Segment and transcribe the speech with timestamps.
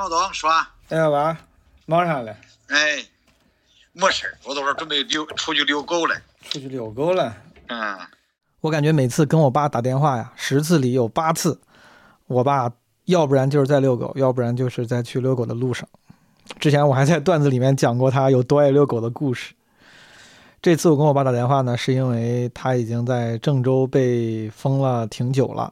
[0.00, 0.50] 毛东说，
[0.88, 1.36] 哎呀娃，
[1.84, 2.34] 忙啥嘞？
[2.68, 3.04] 哎，
[3.92, 6.14] 没事儿，我都是准备遛出去遛狗了。
[6.40, 7.36] 出去遛狗了。
[7.66, 7.98] 嗯，
[8.62, 11.60] 我感觉每次跟我爸打电话呀，十次里有八次，
[12.28, 12.72] 我爸
[13.04, 15.86] 要不然就是在遛狗，要不然就是在去遛狗的路上。
[16.58, 19.52] 之前我还在段子里面讲过他有多爱遛狗的故事。
[20.62, 25.70] 这次我跟我爸打电话呢，是因为他已经在郑州被封了挺久了。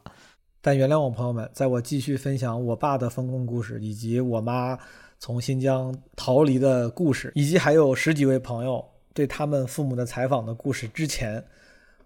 [0.61, 4.79] 但原谅我朋友们，在我继续分享我爸的封控故事，以及我妈
[5.19, 8.84] 从新疆逃离的故事，以及还有十几位朋友
[9.15, 11.43] 对他们父母的采访的故事之前，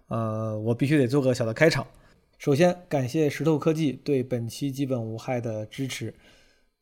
[0.07, 1.85] 呃，我必须得做个小的开场。
[2.37, 6.13] 首先，感谢石头科技对本期基本无害的支持。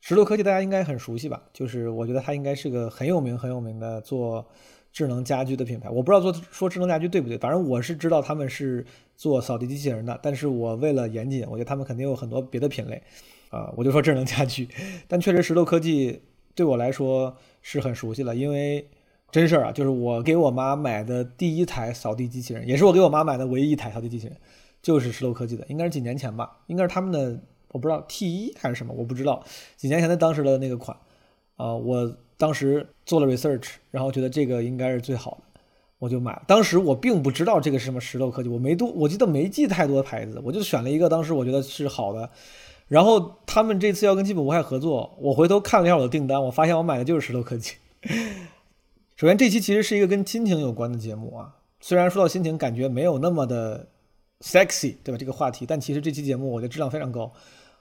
[0.00, 1.40] 石头科技大家应该很熟悉吧？
[1.52, 4.44] 就是我觉得它应该是个很有名、很有名的做
[4.92, 5.88] 智能家居的品牌。
[5.88, 8.84] 我不知道做说智能家居对不对，反正我是知道他们是
[9.22, 10.18] 做扫地机器人的。
[10.20, 13.00] 但是我为了严谨，我觉得他们肯定有很多别的品类，
[13.50, 14.68] 啊，我就说智能家居。
[15.06, 16.20] 但确实，石头科技
[16.56, 18.88] 对我来说是很熟悉了，因为
[19.30, 24.36] 真事儿啊，就是我给我妈买的第一台扫地机器人，也是我给我妈买的唯一一台扫地机器人，
[24.82, 27.40] 就是石头科技的，应该是几年前吧，应该是他们的。
[27.74, 29.42] 我不知道 T 一还是什么，我不知道
[29.78, 30.94] 几年前的当时的那个款，
[31.56, 35.51] 啊，我当时做了 research，然后觉得这个应该是最好的，
[36.02, 36.42] 我就买。
[36.48, 42.28] 当时我并不知道这个是什么石头科技，我没多，我记得没记太多牌子，我就选了一个当时我觉得是好的。
[42.88, 47.74] 然后他们这次要跟基本无害合作，我回头看了一下我的订单，我发现我买的就是石头科技。
[49.14, 53.86] 首先，这期其实是一个跟亲情有关的节目啊，虽然说到亲情，感觉没有那么的
[54.40, 55.16] sexy，对吧？
[55.16, 57.32] 这个话题，但其实这期节目我觉得质量非常高。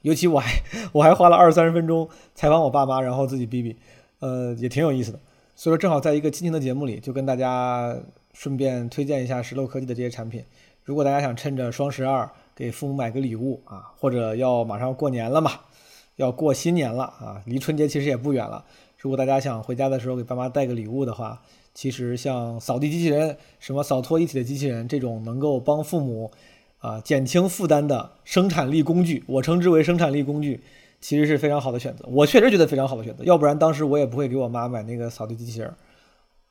[0.04, 3.76] 尤其我还我还花了二三十分钟采访我爸妈，然后自己逼逼，
[4.20, 5.20] 呃，也挺有意思的。
[5.62, 7.96] 所以说正好在一个亲情的节目里，就跟大家
[8.34, 10.44] 顺便推荐一下石头科技的这些产品。
[10.84, 15.52] 如果大家想趁着双十二给父母买个礼物啊，或者要马上过年了嘛，
[16.16, 18.66] 要过新年了啊，离春节其实也不远了。
[18.98, 21.40] 如果大家想回家的时候给爸妈带个礼物的话，
[21.76, 26.32] 其实像扫地机器人、什么扫拖一体的机器人这种能够帮父母。
[26.80, 30.62] 啊，减轻负担的生产力工具，我称之为生产力工具，
[31.02, 32.06] 其实是非常好的选择。
[32.08, 35.74] 我确实觉得非常好的选择，要不然当时我也不会给我妈买那个扫地机器人。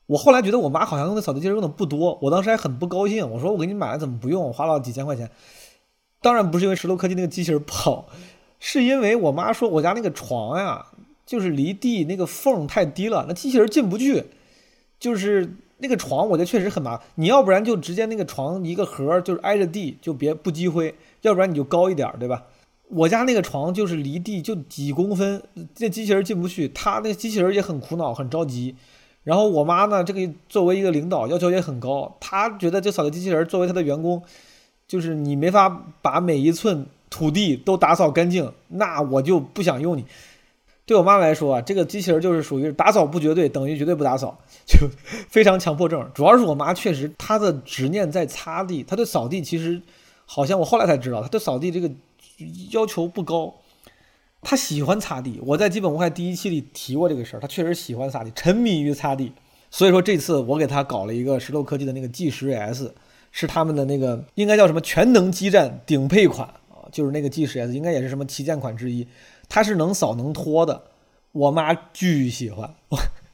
[0.06, 3.30] 我后来觉得我妈好像用的扫地机器人用的不多，我当时还很不高兴。
[3.30, 4.52] 我说我给你买了怎么不用？
[4.52, 5.30] 花了几千块钱。
[6.20, 8.08] 当然不是因为石头科技那个机器人不好，
[8.58, 10.84] 是因为我妈说我家那个床呀，
[11.24, 14.24] 就是离地那个缝太低了，那机器人进不去，
[14.98, 15.56] 就是。
[15.82, 22.44] 那个床我觉得确实很麻烦，你要不然就直接那个床一个盒就是挨着地，就别不积灰；要不然你就高一点，对吧？
[22.90, 25.42] 我家那个床就是离地就几公分，
[25.74, 28.74] 这机器人进不去，他那机器人也很苦恼，很着急。
[29.22, 34.22] 然后我妈呢，这个作为一个领导要求也很高，她觉得这扫地机器人作为她的员工，
[34.88, 40.04] 就是你没法把每一寸土地都打扫干净，那我就不想用你。
[40.86, 44.36] 对我妈来说啊，这个机器人就是属于打扫不绝对，等于绝对不打扫，
[44.66, 44.88] 就
[45.28, 46.10] 非常强迫症。
[46.12, 49.80] 主要是我妈确实她的执念在擦地，她对扫地其实
[50.24, 51.88] 好像我后来才知道，她对扫地这个
[52.70, 53.54] 要求不高，
[54.42, 55.40] 她喜欢擦地。
[55.44, 59.32] 我在基本无害第一期里提过这个事儿，她确实喜欢擦地，沉迷于擦地。
[59.70, 62.94] 所以说这次我给她搞了一个石头科技的那个 G 十 S，
[63.30, 69.06] 是他们的那个应该叫什么全能基站顶配款啊，就是那个 G 十 S，应该也是什么旗舰款之一。
[69.48, 70.84] 它是能扫能拖的，
[71.32, 72.74] 我妈巨喜欢，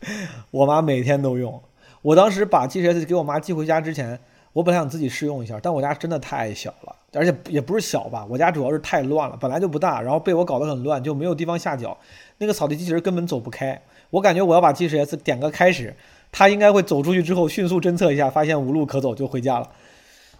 [0.50, 1.62] 我妈每天都用。
[2.03, 4.21] 我当时把 G 十 S 给我妈寄回家之前，
[4.56, 11.94] 我本来想自己试用一下，但我家真的太小了，而且也不是小吧，我家主要是太乱了，本来就不大，然后被我搞得很乱，就没有地方下脚。
[12.39, 13.78] 那个扫地机器人根本走不开，
[14.09, 15.94] 我感觉我要把 G S 点个开始，
[16.33, 19.69] 它应该会走出去之后迅速侦测一下，发现无路可走就回家了。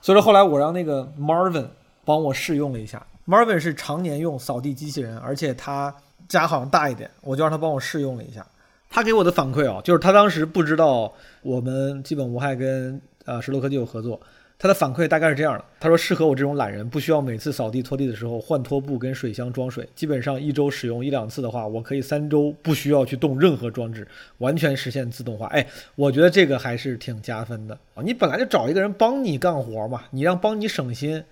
[0.00, 1.66] 所以说后来我让那个 Marvin
[2.03, 3.06] 帮我试用了一下。
[3.27, 5.94] Marvin 是常年用扫地机器人，而且他
[6.27, 8.47] 家好像大一点，我就让他帮我试用了一下。
[8.88, 14.19] 他给我的反馈啊，就是他当时不知道我们基本无害跟呃石头科技有合作，
[14.59, 24.09] 他的反馈大概是这样的：他说适合我这种懒人，不需要每次扫地拖地的时候换拖布跟水箱装水，基本上一周使用一两次的话，我可以三周不需要去动任何装置，
[24.39, 25.47] 完全实现自动化。
[25.49, 28.03] 哎，我觉得这个还是挺加分的啊！
[28.03, 31.23] 你本来就找一个人帮你干活嘛，你让帮你省心。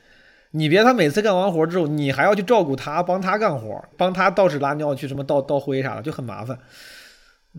[0.56, 6.56] 你别他每次干完活之后，你还要去照顾他，帮他干活，帮他倒屎拉尿去什么倒倒灰啥的，就很麻烦。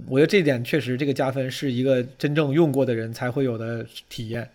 [0.07, 4.49] 我觉得这点确实这个加分是一个真正用过的人才会有的体验。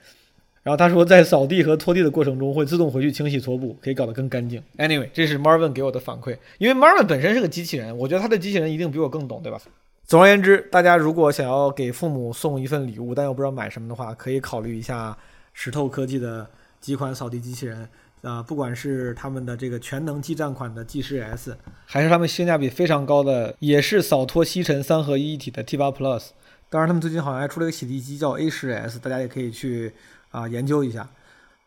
[0.63, 4.63] 然后他说，在扫地和拖地的过程中会自动回去清洗拖布，可以搞得更干净。
[4.77, 9.59] Anyway，这是 Marvin 给我的反馈，因为 Marvin 本身是个机器人，我觉得他的机器人一定比我更懂，对吧？
[10.05, 15.17] 总而言之，大家如果想要给父母送一份礼物，但又不知道买什么的话，可以考虑一下
[15.55, 16.47] 石头科技的
[16.81, 17.89] 几款扫地机器人。
[18.23, 21.57] 啊，不管是他们的这个全能基站款的 G 十 S，
[21.87, 26.29] 还是他们性价比非常高的，也是扫拖吸尘三合一一体的 T 八 Plus。
[26.69, 29.93] 当然，他们最近好像还出了一个洗地机叫 A 十 S，大家也可以去
[30.31, 31.09] 啊研究一下。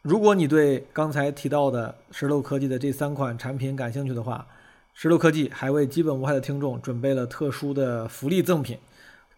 [0.02, 4.46] 如果你对刚才提到的石头科技的这三款产品感兴趣的话，
[4.94, 8.78] 石头科技还为基本无害的听众准备了特殊的福利赠品，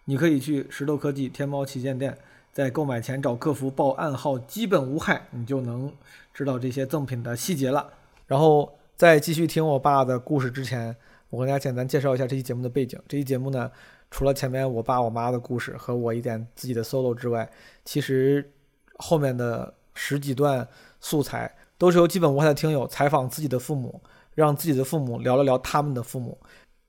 [0.05, 2.17] 你可以去石头科技天猫旗舰店，
[2.55, 5.91] 在购买前找客服报暗号“基本无害”，你就能
[6.33, 7.85] 知道这些赠品的细节了。
[8.27, 10.95] 然后在继续听我爸的故事之前，
[11.29, 12.97] 我跟大家简单介绍一下这期节目的背景。
[13.09, 13.69] 这期节目呢，
[14.09, 17.51] 除了前面我爸我妈的故事和我一点自己的 solo 之外，
[17.83, 18.49] 其实
[18.97, 19.73] 后面的。
[19.97, 20.67] 十几段
[20.99, 24.01] 素材都是由基本无害的听友采访自己的父母，
[24.33, 26.37] 让自己的父母聊了聊他们的父母。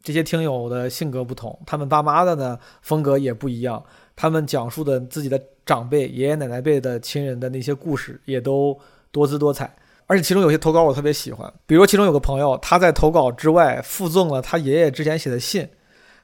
[0.02, 3.80] 这些听友的性格不同，他们爸妈的呢风格也不一样。
[4.16, 8.76] 他们讲述的自己的长辈、爷爷奶奶辈的亲人的那些故事也都
[9.12, 9.72] 多姿多彩。
[10.06, 15.68] 而且其中有些投稿我特别喜欢，比如其中有个朋友他在投稿之外附赠了他爷爷之前写的信，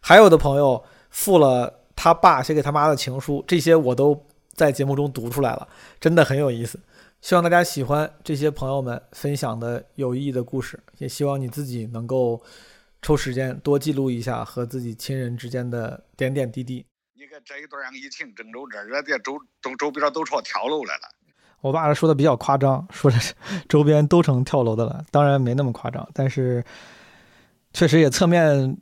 [0.00, 4.26] 还有的朋友附了他爸写给他妈的情书，这些我都。
[4.54, 5.66] 在节目中读出来了，
[5.98, 6.78] 真的很有意思。
[7.22, 12.38] 希望大家喜欢这些朋友们分享的有意义的故事，也希望你自己能够
[13.00, 16.84] 抽时间多记录一下和自己亲人之间的点点滴滴。
[17.22, 21.02] 你看这一段儿，让疫情，郑州这儿人家周周周边都朝跳楼来了。
[21.60, 23.16] 我爸说的比较夸张，说的
[23.68, 25.04] 周边都成跳楼的了。
[25.12, 26.64] 当然没那么夸张，但是
[27.72, 28.76] 确实也侧面。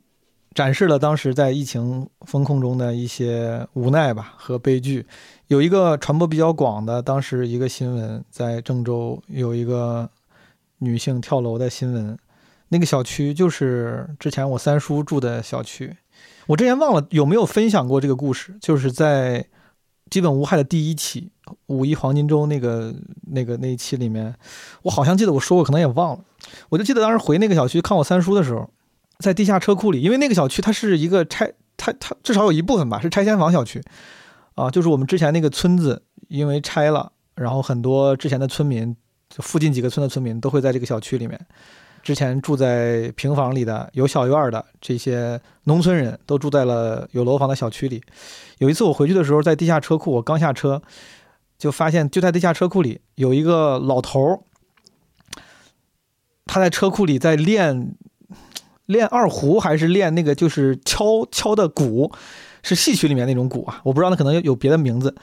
[0.53, 5.05] 展示了当时在疫情风控中的一些无奈吧和悲剧。
[5.47, 10.09] 有一个传播比较广的，当时一个新闻，在郑州有一个
[10.79, 12.17] 女性跳楼的新闻。
[12.67, 15.95] 那个小区就是之前我三叔住的小区。
[16.47, 19.45] 我之前忘了有没有分享过这个故事，就是在
[20.09, 21.31] 基本无害的第一期
[21.67, 22.93] 五一黄金周那个
[23.31, 24.35] 那个那一期里面，
[24.83, 26.23] 我好像记得我说过，可能也忘了。
[26.69, 28.69] 我就记得当时回那个小区看我三叔的时候。
[29.19, 33.79] 在地下车库里，因为那个小区它是一个拆，它它至少有一部分吧是拆迁房小区，
[34.55, 38.97] 啊，就是我们之前那个村子因为拆了，然后很多之前的村民，
[39.29, 41.39] 就附近几个村的村民都会在这个小区里面，
[42.01, 48.01] 之前住在平房里的有小院的这些农村人都住在了有楼房的小区里。
[48.57, 50.81] 有一次我回去的时候，在地下车库，我刚下车
[51.57, 54.39] 就发现就在地下车库里有一个老头儿，
[56.45, 57.95] 他在车库里在练。
[58.87, 62.11] 练二胡还是练那个，就是敲敲的鼓，
[62.61, 65.15] 是戏曲里面那种鼓啊，我不知道那可能有别的名字。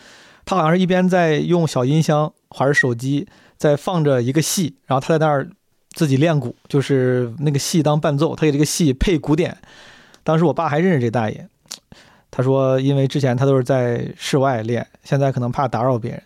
[0.46, 3.28] 他好像是一边在用小音箱还是手机
[3.58, 5.50] 在放着一个戏，然后他在那儿
[5.90, 9.56] 自己练鼓，就是那个戏当伴奏，他给这个戏配鼓点。
[10.22, 11.48] 当时我爸还认识这大爷，
[12.30, 16.22] 他说因为之前他都是在室外练，现在可能怕打扰别人，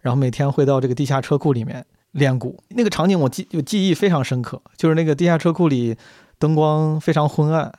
[0.00, 2.62] 然后每天会到这个地下车库里面练鼓。
[2.68, 5.96] 那个场景我记有记忆非常深刻，就是那个地下车库里。
[6.36, 7.72] 灯光非常昏暗，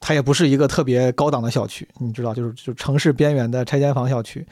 [0.00, 4.44] 它也不是一个特别高档的小区，你知道，就是就城市边缘的拆迁房小区，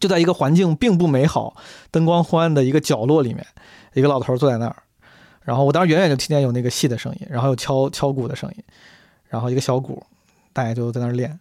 [0.00, 1.56] 就在一个环境并不美好、
[1.90, 3.44] 灯光昏暗的一个角落里面，
[3.92, 4.76] 一个老头坐在那儿，
[5.46, 8.64] 然后我当时远远就听见有那个戏的声音，然后有敲敲鼓的声音，
[9.28, 10.02] 然后一个小鼓，
[10.52, 11.38] 大家就在那儿练。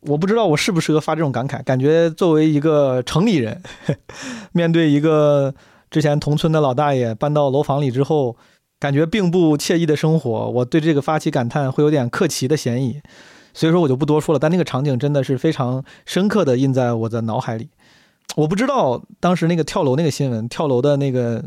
[0.00, 3.60] 我不知道我适不适合发这种感慨，感觉作为一个城里人，
[4.52, 5.52] 面对一个
[5.90, 8.36] 之前同村的老大爷搬到楼房里之后。
[8.80, 13.02] 感觉并不惬意的生活，我对这个发起感叹会有点客气的嫌疑，
[13.52, 14.38] 所以说我就不多说了。
[14.38, 17.70] 但那个场景真的是非常深刻的印在我的脑海里。
[18.36, 21.44] 我不知道当时那个跳楼那个新闻，跳楼的那个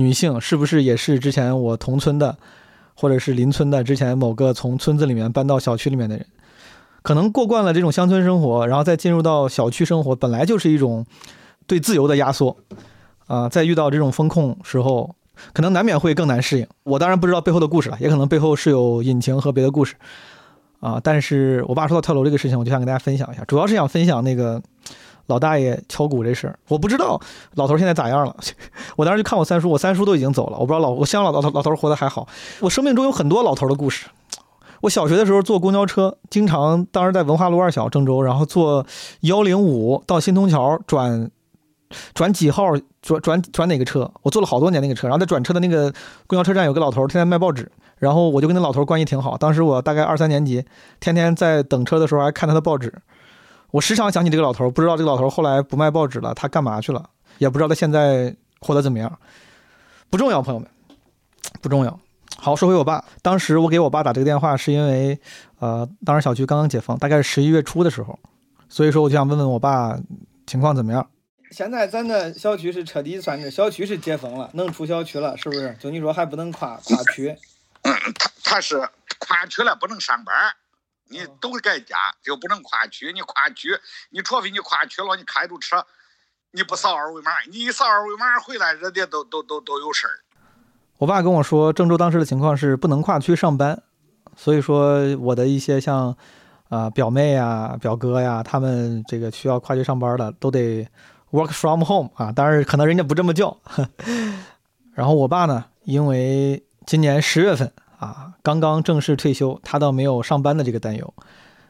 [0.00, 2.36] 女性是不是也是之前我同村的，
[2.94, 6.26] 或者是邻村的，之前某个从村子里面搬到小区里面的人，
[7.02, 11.04] 可能过惯了这种乡村生活，然后再进入到小区生活，本来就是一种
[11.66, 12.56] 对自由的压缩
[13.26, 15.14] 啊，在遇到这种风控时候。
[15.54, 16.66] 可能难免会更难适应。
[16.82, 19.94] 我当然不知道背后的故事了，也可能背后是有隐情和别的故事
[20.80, 21.00] 啊。
[21.02, 24.62] 但是我爸说到跳楼这个事情，我就想跟大家分享一下，主要是想分享那个
[25.30, 26.58] 老大爷敲鼓这事儿。
[26.68, 27.18] 我不知道
[27.54, 28.36] 老头现在咋样了。
[28.96, 32.28] 我当时就看我三叔，我三叔都已经走了，我不知道老我希望老老老头活得还好。
[32.60, 34.08] 我生命中有很多老头的故事。
[34.82, 38.84] 我小学的时候坐公交车，经常当时在文化路二小郑州，然后坐
[39.20, 41.30] 幺零五到新通桥转。
[42.14, 42.66] 转几号？
[43.02, 44.08] 转转转哪个车？
[44.22, 45.92] 我坐了好多年那个车，然后在转车的那个
[46.28, 49.36] 公交车站有个老头，天天卖报纸，然后我就跟那老头关系挺好。
[49.36, 50.64] 当时我大概二三年级，
[51.00, 52.94] 天天在等车的时候还看他的报纸。
[53.70, 57.08] 我时常想起这个老头，不知道这个老头后来不卖报纸了，他干嘛去了？
[57.38, 59.18] 也不知道他现在活得怎么样。
[60.10, 60.68] 不重要，朋友们，
[61.62, 62.00] 不重要。
[62.36, 65.18] 好，说回我爸，当时我给我爸打这个电话，是因为，
[65.58, 68.18] 呃，当时小区刚刚解封，大概是十一月初的时候，
[68.68, 69.98] 所以说我就想问问我爸
[70.46, 71.08] 情况怎么样。
[71.50, 75.76] 现在咱的小区是彻底算是小区是解封了，能出小区了，是不是？
[75.80, 77.36] 就你说还不能跨跨区？
[77.82, 78.78] 嗯，他他是
[79.18, 80.34] 跨区了不能上班，
[81.10, 83.12] 你都在家就不能跨区。
[83.12, 83.78] 你跨区，
[84.10, 85.84] 你除非你跨区了，你开着车，
[86.52, 90.12] 你不扫二维码，你一扫二维码回来，人家都都都都有事儿。
[90.96, 93.82] 我爸跟我说，郑州当时的情况是不能跨区上班，
[94.36, 96.16] 所以说我的一些像
[96.68, 100.88] 啊表妹啊、表哥呀，他们这个需要跨区上班的，都得。
[101.32, 103.56] Work from home 啊，当然可能人家不这么叫。
[104.94, 111.14] 然后我爸呢，因为今年十月份啊，刚刚正式退休，他倒没有上班的这个担忧，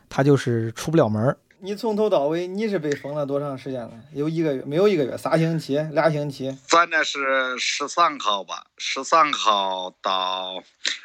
[0.09, 3.91] 他就是出不了门你从头到尾，你是被封了多长时间了？
[4.15, 4.63] 有一个月？
[4.63, 5.17] 没有一个月？
[5.19, 5.77] 仨星期？
[5.91, 6.57] 俩星期？
[6.69, 8.65] 咱那是十三号吧？
[8.79, 10.63] 十三号到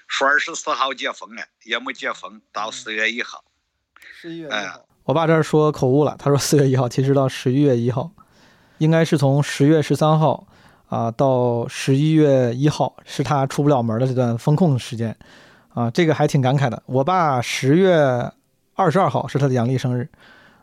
[0.08, 3.44] 说二十四号解封了，也没解封到四月一号。
[4.00, 4.86] 十一月一号。
[5.04, 8.12] 我爸这儿说口误了，他说四月一号，其实到十一月一号。
[8.78, 10.48] 应该是从十月十三号
[10.96, 15.14] 啊到十一月一号，是他出不了门的这段封控时间
[15.74, 16.82] 啊，这个还挺感慨的。
[16.86, 18.32] 我爸十月
[18.76, 20.08] 二十二号是他的阳历生日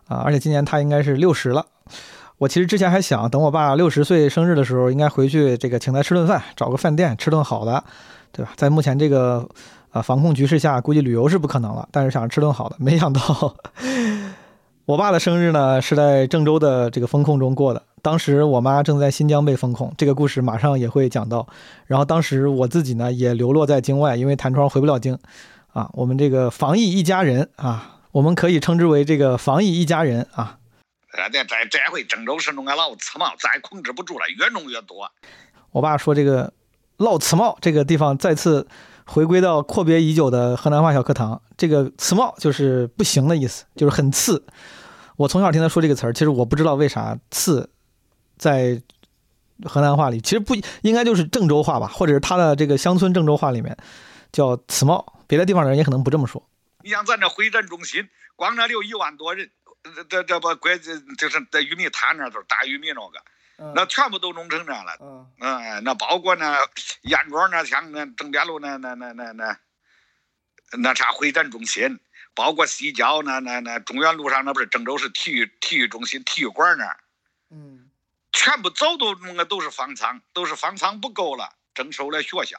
[0.08, 1.66] 啊，而且今年他应该是六十了。
[2.38, 7.84] 我其实之前还想等我爸六十岁生日的时候，应该回去这个请他吃顿饭，找个饭店吃顿好的，
[8.32, 8.52] 对吧？
[8.56, 9.46] 在目前这个
[9.90, 13.20] 啊防控局势下，估计旅游是不可能了，但是想吃顿好的，没想到
[14.84, 17.84] 我爸的生日呢是在郑州的这个风控中过的。
[18.02, 21.46] 当时我妈正在新疆被封控，这个故事马上也会讲到。
[21.86, 25.16] 然后当时我自己呢也流落在境外，因为弹窗回不了京，
[25.72, 30.58] 啊，我们这个防疫一家人啊，我们可以称之为这个防疫一家人啊。
[31.12, 35.08] 呃，这这这回郑州市弄个老刺帽，再控制不住了，越弄越多。
[35.70, 36.52] 我爸说这个
[36.96, 38.66] 老刺帽这个地方再次
[39.06, 44.44] 回归到阔别已久的河南话小课堂，这个刺帽就是不行的意思，就是很次。
[45.16, 47.70] 我从小听他说这个词儿，其实我不知道为啥次。
[48.38, 48.82] 在
[49.66, 53.76] 河南话里，其实不应该就是郑州话吧，或者是他的这个乡村郑州话里面
[54.32, 56.42] 叫“此帽”，别的地方的人也可能不这么说。
[56.82, 59.48] 你像咱这会展中心，光那里有一万多人，
[60.08, 60.76] 这这不关
[61.16, 63.18] 就是在玉米摊那头打玉米那个，
[63.74, 64.96] 那全部都弄成这了。
[65.00, 66.58] 嗯，嗯，那包括那
[67.02, 69.58] 燕庄那像那正边路那那那那那
[70.78, 72.00] 那啥会展中心，
[72.34, 76.96] 包括西郊那那那中原路上那不是郑州市体育体育中心体育馆那儿。
[77.50, 77.88] 嗯。
[78.34, 82.58] 全部早都弄个都是方舱，都是方舱不够了，征收了学校。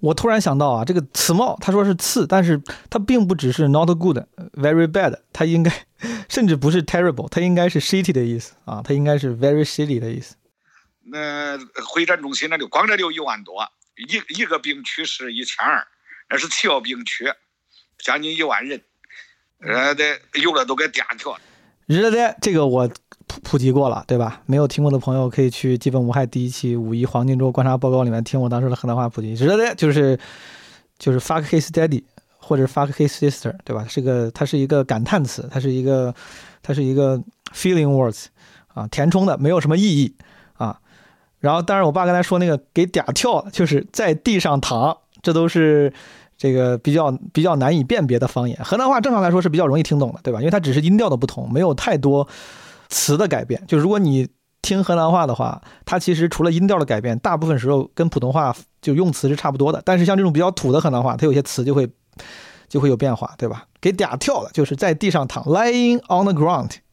[0.00, 2.60] 我突然想到啊，这个“次帽”他说是“次”，但是
[2.90, 4.18] 它并不只是 “not good”、
[4.54, 5.72] “very bad”，它应该
[6.28, 10.36] 甚至不是 “terrible”，它应该是 “shitty” 的意思啊，它应该是 “very shitty” 的意思。
[11.10, 15.86] 那会展中心那里光这就一万多，一一个病区是一千二，
[16.28, 17.32] 那是七个病区，
[17.98, 18.82] 将近一万人，
[19.60, 21.40] 呃，得有的都给颠掉了。
[21.88, 22.88] 日的这个我。
[23.30, 24.40] 普普及过了，对吧？
[24.46, 29.36] 没有听过的朋友可以去《基本无害》第一期五一黄金周观察报告里面听我当时的河南话普及。
[29.36, 30.18] 知道的，就是
[30.98, 32.02] 就是 fuck his daddy
[32.38, 33.84] 或者 fuck his sister，对吧？
[33.86, 36.14] 是个，它是一个感叹词，它是一个，
[36.62, 37.22] 它是一个
[37.54, 38.28] feeling words
[38.72, 40.14] 啊，填充的，没有什么意义
[40.54, 40.80] 啊。
[41.40, 45.92] 然后，当然我爸刚才说那个给嗲跳，就是在地上躺，这都是
[46.38, 48.58] 这个比较比较难以辨别的方言。
[48.64, 50.38] 河南话正常来说是比较容易听懂的，对吧？
[50.38, 52.26] 因为它只是音调的不同，没有太多。
[52.90, 54.26] 词的改变，就如果你
[54.62, 59.82] 听河南话的话，它其实除了音调的改变，大部分时候跟普通话就用词是差不多的。
[59.84, 61.86] 但是像这种比较土的河南话，它有些词就会
[62.66, 63.66] 就会有变化，对吧？
[63.78, 66.70] 给嗲跳了，就是在地上躺，lying on the ground。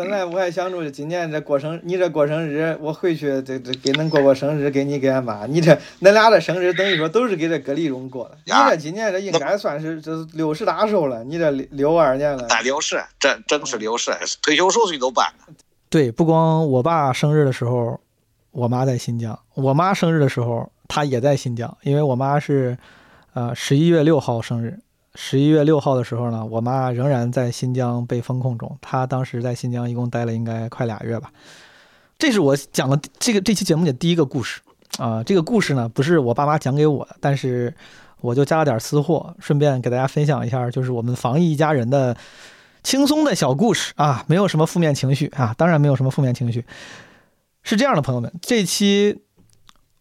[0.00, 5.44] 本来我还想着今年这过生，你这过生日，我回去这这给恁过过生日，给你给俺妈。
[5.44, 8.38] 你这恁俩的生日等于说都是给这隔离中过的。
[8.46, 12.48] 你这今年这应该算是这六十大寿了，你这六六二年了。
[12.48, 15.54] 大六十，正正是六十，退休手续都办了。
[15.90, 18.00] 对，不光我爸生日的时候，
[18.52, 22.78] 我妈在新疆；我妈生日的时候，她也在新疆，因为我妈是
[23.34, 24.78] 呃十一月六号生日。
[25.16, 28.78] 十一月六号的时候呢，我妈仍然在新疆被封控中。
[28.80, 31.32] 她当时在新疆一共待了应该快俩月吧。
[32.16, 34.60] 这是我讲的这个这期节目的第一个故事
[34.98, 35.22] 啊。
[35.24, 37.74] 这个故事呢不是我爸妈讲给我的，但是
[38.20, 42.16] 我就加了点私货，顺便给大家分享一下，就是我们防疫一家人的
[42.84, 46.64] 轻松的小故事啊，没有什么负面情绪啊，当然没有什么负面情绪。
[47.64, 49.22] 是这样的，朋友们，这期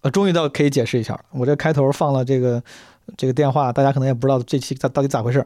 [0.02, 1.20] 呃终于到可以解释一下。
[1.32, 2.62] 我这开头放了这个。
[3.18, 5.46] 这个电话大家可能也不知道这期到底咋回事，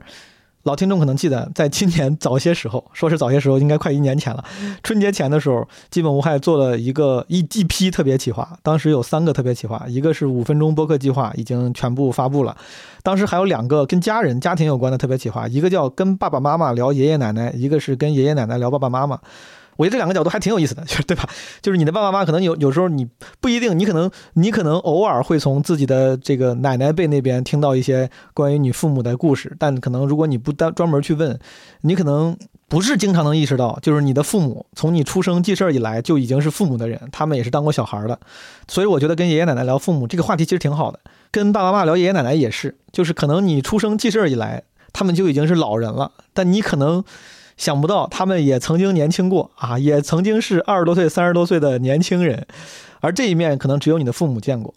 [0.64, 4.44] 老听众可能记得，在今年早些时候，说是早些时候，应该快一年前了。
[4.82, 12.56] 春节前的时候，基本无害做了一个一一批特别企划，当时有三个特别企划，一个是五分钟播客计划，已经全部发布了。
[13.04, 19.20] 当时还有两个跟家人、家庭有关的特别企划，一个叫跟爸爸妈妈聊爷爷奶奶，一个是跟爷爷奶奶聊爸爸妈妈。
[19.78, 21.28] 我觉得这两个角度还挺有意思的，就是对吧？
[21.62, 23.08] 就是你的爸爸妈妈可能有有时候你
[23.40, 31.40] 不一定，你可能你可能偶尔会从自己的这个奶奶辈那边听到一些关于你父母的故事，但可能如果你不单专门去问，
[31.82, 32.38] 你可能
[32.68, 38.20] 不是经常能意识到，就是你的父母从你出生记事儿以来就已经是父母的人，他们也是当过小孩的。
[38.68, 41.00] 所以我觉得跟爷爷奶奶聊父母这个话题其实挺好的，
[41.32, 47.04] 跟爸爸妈妈聊爷爷奶奶也是，就是可能你出生记事儿以来，他们就已经是老人了，但你可能。
[47.58, 52.46] 想不到他们也曾经年轻过啊，也曾经是二十多岁、三十多岁的年轻人，
[53.00, 54.74] 而这一面可能只有你的父母见过。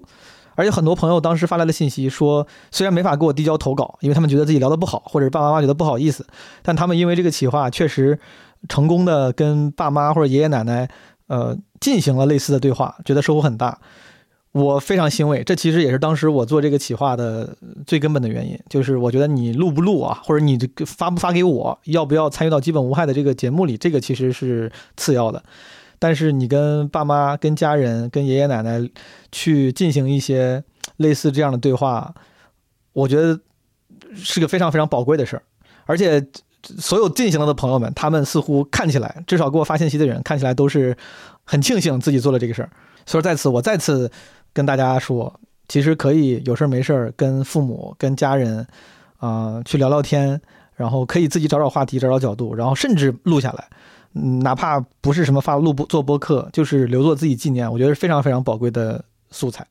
[0.55, 6.27] 而且很多朋友当时发来的信息说，虽然没法给我递交投稿，因为他们觉得自己聊得不好，或者爸爸妈妈觉得不好意思，
[6.63, 8.19] 但他们因为这个企划确实
[8.69, 10.89] 成功的跟爸妈或者爷爷奶奶
[11.27, 13.79] 呃进行了类似的对话，觉得收获很大。
[14.57, 17.55] 我非常欣慰，这其实也是当时我做这个企划的
[17.87, 25.45] 最根本的原因，就是我觉得你录不录啊，或者你发不发给我，要不要参与到基本无害的这个节目里，这个其实是次要的。
[25.99, 28.89] 但是你跟爸妈、跟家人、跟爷爷奶奶
[29.31, 30.65] 去进行一些
[30.97, 32.15] 类似这样的对话，
[32.95, 33.39] 我觉得
[34.15, 35.43] 是个非常非常宝贵的事儿。
[35.85, 36.27] 而且
[36.79, 40.97] 所有进行了的朋友们，他们似乎看起来，至少给我发信息的人看起来都是
[41.45, 42.71] 很庆幸自己做了这个事儿。
[43.05, 44.11] 所以在此，我再次。
[44.57, 48.67] 跟大家说，其实可以有事儿没事儿跟父母、跟家人，
[49.19, 50.41] 啊，去聊聊天，
[50.77, 53.69] 然后可以自己找找话题、找找角度，然后甚至录下来，
[54.15, 59.67] 嗯，哪怕不是什么发录播做播客，就是留作自己纪念，我觉得是非常非常宝贵的素材。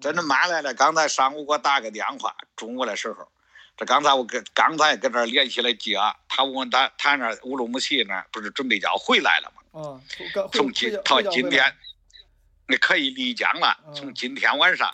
[0.00, 3.28] 真的妈来了，刚才上午给我打个电话，中午的时候，
[3.76, 9.62] 这刚才我跟刚才跟这联系了家，他问他他那乌鲁木齐那不是准备要回来了吗？
[9.72, 10.00] 嗯，
[10.50, 11.62] 从今到今天。
[12.70, 14.88] 你可以离疆了，从今天晚上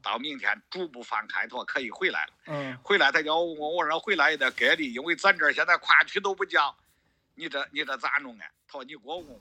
[0.00, 2.32] 到明天逐步放开，他可以回来了。
[2.46, 6.72] 嗯，回来他叫我问我说回来也得隔离，因为咱这儿现在跨区都不交，
[7.34, 8.46] 你这你这咋弄啊？
[8.68, 9.38] 他说你给我问问。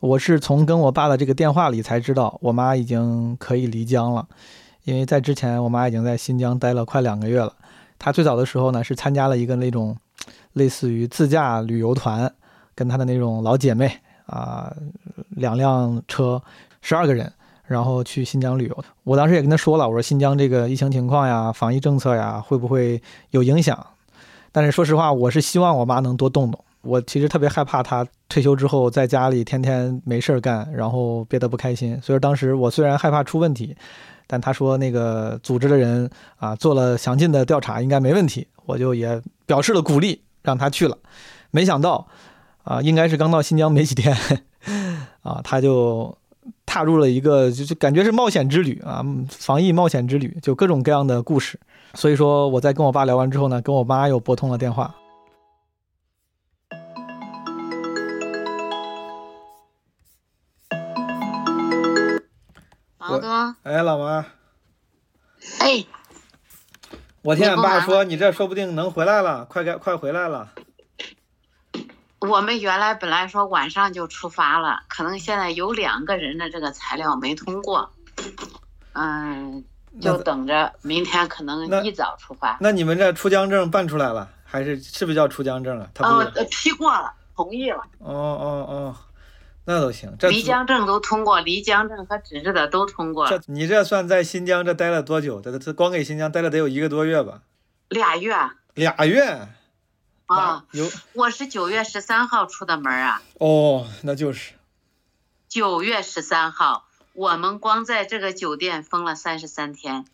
[0.00, 4.26] 我是从跟我爸的这个电话里才知道，我妈已经可以离疆了，
[4.84, 7.54] 因为在之前我妈已经在新疆待了快两个月了。
[7.98, 9.94] 她最早的时候呢是参加了一个那种
[10.54, 12.34] 类似于自驾旅游团，
[12.74, 14.74] 跟她的那种老姐妹啊，
[15.28, 16.42] 两辆车。
[16.82, 17.32] 十二个人，
[17.64, 18.84] 然后去新疆旅游。
[19.04, 23.86] 我当时也跟他说了，我说新疆这个疫情情况呀、防疫政策呀，会不会有影响？
[24.52, 26.64] 但是说实话，我是希望我妈能多动动。
[26.82, 32.00] 我其实特别害怕她退休之后在家里天天没事儿干，然后憋得不开心。
[32.00, 33.76] 所以当时我虽然害怕出问题，
[34.26, 40.96] 但他说那个组织的人啊做了详尽的调查，应该没问题，我就也表示了鼓励，让他去了。
[41.50, 42.08] 没想到
[42.64, 44.16] 啊，应该是刚到新疆没几天
[45.22, 46.16] 啊，他就。
[46.64, 51.58] 踏入了一个就是感觉是冒险之旅啊，防疫冒险之旅，就各种各样的故事。
[51.94, 54.94] 所以说我在跟我爸聊完之后呢，跟我妈又拨通了电话。
[62.98, 64.24] 老哥，哎，老妈，
[65.58, 65.84] 哎，
[67.22, 70.52] 我听俺爸说你这说不定能回来了，快该快回来了。
[72.20, 77.90] 我们原来本来说晚上就出发了，可能现在有两个人的这个材料没通过，
[78.92, 79.64] 嗯，
[80.00, 82.58] 就等着明天可能一早出发。
[82.60, 85.88] 那你们这出疆证办出来了，还是是不是叫出疆证啊？
[85.94, 87.82] 他哦，批过了，同意了。
[87.98, 88.96] 哦哦哦，
[89.64, 90.14] 那都行。
[90.20, 93.26] 离疆证都通过，离疆证和纸质的都通过。
[93.28, 95.40] 这你这算在新疆这待了多久？
[95.40, 97.40] 这这光给新疆待了得有一个多月吧？
[97.88, 98.34] 俩月。
[98.74, 99.48] 俩月。
[100.30, 103.20] 啊，有，我是九月十三号出的门啊。
[103.40, 104.52] 哦，那就是
[105.48, 110.04] 九月十三号，我们光在这个酒店封了三十三天，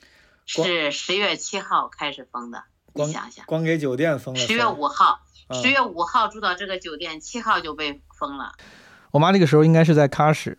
[0.46, 2.64] 是十月七号开始封的。
[2.94, 4.40] 你想想，光给酒店封了。
[4.40, 5.20] 十月五号，
[5.52, 8.52] 十月五号住到这个酒店，七号就被封了。
[9.10, 10.56] 我妈那个时候应该是在喀什，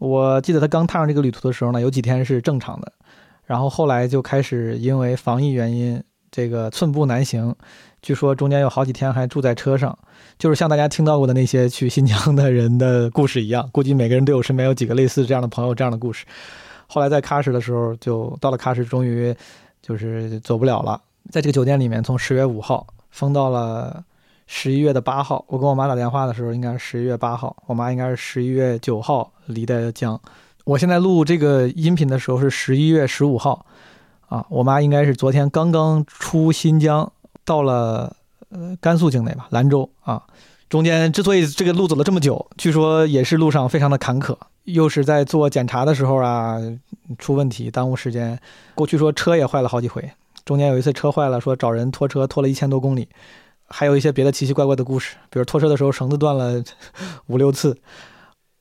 [0.00, 2.92] 我记得她刚踏上这个旅途的时候呢，有几天是正常的，
[3.44, 7.54] 然后后来就开始因为防疫原因，这个寸步难行。
[8.00, 9.96] 据说中间有好几天还住在车上，
[10.38, 16.24] 就是像大家听到过的那些去新疆的人的故事一样，估计每个人都有身边有几个类似这样的朋友这样的故事。
[16.86, 19.34] 后来在喀什的时候，就到了喀什，终于
[19.82, 24.02] 就是走不了了，在这个酒店里面，从十月五号封到了
[24.46, 25.44] 十一月的八号。
[25.48, 30.18] 我跟我妈打电话的时候，应该是十一月八号，我妈应该是十一月九号离的疆。
[30.64, 33.66] 我现在录这个音频的时候是十一月十五号，
[34.28, 37.10] 啊，我妈应该是昨天刚刚出新疆。
[37.48, 38.14] 到了
[38.50, 40.22] 呃甘肃境内吧，兰州啊，
[40.68, 46.58] 中间之所以这个路走了这么久，据说也是路上非常的坎坷，又是在做检查的时候啊
[47.18, 48.38] 出问题，耽误时间。
[48.74, 50.10] 过去说车也坏了好几回，
[50.44, 53.08] 中间有一次车坏了，说找人拖车拖了一千多公里，
[53.66, 56.62] 还有一些别的奇奇怪怪的故事，比如拖车的时候绳子断了
[57.28, 57.74] 五六次，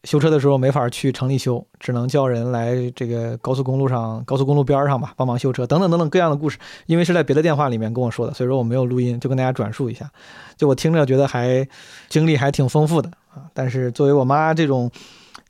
[0.08, 6.58] 修车的时候没法去城里修，只能叫人来这个高速公路上、高速公路边上吧帮忙修车，等等等等各样的故事。
[6.86, 10.10] 因为是在别的电话里面跟我说的，所以说我没有录音，就跟大家转述一下。
[10.56, 11.67] 就我听着觉得还
[12.08, 13.43] 经历还挺丰富的啊。
[13.54, 14.89] 但是作为我妈这种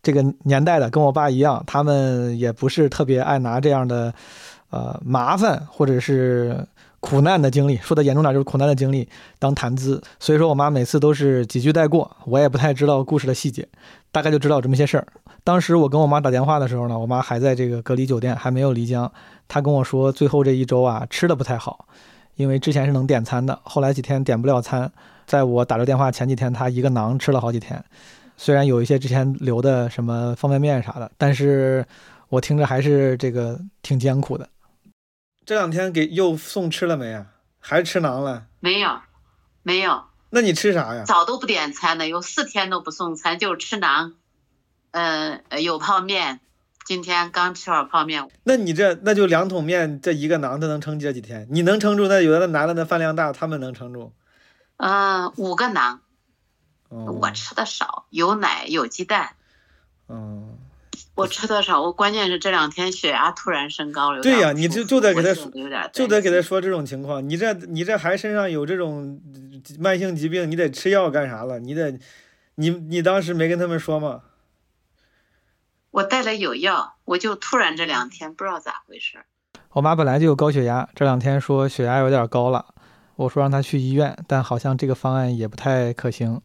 [0.02, 4.12] 这个年代的，跟我爸一样，他们也不是特别爱拿这样的
[4.72, 6.65] 呃麻烦或者是。
[6.99, 9.07] 苦难的经历，说的严重点就是苦难的经历
[9.39, 13.67] 当谈资，所以说我妈每次都是几句带过，我也不太知道故事的细节，
[14.12, 15.07] 大概就知道这么些事儿。
[15.43, 19.10] 当时我跟我妈打电话的时候呢，我妈还在这个隔离酒店，还没有离疆。
[19.47, 21.88] 她跟我说，最后这一周啊，吃的不太好，
[22.36, 24.91] 因为之前是能点餐的，后来几天点不了餐。
[25.25, 27.81] 在我打着电话前几天，她一个馕吃了好几天，
[28.36, 31.86] 虽然有一些之前留的什么方便面啥的，但是
[32.29, 34.47] 我听着还是这个挺艰苦的。
[35.47, 37.27] 这两天给又送吃了没啊？
[37.62, 38.47] 还吃馕了？
[38.60, 38.99] 没有，
[39.63, 40.03] 没有。
[40.29, 41.05] 那你吃啥呀？
[41.05, 44.15] 早都不点餐了，有四天都不送餐，就吃馕。
[44.91, 46.41] 嗯，有泡面，
[46.83, 48.29] 今天刚吃碗泡面。
[48.43, 51.47] 那你这那就两桶面，这一个馕，它能撑这几天？
[51.49, 52.10] 你能撑住？
[52.10, 54.12] 那有的男的那饭量大，他们能撑住？
[54.75, 55.99] 嗯，五个馕。
[56.89, 59.38] 我吃的少，有奶，有鸡蛋。
[60.10, 60.57] 嗯。
[61.17, 64.21] 我吃多少，我关键是这两天血压突然升高了。
[64.21, 65.51] 对呀，你就就得给他说，
[65.91, 67.27] 就得给他说这种情况。
[67.27, 69.19] 你这你这还身上有这种
[69.80, 71.60] 慢性疾病，你得吃药干啥了？
[71.60, 71.97] 你得，
[72.56, 74.21] 你你当时没跟他们说吗？
[75.89, 79.17] 我带了有药，我就突然这两天不知道咋回事。
[79.71, 82.67] 我妈本来就有高血压，这两天说血压有点高了，
[83.15, 86.41] 我说让她去医院，但好像这个方案也不太可行。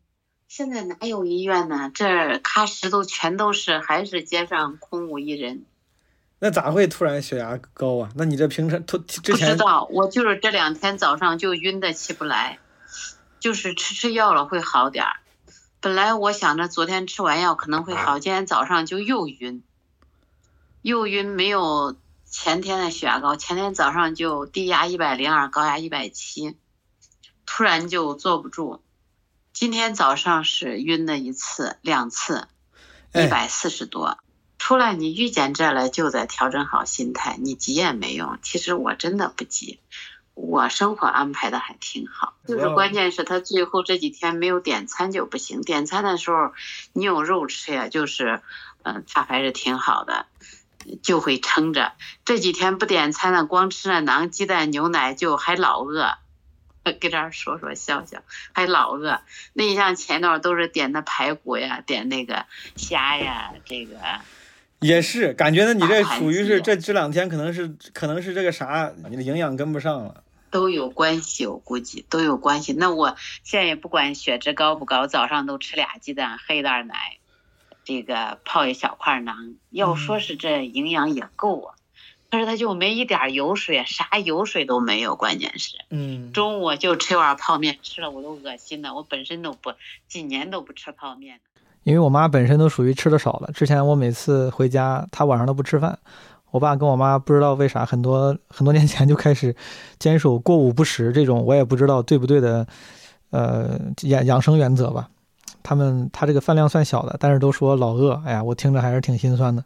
[0.55, 1.91] 现在哪有医院呢？
[1.95, 2.05] 这
[2.41, 5.65] 喀什都全都是，还是街上空无一人。
[6.41, 8.11] 那咋会突然血压高啊？
[8.17, 12.59] 那你这平常突之前不知道，我就是这两天早上就晕的起不来，
[13.41, 15.21] 就是吃吃药了会好点儿。
[15.81, 19.63] 本来我想着昨天吃完药可能会好，今天早上就又晕，
[20.83, 26.59] 又晕，没有前天的血压高，前天早上就低压一百零二，高压一百七，
[27.47, 28.82] 突然就坐不住。
[29.63, 32.49] 今天早上是晕了一次、两次，
[33.15, 34.19] 一百四十多。
[34.59, 37.37] 出来你遇见这了，就得调整好心态。
[37.41, 38.41] 你急也没用。
[38.43, 39.79] 其实我真的不急，
[40.35, 42.35] 我生活安排的还挺好。
[42.49, 45.61] 就是关键是他最后这几天没有点餐就不行。
[45.61, 46.53] 点餐的时候
[46.93, 48.43] 你有肉吃呀，就是，
[48.83, 50.27] 嗯，他还是挺好的，
[51.05, 51.93] 就会撑着。
[52.25, 56.17] 这几天不点餐了，光吃了馕、鸡蛋、牛奶，就还老饿。
[56.85, 59.21] 给这儿说说笑笑，还老饿。
[59.53, 63.97] 那你像前段都是点的排骨呀，点那个虾呀，这个
[64.81, 65.75] 也是感觉呢。
[65.75, 70.25] 你这属于是这这两天可能是可能是这个啥，你的营养跟不上了。
[70.51, 72.75] 都有关系，我估计都有关系。
[72.75, 77.17] 那我现在也不管血脂高不高，早上都吃俩鸡蛋，喝一袋奶，
[77.85, 79.55] 这个泡一小块馕。
[79.71, 81.75] 要说是这营养也够啊。
[82.33, 85.15] 可是他就没一点油水，啥油水都没有。
[85.15, 88.95] 关键是，嗯，中午就吃碗泡面，吃了我都恶心的。
[88.95, 89.71] 我本身都不，
[90.09, 91.39] 几年都不吃泡面。
[91.83, 93.51] 因为我妈本身都属于吃的少了。
[93.53, 95.99] 之前我每次回家，她晚上都不吃饭。
[96.51, 99.55] 我爸跟我妈不知道为啥，很多很多年前就开始
[99.99, 102.67] 坚守过午不食这种，我也不知道对不对的，
[103.29, 105.11] 呃，养养生原则吧。
[105.63, 108.19] 他们他这个饭量算小的，但是都说老饿。
[108.25, 109.63] 哎呀，我听着还是挺心酸的。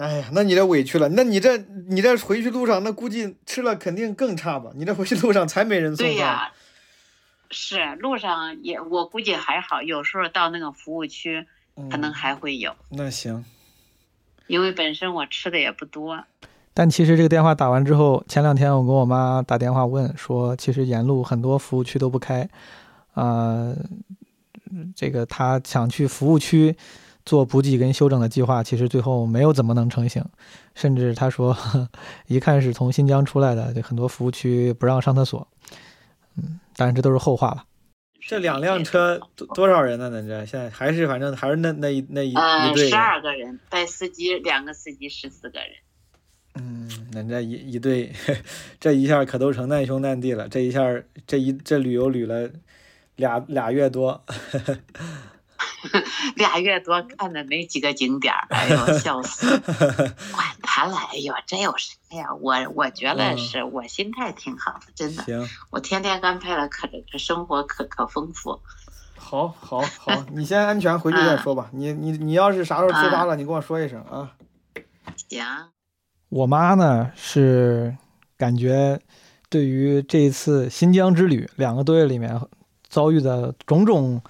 [0.00, 1.10] 哎呀，那你这委屈了。
[1.10, 1.58] 那你这
[1.88, 4.70] 你这回去路上，那估计吃了肯定更差吧？
[4.74, 6.52] 你这回去路上才没人送对呀，
[7.50, 11.46] 是路上也我估计还好，有时候到那个服务区
[11.90, 12.74] 可能还会有。
[12.88, 13.44] 那行，
[14.46, 16.24] 因为本身我吃的也不多。
[16.72, 22.48] 但其实这个电话打完之后，前两天我跟我妈打电话问说，其实沿路很多服务区都不开，
[23.12, 23.74] 啊，
[24.96, 26.74] 这个她想去服务区。
[27.30, 30.24] 做补给跟休整的计划，其实最后没有怎么能成型，
[30.74, 31.56] 甚至他说，
[32.26, 35.46] 一看是从新疆出来的，就很多服务区不让上厕所。
[36.36, 37.64] 嗯，当然这都是后话了。
[38.26, 40.10] 这两辆车多多少人呢？
[40.10, 42.88] 那这现在还是反正还是那那一那一一队。
[42.88, 45.68] 十二个人，带司机两个司机十四个人。
[46.56, 48.12] 嗯，那这一一队，
[48.80, 50.48] 这一下可都成难兄难弟了。
[50.48, 50.80] 这一下
[51.28, 52.50] 这一这旅游旅了
[53.14, 54.20] 俩俩月多。
[56.36, 59.46] 俩月多看的没几个景点儿，哎呦笑死！
[60.32, 62.34] 管他了，哎呦这有啥呀？
[62.40, 65.22] 我我觉得是我心态挺好的，真的。
[65.24, 68.60] 行，我天天安排了，可这生活可可丰富。
[69.16, 71.70] 好，好，好，你先安全回去再说吧。
[71.72, 74.32] 你你你要是啥时候出发了，你跟我说一声啊。
[75.28, 75.44] 行。
[76.28, 77.96] 我妈呢是
[78.36, 79.00] 感觉
[79.48, 82.40] 对于这一次新疆之旅两个多月里面。
[82.88, 84.20] 遭遇的种种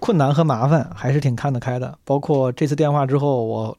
[0.00, 1.96] 困难和麻烦，还是挺看得开的。
[2.04, 3.76] 包括这次电话之后，我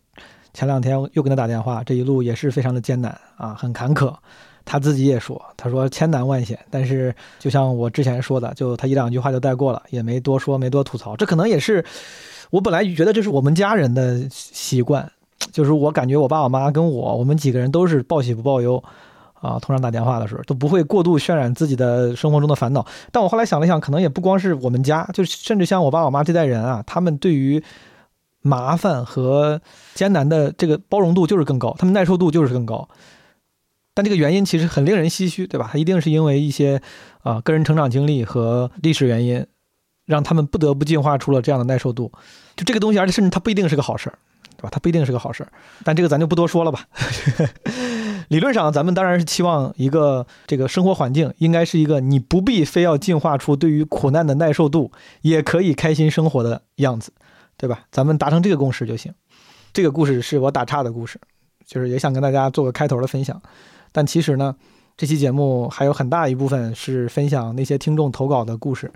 [0.53, 4.13] 前两天又跟他打电话，这一路也是非常的艰难啊，很坎坷。
[4.63, 11.15] 他自己也说，他说千难万险，但是就像我之前说的，就他一两句话就带过了，也没多说，没多吐槽。
[11.17, 11.83] 这可能也是
[12.51, 15.11] 我本来觉得这是我们家人的习惯，
[15.51, 18.81] 就是我感觉我爸我妈跟我，我们几个人都是报喜不报忧
[19.41, 19.59] 啊。
[19.59, 22.85] 通常打电话的时候都不会过度渲染自己的生活中的烦恼。
[23.11, 27.61] 但我后来想了想，可能也不光是我们家，就甚至像我爸我妈这代人啊，他们对于
[28.41, 29.61] 麻烦和
[29.93, 32.87] 艰难的这个包容度就是更高，他们耐受度就是更高。
[33.93, 35.69] 但这个原因其实很令人唏嘘，对吧？
[35.71, 36.81] 他一定是因为一些
[37.23, 39.45] 啊个人成长经历和历史原因，
[40.05, 42.11] 让他们不得不进化出了这样的耐受度。
[42.55, 44.17] 就这个东西，而且甚至它不一定是个好事儿，
[44.55, 44.69] 对吧？
[44.71, 45.51] 它不一定是个好事儿。
[45.83, 46.85] 但这个咱就不多说了吧。
[48.31, 54.89] 理论上，咱们当然是期望一个这个生活环境应该是一个你不必非要进化出对于苦难的耐受度，
[55.21, 57.11] 也可以开心生活的样子，
[57.57, 57.81] 对吧？
[57.91, 59.13] 咱们达成这个共识就行。
[59.73, 61.19] 这个故事是我打岔的故事，
[61.65, 63.41] 就是也想跟大家做个开头的分享。
[63.91, 64.55] 但其实呢，
[64.95, 68.89] 这期节目还有很大一部分是分享那些听众投稿的故事，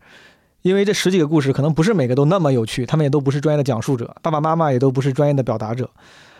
[0.61, 5.89] 因为这十几个故事可能不是每个都那么有趣，他们也都不是专业的讲述者，爸爸妈妈也都不是专业的表达者。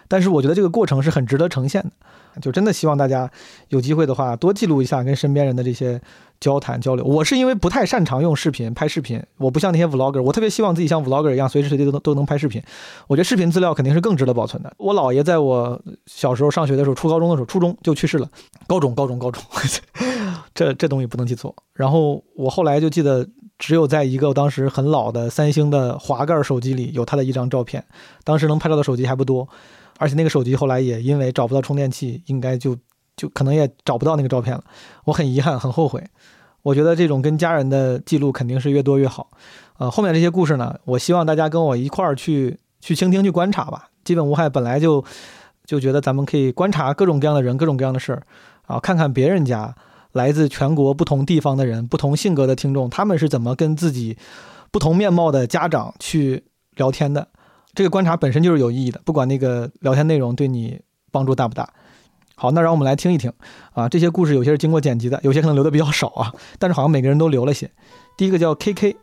[0.07, 3.29] 但是我觉得这个过程是很值得呈现的，就真的希望大家
[3.69, 5.99] 有机会的话多记录一下跟身边人的这些
[6.39, 7.03] 交谈交流。
[7.05, 12.61] 我是因为不太擅长用视频拍视频，我不像那些 vlogger，我特别希望自己像 vlogger 一样随时随地都都能拍视频。
[13.07, 14.71] 我觉得视频资料肯定是更值得保存的。
[14.77, 18.29] 我姥爷在我小时候上学的时候，初高中的时候，初中就去世了。
[18.67, 19.41] 高中，高中，高中，
[20.53, 21.55] 这这东西不能记错。
[21.73, 27.83] 然后我后来就记得，只有在一个当时很老的三星的滑盖手机里有他的一张照片，
[28.23, 29.47] 当时能拍照的手机还不多。
[29.97, 32.75] 而且那个手机后来也因为找不到充电器，应该就
[33.15, 34.63] 就可能也找不到那个照片了。
[35.05, 36.03] 我很遗憾，很后悔。
[36.61, 39.29] 我觉得这种跟家人的记录肯定是越多越好。
[39.77, 43.89] 呃，后面这些故事呢，我希望大家跟我一块儿去去倾听、去观察吧。
[44.03, 45.03] 基本无害，本来就
[45.65, 48.23] 就觉得咱们可以观察各种各样的人、各种各样的事儿
[48.65, 49.75] 啊，看看别人家
[50.11, 54.17] 来自全国不同地方的人、不同性格的听众，他们是怎么跟自己
[54.71, 57.27] 不同面貌的家长去聊天的。
[57.75, 60.79] 这个观察本身就是有意义的，不管那个聊天内容对你
[61.11, 61.69] 帮助大不大。
[62.37, 63.31] 好，那让我们来听一听
[63.73, 67.69] 啊，这些故事有些是经过剪辑的，有些可能留的比较少啊，但是好像每个人都留了些。
[68.17, 68.95] 第一个叫 K K，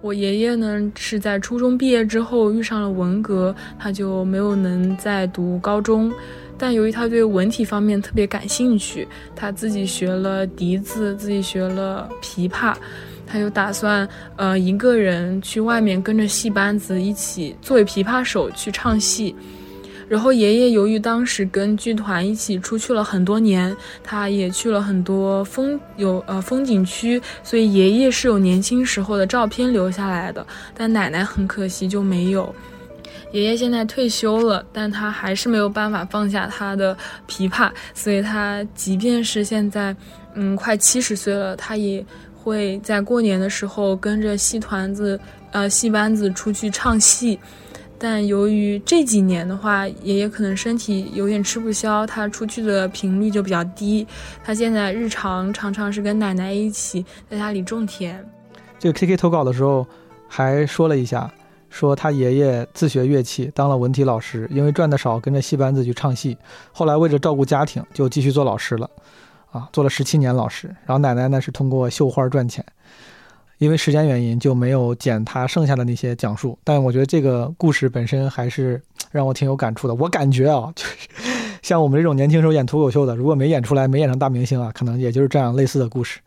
[0.00, 6.12] 我爷爷呢是在初中毕业之后遇上了文革，他就没有能再读高中，
[6.58, 12.74] 但由于他对文体方面特别感兴趣，他自己学了笛子，自己学了琵琶。
[13.26, 19.34] 他就打算，呃，一个人去外面跟着戏班子一起作为琵琶手去唱戏。
[20.06, 30.46] 然后爷爷由于当时跟剧团一起出去了很多年，他也去了很多风有呃风景区，所以爷爷是有年轻时候的照片留下来的。
[30.74, 32.54] 但奶奶很可惜就没有。
[33.32, 36.94] 爷爷现在退休了，但他还是没有办法放下他的
[37.26, 39.96] 琵琶，所以他即便是现在，
[40.34, 42.04] 嗯，快七十岁了，他也。
[42.44, 45.18] 会在过年的时候跟着戏团子、
[45.50, 47.38] 呃戏班子出去唱戏，
[47.98, 54.06] 但由于这几年的话，爷爷可能身体有点吃不消，他出去的频率就比较低。
[54.44, 58.22] 他现在日常常常是跟奶奶一起在家里种田。
[58.78, 59.86] 这个 K K 投稿的时候
[60.28, 61.32] 还说了一下，
[61.70, 66.36] 说他爷爷自学乐器，当了文体老师，因为赚的少，跟着戏班子去唱戏，
[66.72, 68.90] 后来为了照顾家庭，就继续做老师了。
[69.54, 72.64] 啊，做了十七年老师，然后奶奶呢是通过绣花赚钱，
[73.58, 76.58] 因为时间原因就没有剪他剩下的那些讲述。
[76.64, 79.94] 但我觉得这个故事本身还是让我挺有感触的。
[79.94, 81.08] 我感觉啊，就是
[81.62, 86.18] 像我们这种年轻时候演脱口秀的，如果没演出来，没演成大明星啊，可能也就是这样类似的故事。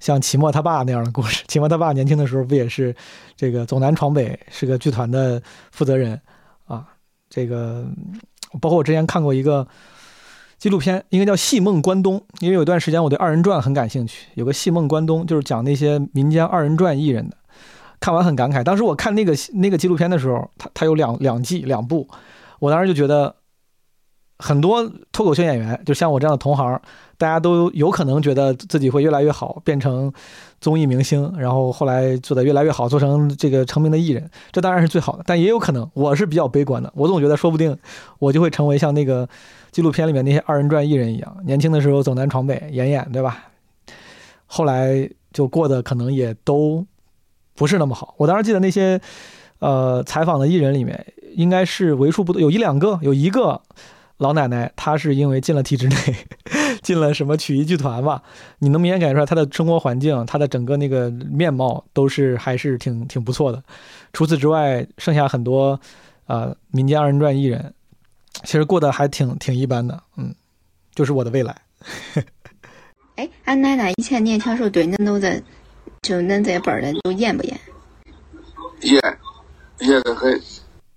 [0.00, 2.92] 像齐墨他爸那样的故事，齐墨他爸年轻的时候不也是
[3.36, 5.40] 这个走南闯北，是个剧团的
[5.70, 6.20] 负责人
[6.66, 6.88] 啊？
[7.30, 7.86] 这个
[8.60, 9.64] 包括我之前看过一个。
[10.58, 14.26] 纪录片应该叫《戏梦关东》，因为有段时间我对二人转很感兴趣。
[14.34, 17.36] 有个《戏梦关东》，就是讲那些民间二人转艺人的。
[18.00, 18.62] 看完很感慨。
[18.64, 22.08] 当时我看那个那个纪录片的时候，它它有两两季两部，
[22.58, 23.36] 我当时就觉得
[24.38, 26.80] 很多脱口秀演员，就像我这样的同行，
[27.16, 30.12] 大家都有可能觉得自己会越来越好，变成
[30.60, 35.22] 综艺明星，然后后来做的越来越好，做成这个成名的艺人，这当然是最好的。
[35.24, 37.76] 但也有可能，我是比较悲观的，我总觉得说不定
[38.18, 39.28] 我就会成为像那个。
[39.70, 43.44] 纪录片里面那些二人转艺人一样，年轻的时候走南闯北演演，对吧？
[44.46, 46.86] 后来就过得可能也都
[47.54, 48.14] 不是那么好。
[48.16, 49.00] 我当时记得那些
[49.58, 51.04] 呃采访的艺人里面，
[51.34, 53.60] 应该是为数不多，有一两个，有一个
[54.16, 55.96] 老奶奶，她是因为进了体制内，
[56.82, 58.22] 进了什么曲艺剧团吧，
[58.60, 63.62] 你能明显感觉出来她的生活环境，她的整个那个面貌都是还是挺挺不错的。
[64.14, 65.78] 除此之外，剩下很多
[66.26, 67.74] 啊民间二人转艺人，
[68.44, 70.02] 其实过得还挺挺一般的。
[70.16, 70.34] 嗯，
[70.94, 71.56] 就是我的未来。
[73.16, 75.42] 哎，俺奶奶以前年轻时候对恁都在，
[76.02, 77.58] 就恁这辈儿的都严不严？
[78.82, 79.00] 严，
[79.80, 80.40] 严得很。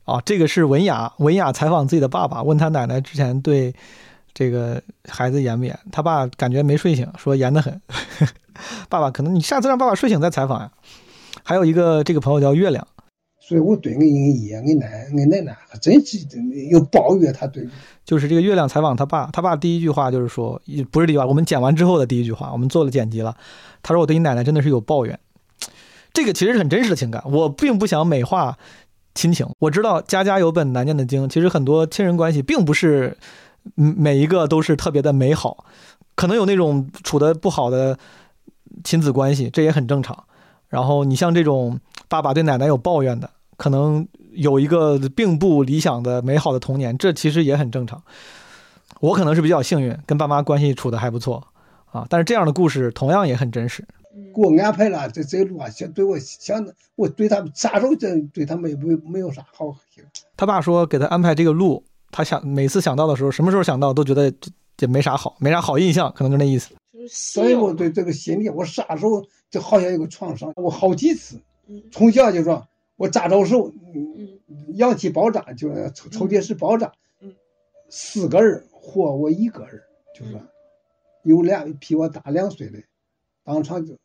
[0.06, 3.74] 哦，这个是文雅，文雅采访自己的爸爸，问他奶奶之前对
[4.34, 5.80] 这个孩子严不严？
[5.92, 7.82] 他爸感觉没睡醒，说严得很。
[8.90, 10.72] 爸爸，可能你下次让爸爸睡醒再采访呀。
[11.44, 12.86] 还有一个这个朋友叫月亮，
[13.52, 16.18] 所以我对俺爷、爷、你奶、你奶奶真是
[16.70, 17.34] 有抱怨。
[17.34, 17.68] 他对，
[18.06, 23.36] 就是这个月亮采访他爸，他爸第一句话就是说，不是第一句话，我们剪完之后的第一句话，我们做了剪辑了。
[23.84, 25.20] 他说我对你奶奶真的是有抱怨，
[26.14, 28.58] 这个其实是很真实的情感，我并不想美化。
[29.14, 31.28] 亲情，我知道家家有本难念的经。
[31.28, 33.18] 其实很多亲人关系并不是
[33.76, 35.66] 每一个都是特别的美好，
[36.16, 38.00] 可能有那种处的不好的
[38.86, 40.24] 亲子关系，这也很正常。
[40.70, 43.30] 然后你像这种爸爸对奶奶有抱怨的，
[43.62, 48.02] 可能有一个并不理想的美好的童年，这其实也很正常。
[49.00, 51.48] 我可能是比较幸运，跟爸妈关系处的还不错
[51.92, 52.04] 啊。
[52.10, 53.86] 但是这样的故事同样也很真实。
[54.34, 59.76] 给我安排了这这路啊，想对我想我对他们啥时候这对他们也没没有啥好。
[60.36, 64.34] 他爸说给他安排这个路，他想每次想到的时候，什么时候想到都觉得
[64.80, 66.72] 也没啥好，没啥好印象，可能就那意思。
[67.08, 70.52] 所以我对这个心理，我啥时候就好像有个创伤。
[70.56, 71.40] 我好几次，
[71.92, 72.68] 从小就说，
[73.02, 73.72] 我咋着时候，
[74.76, 76.92] 氧气爆炸就是抽抽电室爆炸，
[77.90, 79.82] 四个人活我一个人，
[80.14, 80.40] 就是
[81.24, 82.78] 有俩比我大两岁的。
[83.44, 83.98] 当场就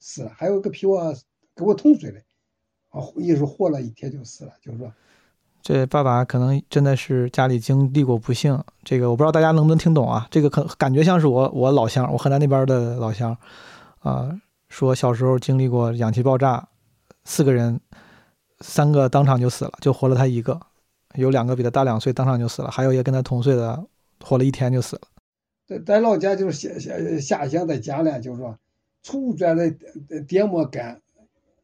[0.00, 1.14] 死了，还有个比我
[1.54, 2.18] 跟我同岁的，
[2.88, 4.52] 啊，也是活了一天就死了。
[4.60, 4.92] 就是说，
[5.62, 8.60] 这爸爸可能真的是家里经历过不幸。
[8.82, 10.26] 这个我不知道大家能不能听懂啊？
[10.28, 13.38] 这个可感觉像是我我老乡，我河南那边的老乡，
[14.00, 14.36] 啊，
[14.68, 16.68] 说小时候经历过氧气爆炸，
[17.24, 17.80] 四个人，
[18.64, 20.58] 三个当场就死了，就活了他一个，
[21.14, 23.84] 有两个比他大两岁，当场就死了，还有一个跟他同岁的，
[24.22, 25.02] 活了一天就死了。
[25.66, 28.58] 在在老家就是下下下乡在家里，就是说。
[29.02, 29.70] 出转的
[30.26, 30.98] 电摩干，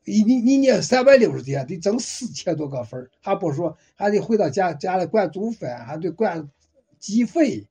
[0.04, 6.50] 一一一年三百六十天得挣四千多个分还不说，还得回到家家里管做饭，还得管
[6.98, 7.66] 鸡费。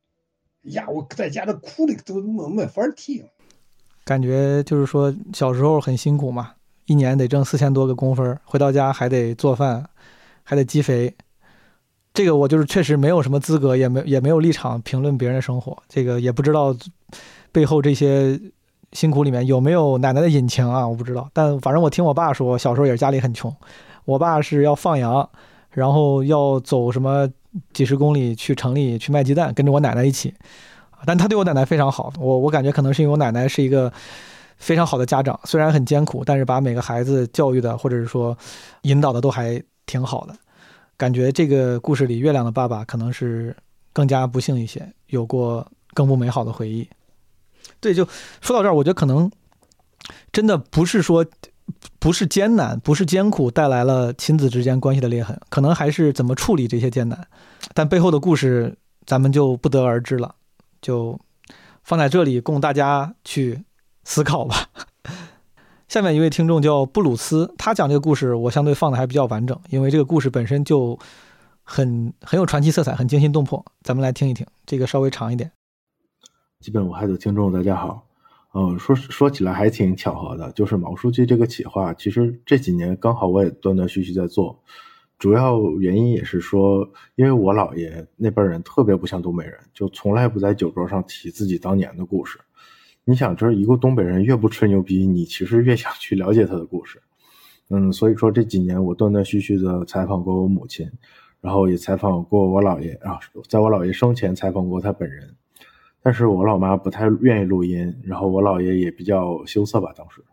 [0.63, 3.23] 呀，我在家里哭的都没没法听。
[4.03, 6.55] 感觉就是说小时候很辛苦嘛，
[6.89, 9.87] 一年得挣四千多个工分回到家还得做饭，
[10.43, 11.15] 还得积肥。
[12.13, 15.77] 这个我就是确实没有什么资格，也没也没有立场评论别人的生活。
[15.87, 16.75] 这个也不知道
[17.53, 18.37] 背后这些。
[18.91, 20.87] 辛苦里面有没有奶奶的隐情啊？
[20.87, 23.55] 我不知道，但反正我听我爸说，小时候也是家里很穷。
[24.03, 25.29] 我爸是要放羊，
[25.69, 27.29] 然后要走什么
[27.71, 30.33] 几十公里去城里去卖鸡蛋，跟着我奶奶一起。
[31.05, 33.93] 但他对我奶奶非常好，我我感觉可能是因为我奶奶是一个
[34.59, 38.37] 非常好的家长，虽然很艰苦，但是把每个孩子教育的或者是说
[38.83, 40.35] 引导的都还挺好的。
[40.95, 43.55] 感觉这个故事里月亮的爸爸可能是
[43.93, 46.87] 更加不幸一些，有过更不美好的回忆。
[47.79, 48.05] 对，就
[48.41, 49.31] 说到这儿，我觉得可能
[50.31, 51.25] 真的不是说
[51.97, 57.27] 不是艰难，不是艰苦带来了亲子之间关系的裂痕，可能还是怎么处理这些艰难，
[57.73, 60.35] 但背后的故事咱们就不得而知了，
[60.81, 61.17] 就
[61.83, 63.63] 放在这里供大家去
[64.09, 64.55] 思考吧。
[65.87, 70.97] 下面一位听众叫布鲁斯，他讲这个故事，我相对放的还比较完整，因为这个故事本身就
[71.61, 73.63] 很很有传奇色彩，很惊心动魄。
[73.83, 75.51] 咱们来听一听，这个稍微长一点。
[76.59, 78.03] 基本无害的听众，大家好。
[78.55, 84.59] 嗯，说说起来还挺巧合的，就是毛书记这个企划，其实这几年刚好我也断断续续在做。
[85.19, 92.39] 主要原因也是说，因为我姥爷那辈人特别不像东北人，就从来不在酒桌上提自己当年的故事。
[93.09, 97.01] 你想，这一个东北人越不吹牛逼，你其实越想去了解他的故事。
[97.71, 100.87] 嗯，所以说这几年我断断续续的采访过我母亲，
[101.41, 103.17] 然后也采访过我姥爷啊，
[103.47, 105.27] 在我姥爷生前采访过他本人。
[106.03, 110.23] 但是我老妈不太愿意录音，然后我姥爷也比较羞涩吧，当时，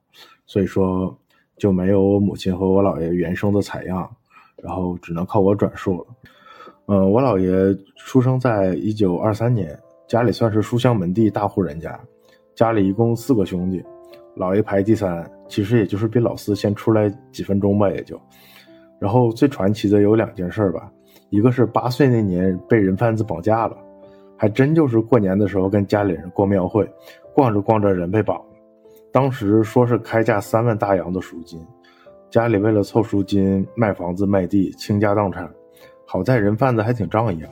[0.45, 1.19] 所以说
[1.57, 4.07] 就没有我母亲和我姥爷原声的采样，
[4.63, 6.07] 然后只能靠我转述了。
[6.89, 11.99] 嗯，我姥爷出生在一九二三年，家里算是书香门第大户人家，
[12.57, 13.85] 家里一共四个兄弟，
[14.35, 18.19] 老爷排第三，其实也就是比老四先出来几分钟吧，也就。
[18.99, 20.91] 然后最传奇的有两件事吧，
[21.29, 23.77] 一个是八岁那年被人贩子绑架了。
[24.39, 26.87] 还真就是过年的时候跟家里人逛庙会，
[27.35, 28.45] 逛着逛着人被绑了。
[29.13, 31.59] 当时说是开价三万大洋的赎金，
[32.31, 35.51] 家里为了凑赎金卖房子卖地倾家荡产。
[36.07, 37.51] 好在人贩子还挺仗义啊，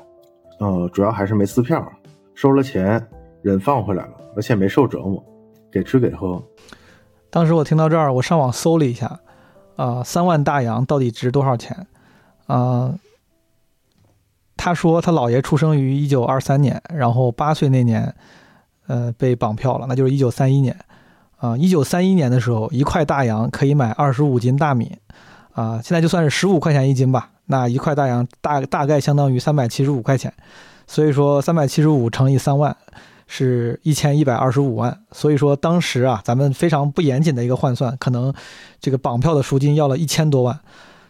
[0.60, 1.86] 呃，主要还是没撕票，
[2.34, 3.02] 收了钱，
[3.42, 5.22] 人放回来了，而且没受折磨，
[5.70, 6.42] 给吃给喝。
[7.30, 9.20] 当时我听到这儿，我上网搜了一下，
[9.76, 11.86] 啊，三万大洋到底值多少钱？
[12.46, 12.94] 啊，
[14.56, 18.14] 他说他姥爷出生于一九二三年，然后八岁那年，
[18.86, 20.76] 呃，被绑票了，那就是一九三一年。
[21.36, 24.96] 啊，一九三一年的时候，一块大洋可以买二十五斤大米，
[25.52, 27.30] 啊，现在就算是十五块钱一斤吧。
[27.46, 30.32] 那一块大洋大大概相当于三百七十五块钱，
[30.86, 32.74] 所以说三百七十五乘以三万
[33.26, 34.98] 是一千一百二十五万。
[35.12, 38.32] 所以说当时啊，咱们非常不严谨的一个换算，可能
[38.80, 40.60] 这个绑票的赎金要了一千多万，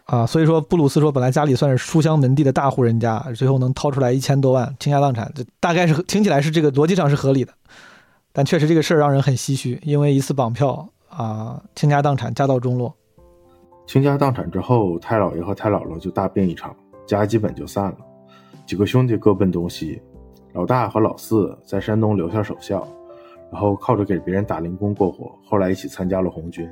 [0.05, 7.53] 啊，所以说布鲁斯说本来家里算是书香门第的大户人家，最后能掏出来一千多万倾家荡产，这大概是听起来是这个逻辑上是合理的。
[8.33, 12.93] 但确实这个事儿让人很唏嘘，因为一次绑票啊，倾家荡产，家道中落。
[13.87, 16.75] 倾家荡产之后，太姥爷和太姥姥就大病一场，
[17.07, 17.97] 家基本就散了。
[18.67, 20.01] 几个兄弟各奔东西，
[20.55, 22.87] 老大和老四在山东留下守孝，
[23.51, 25.37] 然后靠着给别人打零工过活。
[25.45, 26.71] 后来一起参加了红军。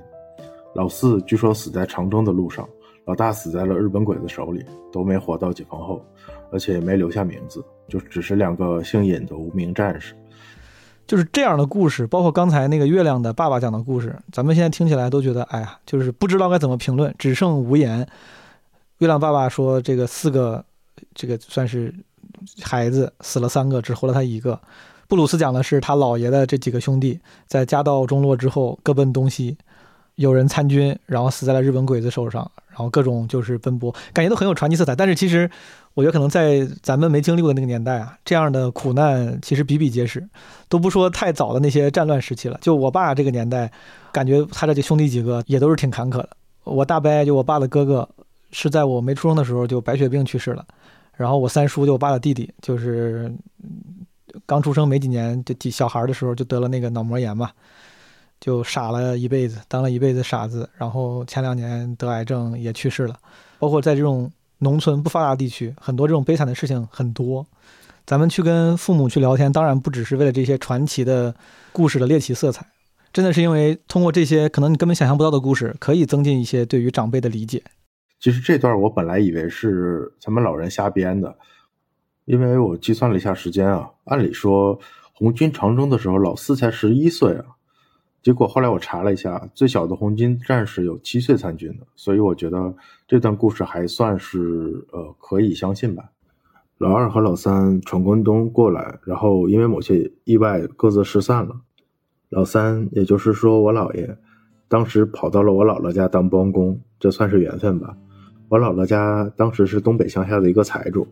[0.73, 2.67] 老四据说死在长征的路上，
[3.07, 6.01] 老大死在了日本鬼子手里，都没活到解放后，
[6.53, 10.15] 而且也没留下名字，就只是两个姓尹的无名战士。
[11.05, 18.07] 就是这样的故事，包括刚才那个月亮的爸爸讲的故事，咱们现在听起来都觉得，哎呀，就是不知道该怎么评论，只剩无言。
[18.99, 20.65] 月亮爸爸说，这个四个，
[21.15, 21.93] 这个算是
[22.63, 24.61] 孩子死了三个，只活了他一个。
[25.09, 29.57] 布鲁斯讲的是他姥爷的这几个兄弟，在家道中落之后各奔东西，
[30.15, 34.95] 有人参军，然后死在了日本鬼子手上，然后各种就是奔波，感觉都很有传奇色彩。
[34.97, 35.51] 但是其实。
[35.95, 40.27] 我觉得可能在咱们没经历过的那个年代啊，这样的苦难其实比比皆是，
[40.67, 42.59] 都不说太早的那些战乱时期了。
[42.63, 43.71] 就我爸这个年代，
[44.11, 46.31] 感觉他这兄弟几个也都是挺坎坷的。
[46.65, 48.09] 我大伯就我爸的哥哥，
[48.53, 50.65] 是在我没出生的时候就白血病去世了。
[51.17, 53.33] 然后我三叔就我爸的弟弟，就是
[54.47, 57.51] 刚出生没几年就几小孩的时候就得了那个脑膜炎嘛，
[58.41, 60.69] 就傻了一辈子，当了一辈子傻子。
[60.77, 63.17] 然后前两年得癌症也去世了，
[63.59, 64.31] 包括在这种。
[64.65, 67.45] 农村不发达地区，很多这种悲惨的事情很多。
[68.07, 71.35] 咱们去跟父母去聊天，当然不只是为了这些传奇的
[71.73, 72.65] 故事的猎奇色彩，
[73.13, 77.61] 真的是因为通过这些可能你根本想象不到的故事，可以增进一些对于长辈的理解。
[78.23, 81.37] 其实这段我本来以为是咱们老人瞎编的，
[82.25, 84.79] 因为我计算了一下时间啊，按理说
[85.13, 87.45] 红军长征的时候老四才十一岁啊。
[88.23, 92.73] 结果后来我查了一下，最小的红军战士有七岁参军的，所以我觉得
[93.09, 96.05] 这段故事还算是呃可以相信吧。
[96.79, 101.57] 老二和老三闯关东过来，然后因为某些意外各自失散了。
[102.29, 104.17] 老三，也就是说我姥爷，
[104.69, 107.97] 当时跑到了我姥姥家当帮工，这算是缘分吧。
[108.53, 111.09] 我姥姥家当时是东北乡下的一个财主，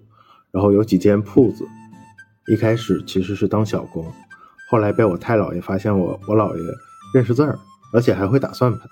[0.51, 1.65] 然后有几间铺子，
[2.49, 4.05] 一开始其实是当小工，
[4.71, 6.63] 后来被我太姥爷发现我我姥爷。
[7.15, 7.59] 认识字儿，
[7.95, 8.83] 而且还会打算盘，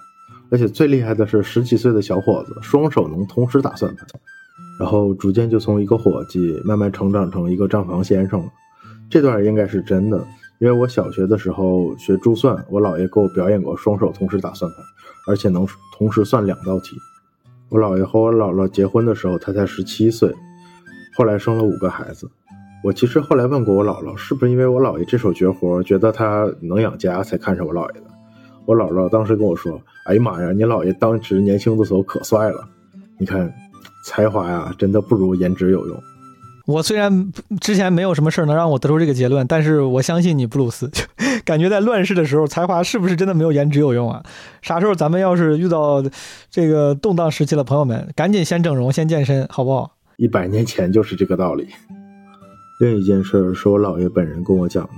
[0.51, 4.07] 而且最厉害的是十几岁的小伙子双手能同时打算盘，
[4.81, 8.47] 然后逐渐就从一个伙计慢慢成长成一个账房先生了。
[9.11, 10.27] 这段应该是真的，
[10.59, 14.81] 因为我小学的时候学珠算，我姥爷给我表演过双手同时打算盘，
[15.29, 15.69] 而且能
[15.99, 16.97] 同时算两道题。
[17.71, 20.35] 我姥爷和我姥姥结婚的时候，他才十七岁，
[21.15, 22.31] 后来生了五个孩子。
[22.83, 28.07] 我其实后来问过我姥姥，是不是因为我姥爷这手绝活，觉得他能养家，才看上我姥爷的？
[28.65, 32.67] 我姥姥当时跟我说：“哎呀妈呀，你姥爷当时年轻的时候可帅了，
[33.19, 33.53] 你看，
[34.05, 36.03] 才华呀，真的不如颜值有用。”
[36.67, 40.91] 我虽然之前没有什么事儿能让我得出这个结论，但是我相信你，布鲁斯。
[41.49, 44.23] 感觉在乱世的时候，才华是不是真的没有颜值有用啊？
[44.61, 46.05] 啥时候咱们要是遇到
[46.51, 49.97] 这个动荡时期的，朋友们，赶紧先整容，先健身，好不好？
[50.19, 51.67] 一百年前就是这个道理。
[52.81, 54.91] 另一件事是我姥爷本人跟我讲的，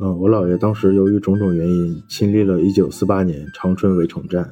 [0.00, 4.48] 嗯，我姥爷当时由于种种原因亲历了1948年长春围城战，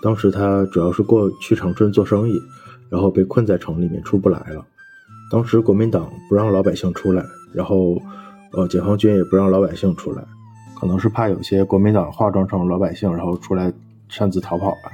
[0.00, 2.40] 当时他主要是过去长春做生意，
[2.88, 4.64] 然后被困在城里面出不来了。
[5.28, 8.00] 当时国民党不让老百姓出来，然后，
[8.52, 10.22] 呃，解放军也不让老百姓出来，
[10.78, 13.72] 可能是怕有些国民党化妆成老百姓，然后出来
[14.08, 14.92] 擅自逃跑吧。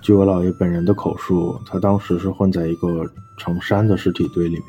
[0.00, 3.06] 据我姥爷本人的口述，他当时是混在一个
[3.38, 4.66] 成山的尸体堆里面。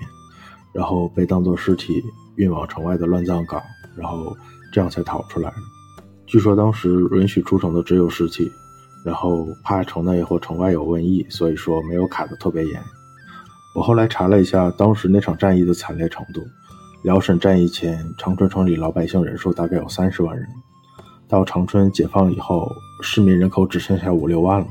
[0.73, 2.03] 然后被当作尸体
[2.35, 3.61] 运往城外的乱葬岗，
[3.95, 4.35] 然后
[4.71, 5.53] 这样才逃出来。
[6.25, 8.51] 据说当时允许出城的只有尸体，
[9.05, 12.81] 然后怕城内或城外有瘟疫，所以说没有卡得特别严。
[13.75, 16.41] 我后来查了一下当时那场战役的惨烈程度，
[17.03, 20.47] 辽沈战役前长春城里老百姓人数大概有三十万人，
[21.27, 24.67] 到长春解放以后，市民人口只剩下五六万了，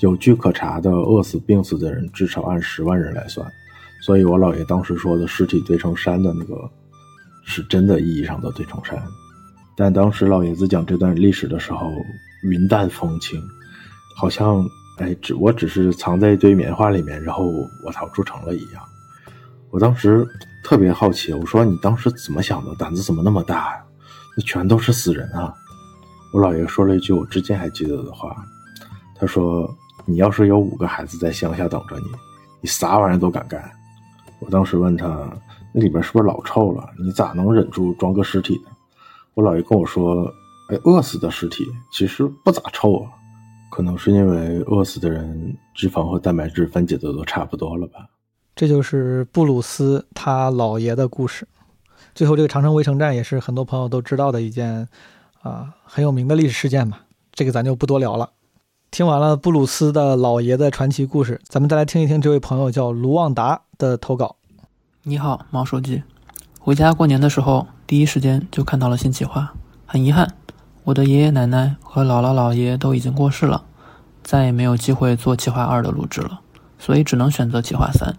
[0.00, 3.50] 有据可查的饿死病死的人至少按十万人来算。
[4.02, 6.70] 所以，我姥爷当时说的尸体堆成山的那个
[7.46, 9.02] 是真的意义上的堆成山。
[9.74, 11.90] 但当时老爷子讲这段历史的时候，
[12.42, 13.40] 云淡风轻，
[14.14, 14.62] 好像
[14.98, 17.46] 哎，只我只是藏在一堆棉花里面，然后
[17.82, 18.82] 我逃出城了一样。
[19.70, 20.26] 我当时
[20.62, 22.74] 特别好奇，我说你当时怎么想的？
[22.76, 23.84] 胆子怎么那么大呀？
[24.36, 25.52] 那全都是死人啊！
[26.32, 28.34] 我姥爷说了一句我至今还记得的话，
[29.14, 29.68] 他说
[30.06, 32.06] ：“你要是有五个孩子在乡下等着你，
[32.62, 33.70] 你啥玩意儿都敢干。”
[34.40, 35.06] 我当时问他
[35.74, 36.88] ：“那里边是不是老臭了？
[36.98, 38.70] 你咋能忍住装个尸体呢？”
[39.34, 40.24] 我姥爷跟我说
[40.70, 43.10] ：“哎，饿死的尸体其实不咋臭啊，
[43.70, 48.06] 可能是因为饿死的人脂肪和蛋白质分解的都差不多了吧。”
[48.54, 51.48] 这就是布鲁斯他姥爷的故事。
[52.14, 54.86] 最后，这个长城围城战也是很多朋友都知道的一件
[55.40, 56.98] 啊很有名的历史事件嘛。
[57.32, 58.30] 这个咱就不多聊了。
[58.90, 64.36] 听完了布鲁斯的姥爷的传奇故事，咱们再来听一听这位朋友叫卢旺达的投稿。
[65.04, 66.02] 你好，毛书记。
[66.60, 69.54] 回家过年的时候，第一时间就看到了新企划。
[69.86, 70.34] 很遗憾，
[70.84, 73.64] 我的爷爷奶奶和姥姥姥爷都已经过世了，
[74.22, 76.40] 再也没有机会做企划二的录制了，
[76.78, 78.14] 所以只能选择企划三。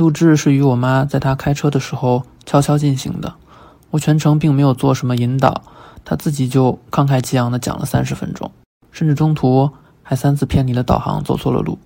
[0.00, 3.34] 录制是与我妈在她开车的时候悄悄进行的，
[3.90, 5.62] 我全程并没有做什么引导，
[6.06, 8.50] 她自己就慷慨激昂地讲了三十分钟，
[8.90, 9.70] 甚至中途
[10.02, 11.78] 还三次偏离了导航，走错了路。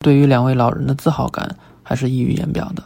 [0.00, 2.84] 对于两位老人的自豪感还是溢于言表的。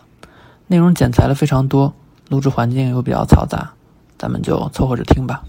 [0.69, 1.93] 内容剪裁了非常多，
[2.29, 3.73] 录制环境又比较嘈杂，
[4.17, 5.43] 咱们就凑合着听吧。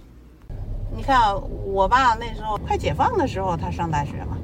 [0.97, 1.35] 你看，
[1.71, 4.35] 我爸那时候快解放的时候，他上大学嘛。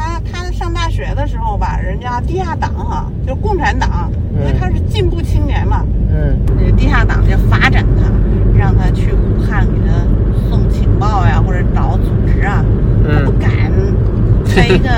[0.00, 8.10] 他他上大学的时候吧，人家地下党哈，就共产党，因为他是进步青年嘛，嗯，那地下党就发展他，
[8.58, 12.64] 让他去武汉给他送情报呀，或者找组织啊，
[13.06, 13.50] 他不敢。
[14.56, 14.88] 再一个，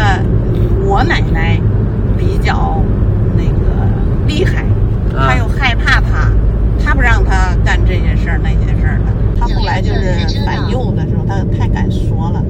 [0.86, 1.60] 我奶奶
[2.16, 2.80] 比较
[3.36, 3.86] 那个
[4.26, 4.64] 厉害，
[5.10, 6.30] 他又害怕他，
[6.82, 9.12] 他不让他干这些事儿那些事儿的。
[9.38, 12.42] 他后来就是反右的时候，他太敢说了。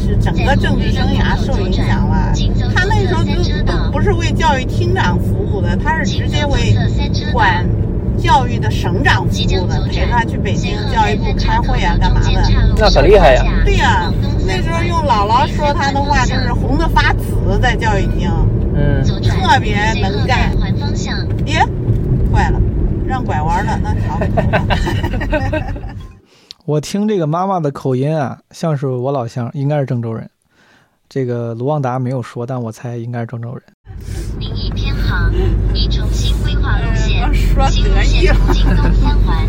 [0.00, 2.32] 是整个政治生涯受影响了。
[2.74, 3.32] 他那时候就
[3.64, 6.76] 都不是为教育厅长服务的，他是直接为
[7.32, 7.64] 管
[8.18, 12.42] 教育的省长服务的，陪他去北京教育部开会啊，干嘛的？
[12.76, 13.44] 那可厉害呀！
[13.64, 14.12] 对呀，
[14.46, 18.30] 那时候用姥姥说他的话，就是红的发紫，在教育厅，
[18.74, 20.50] 嗯，特别能干。
[21.46, 21.64] 耶，
[22.32, 22.60] 坏了，
[23.06, 24.20] 让拐弯了，那好。
[26.68, 30.28] 我听这个妈妈的口音啊，像是我老乡，应该是郑州人。
[31.08, 33.62] 这个卢旺达没有说，但我猜应该是郑州人。
[34.38, 35.32] 您已偏航，
[35.72, 37.26] 已重新规划路线，
[37.70, 39.46] 新路线途经东三环，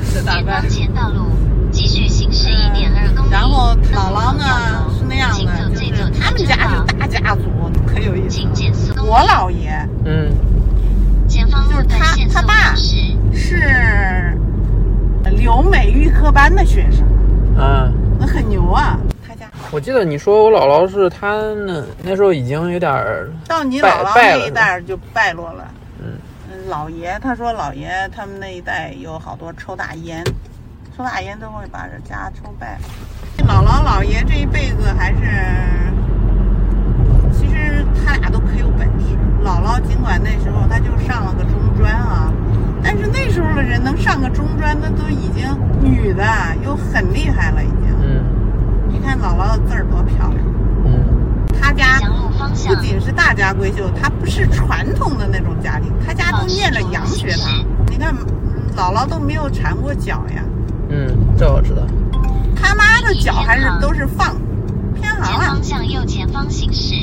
[0.00, 1.26] 前方前道路
[1.70, 3.30] 继续行驶一点二公里。
[3.30, 7.42] 然后姥姥呢是那样的，就是他们家是大家族，
[7.86, 8.98] 可有意思。
[9.02, 10.32] 我姥爷，嗯，
[11.28, 12.96] 就是他他爸是。
[15.30, 17.06] 留美预科班的学生，
[17.56, 18.98] 嗯，那很牛啊！
[19.26, 22.92] 他家，我记得你说我姥姥是他那那时候已经有点
[23.46, 25.64] 到你姥姥那一代就败落了。
[26.00, 26.18] 嗯，
[26.68, 30.24] 老爷他说老爷他们那一代有好多抽大烟，
[30.96, 32.78] 抽大烟都会把这家抽败。
[33.46, 35.18] 姥姥姥爷这一辈子还是，
[37.32, 39.16] 其实他俩都可有本事。
[39.44, 42.32] 姥姥尽管那时候她就上了个中专啊。
[42.82, 45.46] 但是那时候的人能上个中专，那都已经
[45.80, 46.24] 女的
[46.64, 47.88] 又很厉害了，已经。
[48.02, 48.24] 嗯。
[48.88, 50.38] 你看姥姥的字儿多漂亮。
[50.84, 51.04] 嗯。
[51.60, 52.00] 她家
[52.66, 57.64] 不仅是大家闺秀，她不是传统的那种家庭，她家都念着洋学堂。
[57.88, 58.14] 你看，
[58.76, 60.42] 姥姥都没有缠过脚呀。
[60.88, 61.06] 嗯，
[61.38, 61.82] 这我知道。
[62.54, 64.36] 他妈的脚还是都是放
[65.12, 65.46] 偏航了。
[65.46, 66.94] 方向右前方行驶。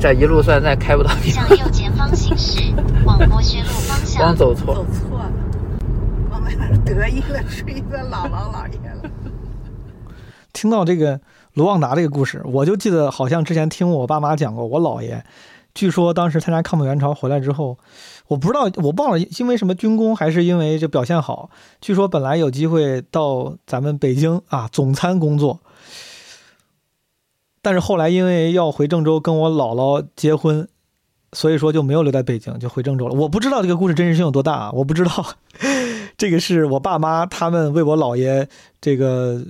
[0.00, 2.60] 这一路算再开不到地向右前方行驶，
[3.04, 4.22] 往博学路方向。
[4.22, 4.74] 光走错。
[4.74, 5.32] 走错了，
[6.30, 9.10] 往那边得意了，吹着姥姥姥爷了。
[10.52, 11.20] 听到这个
[11.54, 15.24] 卢旺达这个故事，我就记得好像之前听我爸妈讲过，我姥爷
[15.74, 17.78] 据说当时参加抗美援朝回来之后，
[18.26, 21.48] 我不知道我忘了因为什么军功，还是因为这表现好。
[21.80, 25.60] 据说本来有机会到咱们北京啊总参工作。
[27.62, 30.68] 但是后来因为要回郑州跟我姥姥结婚，
[31.32, 33.14] 所以说就没有留在北京，就回郑州了。
[33.14, 34.72] 我不知道这个故事真实性有多大啊！
[34.72, 35.24] 我不知道，
[36.18, 38.48] 这个是我爸妈他们为我姥爷
[38.80, 39.40] 这个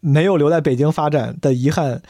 [0.00, 2.00] 没有留在北京发展的遗憾，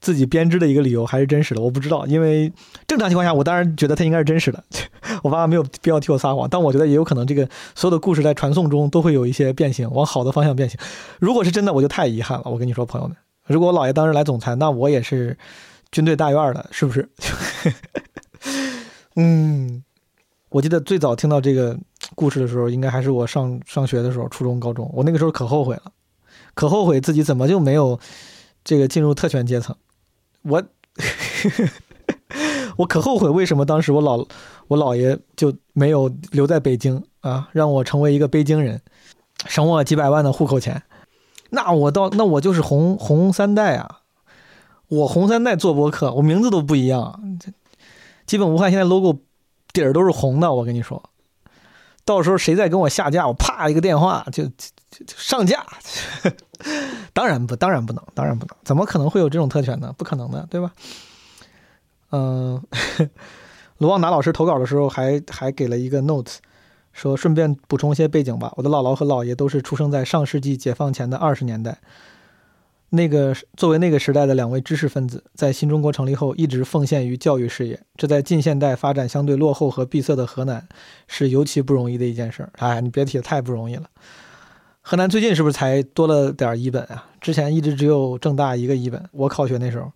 [0.00, 2.06] 自己编织的一个理由还是真实的，我不知道。
[2.06, 2.52] 因为
[2.86, 4.62] 正常情况下，我当然觉得它应该是真实的。
[5.24, 10.78] 我爸妈没有必要替我撒谎，但我觉得也有可能这个所有的故事在传送中都会有一些变形，往好的方向变形。
[11.18, 12.44] 如果是真的，我就太遗憾了。
[12.46, 13.16] 我跟你说，朋友们。
[13.46, 15.36] 如果我姥爷当时来总裁，那我也是
[15.92, 17.08] 军队大院的，是不是？
[19.16, 19.82] 嗯，
[20.50, 21.78] 我记得最早听到这个
[22.14, 24.90] 故事的时候，应该还是我上上学的时候，初中、高中。
[24.92, 25.92] 我那个时候可后悔了，
[26.54, 27.98] 可后悔自己怎么就没有
[28.64, 29.74] 这个进入特权阶层。
[30.42, 30.62] 我
[32.76, 34.16] 我可后悔，为什么当时我老
[34.68, 38.80] 我姥爷就没有留在北京啊，让我成为一个北京人，
[39.46, 40.82] 省我几百万的户口钱。
[41.56, 44.02] 那我到那我就是红红三代啊！
[44.88, 47.18] 我红三代做播客，我名字都不一样。
[48.26, 49.20] 基本无害现在 logo
[49.72, 51.02] 底儿都是红的，我跟你说，
[52.04, 55.64] 到时候谁再跟我下架，我啪一个电话就就就上架。
[57.14, 59.94] 当然不，当然不能，当然不能，怎么可能会有这种特权呢？
[59.96, 60.72] 不可能的，对吧？
[62.10, 62.62] 嗯，
[63.78, 66.32] 卢旺达老师投稿的时候还还给了一个 note，
[66.96, 68.50] 说顺便补充一些背景吧。
[68.56, 71.78] 我的姥姥和姥爷都是出生在上世纪解放前的二十年代。
[72.88, 80.66] 那个作为那个时代的两位知识分子，在新中国成立后一直奉献于教育事业，这在近现代发展相对落后和闭塞的河南
[81.06, 82.50] 是尤其不容易的一件事儿。
[82.56, 83.90] 哎，你别提，太不容易了。
[84.80, 87.04] 河南最近是不是才多了点一本啊？
[87.20, 89.04] 之前一直只有郑大一个一本。
[89.12, 89.92] 我考学那时候。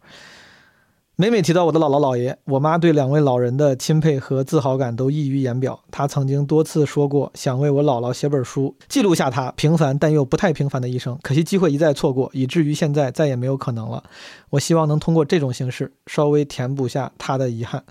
[1.20, 5.78] 每每提到我的姥姥姥爷，我妈对两位老人的钦佩和自豪感都溢于言表。
[5.90, 11.18] 她曾经多次说过，想为我姥姥写本书，记录下她平凡但又不太平凡的一生。
[11.22, 14.02] 可惜机会一再错过，以至于现在再也没有可能了。
[14.48, 17.84] 我希望能通过这种形式，稍微填补下她的遗憾。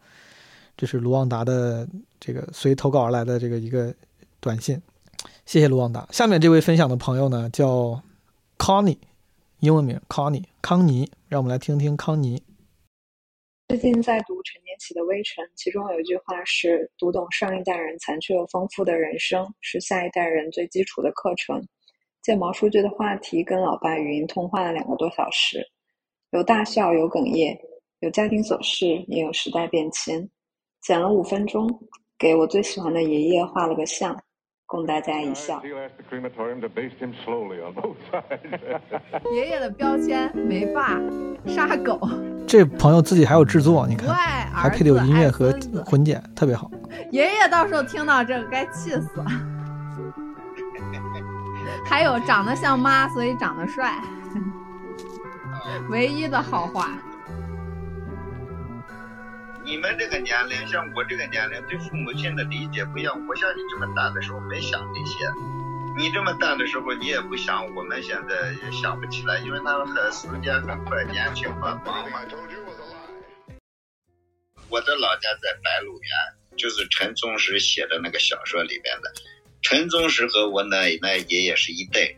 [0.76, 1.88] 这是卢旺达的
[2.20, 3.94] 这个随投稿而来的这个一个
[4.40, 4.82] 短信，
[5.46, 6.08] 谢谢卢旺达。
[6.10, 8.02] 下面这位分享的朋友呢，叫
[8.58, 8.98] Connie，
[9.60, 12.42] 英文名 Connie 康妮，让我们来听听康妮。
[13.70, 21.64] 最近在读陈年启的《微尘》，其中有一句话是：“读懂上一代人残缺又丰富的人生，是下一代人最基础的课程。”
[22.24, 25.64] 借毛书记的话题，跟老爸语音通话了两个多小时，
[26.32, 27.56] 有大笑，有哽咽，
[28.00, 30.28] 有家庭琐事，也有时代变迁。
[30.82, 31.70] 剪了五分钟，
[32.18, 34.20] 给我最喜欢的爷爷画了个像。
[34.70, 35.60] 供大家一笑。
[39.34, 41.02] 爷爷的标签没爸，
[41.48, 42.00] 杀狗。
[42.48, 44.16] 这朋友自己还有制作，你看，
[44.54, 45.52] 还配的有音乐和
[45.84, 46.70] 混剪，特别好。
[47.10, 49.26] 爷爷到时候听到这个该气死了。
[51.84, 54.00] 还有长得像妈，所以长得帅，
[55.90, 56.92] 唯一的好话。
[59.70, 63.14] 你们这个年龄，像我这个年龄，对父母亲的理解不一样。
[63.28, 65.30] 我像你这么大的时候没想这些，
[65.96, 71.80] 你这么大的时候你也不想，我们现在也想不起来，因为他们很时间很快，年轻嘛。
[74.70, 79.14] 我的老家在白鹿原，就是陈忠实写的那个小说里边的。
[79.62, 82.18] 陈忠实和我奶奶爷爷是一代人。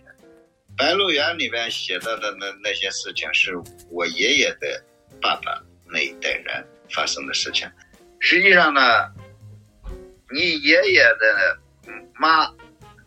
[0.77, 3.57] 白鹿原里边写到的那那些事情，是
[3.89, 4.81] 我爷爷的
[5.21, 6.65] 爸爸那一代人。
[6.93, 7.69] 发生的事情，
[8.19, 8.81] 实际上呢，
[10.31, 11.59] 你爷爷的
[12.15, 12.47] 妈，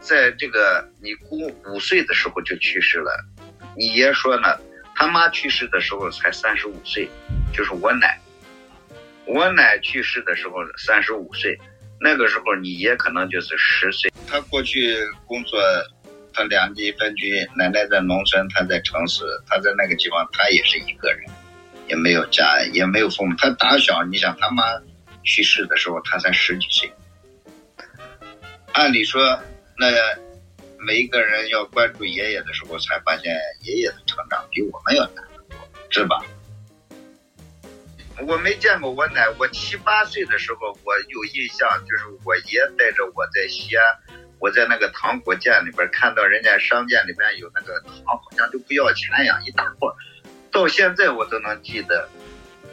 [0.00, 3.24] 在这个你姑五岁的时候就去世了。
[3.76, 4.58] 你爷说呢，
[4.94, 7.08] 他妈去世的时候才三十五岁，
[7.52, 8.18] 就是我奶。
[9.26, 11.58] 我奶去世的时候三十五岁，
[12.00, 14.12] 那个时候你爷可能就是十岁。
[14.26, 15.58] 他过去工作，
[16.32, 21.24] 他两地分居，奶奶在农村，他在城市，他在那个地方，他也是一个人。
[21.88, 23.34] 也没有家，也没有父母。
[23.36, 24.64] 他打小，你想他妈
[25.22, 26.92] 去世的时候，他才十几岁。
[28.72, 29.38] 按理说，
[29.78, 29.86] 那
[30.78, 35.58] 每一个人要关注爷爷的时候，才发现爷爷的成长比我们要难得多，
[35.90, 36.24] 是吧？
[38.26, 43.84] 我没见过我奶，我七八岁的时候，我有印象，就是我爷带着我在西安，
[44.38, 49.88] 我在那个糖果店里边看到人家商店里边有那个糖，好像就不要钱一样，一大块。
[50.54, 52.08] 到现在我都能记得，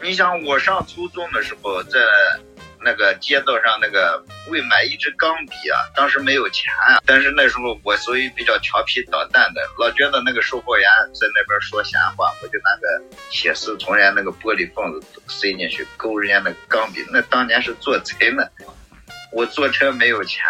[0.00, 1.98] 你想我上初中的时候，在
[2.80, 18.44] 那个街道上那个为买一支钢笔啊，当时没有钱啊，但是那时候我属于比较调皮捣蛋的，老觉得那个售货员在那边说闲话，我就拿个铁丝从人家那个玻璃缝子塞进去勾人家那个钢笔，那当年是做贼呢。
[19.32, 20.46] 我坐车没有钱。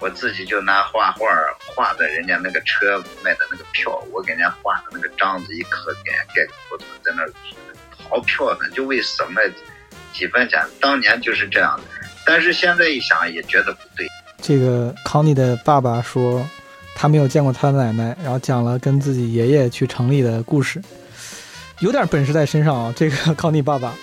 [0.00, 1.28] 我自己就拿画画
[1.66, 7.30] 画的人家那个车卖的那个票，我给人家画的那个章子一刻给人家盖个头，在那儿
[7.98, 9.42] 逃票呢，就为省那
[10.12, 10.58] 几分钱。
[10.80, 11.84] 当年就是这样的，
[12.24, 14.06] 但是现在一想也觉得不对。
[14.40, 16.48] 这个康妮的爸爸说，
[16.94, 20.80] 他没有见过他的奶奶，然后讲了跟自己爷爷去城里的故事，
[21.80, 22.94] 有点本事在身上啊。
[22.96, 23.94] 这个 康妮爸爸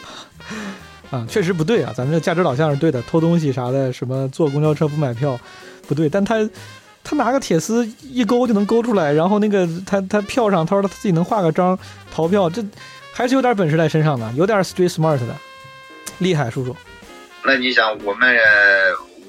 [1.09, 5.39] 啊，确实不对啊，咱们这价值导向是对的，偷东西啥的，什么坐公交车不买票。
[5.87, 6.35] 不对，但他
[7.03, 11.77] 他拿个铁丝一勾就能勾出来，然后那个他他票上他说他自己能画个章
[12.11, 12.61] 逃票，这
[13.13, 15.33] 还是有点本事在身上的，有点 street smart 的，
[16.17, 16.75] 厉害叔叔。
[17.43, 18.37] 那你想我们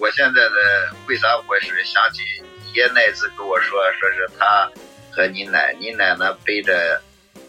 [0.01, 2.23] 我现在的为啥我是想起
[2.75, 4.69] 爷那次跟我说，说是他
[5.11, 7.01] 和你奶，你奶奶背着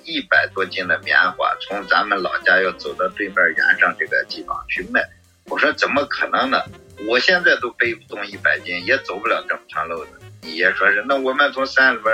[0.03, 5.03] 一百多斤的棉花，从咱们老家要走到对面原上这个地方去卖。
[5.45, 6.61] 我说怎么可能呢？
[7.07, 10.11] 我现在都背不动一百斤，也走不了这么长路的。
[10.49, 12.13] 爷说是，那我们从山里边，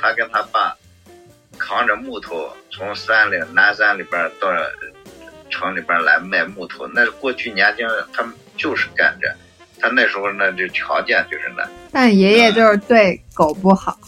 [0.00, 0.76] 他跟他爸
[1.58, 4.48] 扛着木头从山里南山里边到
[5.50, 6.86] 城里边来卖木头。
[6.88, 9.28] 那过去年轻人他们就是干这，
[9.80, 11.68] 他那时候那就条件就是那。
[11.92, 13.98] 但爷爷就是对狗不好，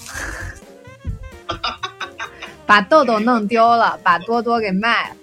[2.66, 5.16] 把豆豆弄丢了，把多多给卖了。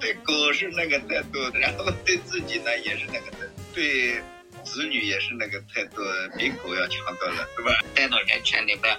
[0.00, 4.22] 对狗是那个态度，然后对自己呢也是那个态度，对。
[4.64, 6.02] 子女也是那个态度，
[6.38, 7.72] 比狗要强多了，对吧？
[7.96, 8.96] 带到人群里边，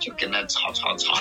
[0.00, 1.14] 就跟那吵吵吵。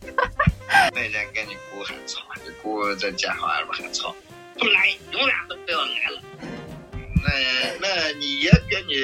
[0.94, 4.16] 那天跟你姑还吵，你姑在家里边还吵，
[4.56, 6.22] 不来，永远都不要来了。
[7.22, 8.94] 那那你爷跟你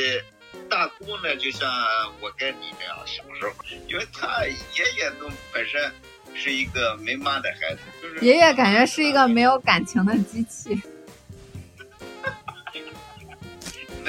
[0.70, 1.36] 大姑呢？
[1.36, 1.68] 就像
[2.20, 3.52] 我跟你这样小时候，
[3.86, 5.92] 因为他爷爷都本身
[6.34, 10.80] 是一个没妈的孩子，就是爷爷感觉是一个没有感情的机器。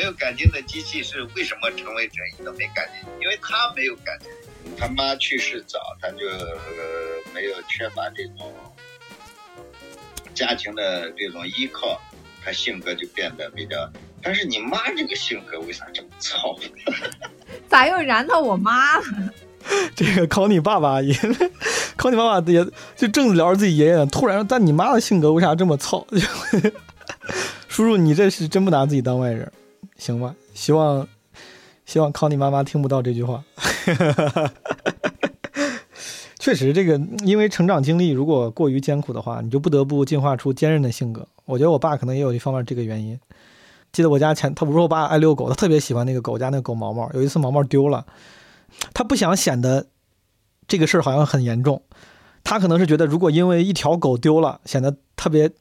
[0.01, 3.07] 没有感情的机器是为什么成为这一个没感情？
[3.21, 4.31] 因为他没有感情，
[4.75, 6.25] 他妈去世早，他就
[7.35, 8.51] 没有缺乏这种
[10.33, 12.01] 家庭的这种依靠，
[12.43, 13.75] 他性格就变得比较。
[14.23, 16.57] 但是你妈这个性格为啥这么糙？
[17.69, 19.03] 咋又燃到我妈了？
[19.95, 21.15] 这个考你爸爸也，
[21.95, 26.03] 考你爸爸也就正聊着自己爷爷呢，突然，但你妈的性格为啥这么糙？
[27.67, 29.51] 叔叔，你这是真不拿自己当外人。
[30.01, 31.07] 行吧，希望
[31.85, 33.43] 希望康妮妈妈听不到这句话。
[36.39, 41.27] 确实，这个因为成长经历如果过于艰苦的话，你就不得不进化出坚韧的性格。
[41.45, 43.19] 我觉得我爸可能也有一方面这个原因。
[43.91, 47.07] 记得我家前，他不是我爸爱遛狗，他特别喜欢那个狗家那个狗毛毛。
[47.13, 48.03] 有一次毛毛丢了，
[48.95, 49.85] 他不想显得
[50.67, 51.83] 这个事儿好像很严重，
[52.43, 55.51] 他可能是觉得如果因为一条狗丢了，显得特别。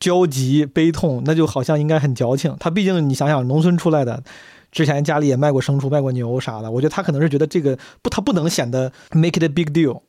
[0.00, 2.54] 焦急悲痛，那就好像应该很矫情。
[2.60, 4.22] 他毕竟你想想，农村出来的，
[4.70, 6.70] 之前家里也卖过牲畜、卖过牛啥的。
[6.70, 10.02] 我觉得他可能是觉得这个不，他不能显得 make it a big deal。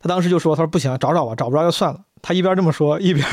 [0.00, 3.24] 他当时就说：“他说不行，找找吧，找不着就算了。”他一边这么说，一边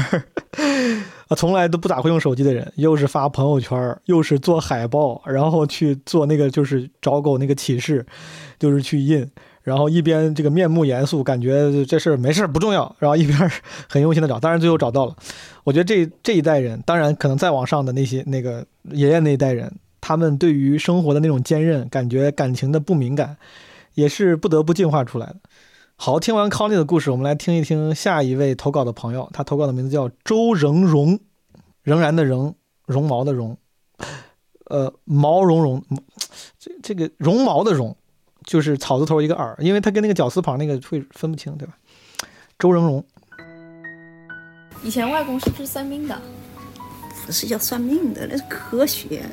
[1.28, 8.06] 啊， 从来都不咋会用手机的人，又是发朋友圈，又是做海报，然后去做那个就是找狗那个启事，
[8.60, 9.28] 就是去印。
[9.62, 13.38] 然后一边这个面目严肃，感觉这事儿没事儿不重要，然后一边
[13.88, 15.16] 很用心的找，当然最后找到了。
[15.64, 23.38] 我觉得这这一代人，当然可能再往上的那些那个爷爷那一代人，他们对于生活的那种坚韧，感觉感情的不敏感，
[23.94, 25.36] 也是不得不进化出来的。
[25.98, 31.20] 好，听完康利的故事，我们来听一听下一位投稿的朋友，他投稿的名字叫周仍荣，
[31.84, 32.56] 仍然的仍，
[32.88, 33.58] 绒毛的绒，
[34.66, 35.84] 呃，毛茸茸，
[36.58, 37.96] 这这个绒毛的绒。
[38.46, 41.74] 就是草字头一个耳，因为他跟那个绞丝旁那个会分不清，对吧？
[42.58, 43.04] 周仍荣，
[44.84, 46.20] 以前外公是不是算命的？
[47.26, 49.24] 不是叫算命的，那是科学，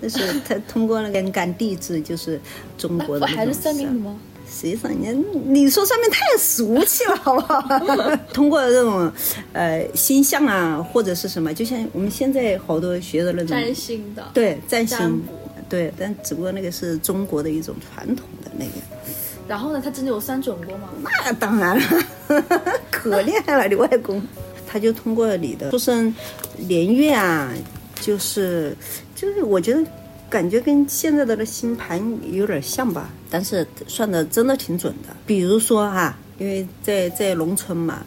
[0.00, 2.40] 那是他 通过那个干地支，就是
[2.78, 3.26] 中国的。
[3.26, 4.16] 不还是算命的吗？
[4.48, 5.10] 实际上，你
[5.44, 7.60] 你说算命太俗气了，好不好？
[8.32, 9.12] 通过这种
[9.52, 15.22] 呃星象啊，或者是什么，就像我们现在好多学的那种占星的，对占星，
[15.68, 18.50] 对，但只不过那个是中国的一种传统的。
[18.58, 18.72] 那个，
[19.46, 19.80] 然后呢？
[19.84, 20.88] 他真的有算准过吗？
[21.24, 21.84] 那当然了，
[22.90, 23.68] 可厉害了！
[23.68, 24.22] 你外公，
[24.66, 26.14] 他就通过你的出生
[26.56, 27.52] 年月啊，
[28.00, 28.74] 就是
[29.14, 29.84] 就是，我觉得
[30.30, 32.00] 感觉跟现在的那星盘
[32.32, 35.14] 有点像吧，但是算的真的挺准的。
[35.26, 38.04] 比如说哈，因为在在农村嘛。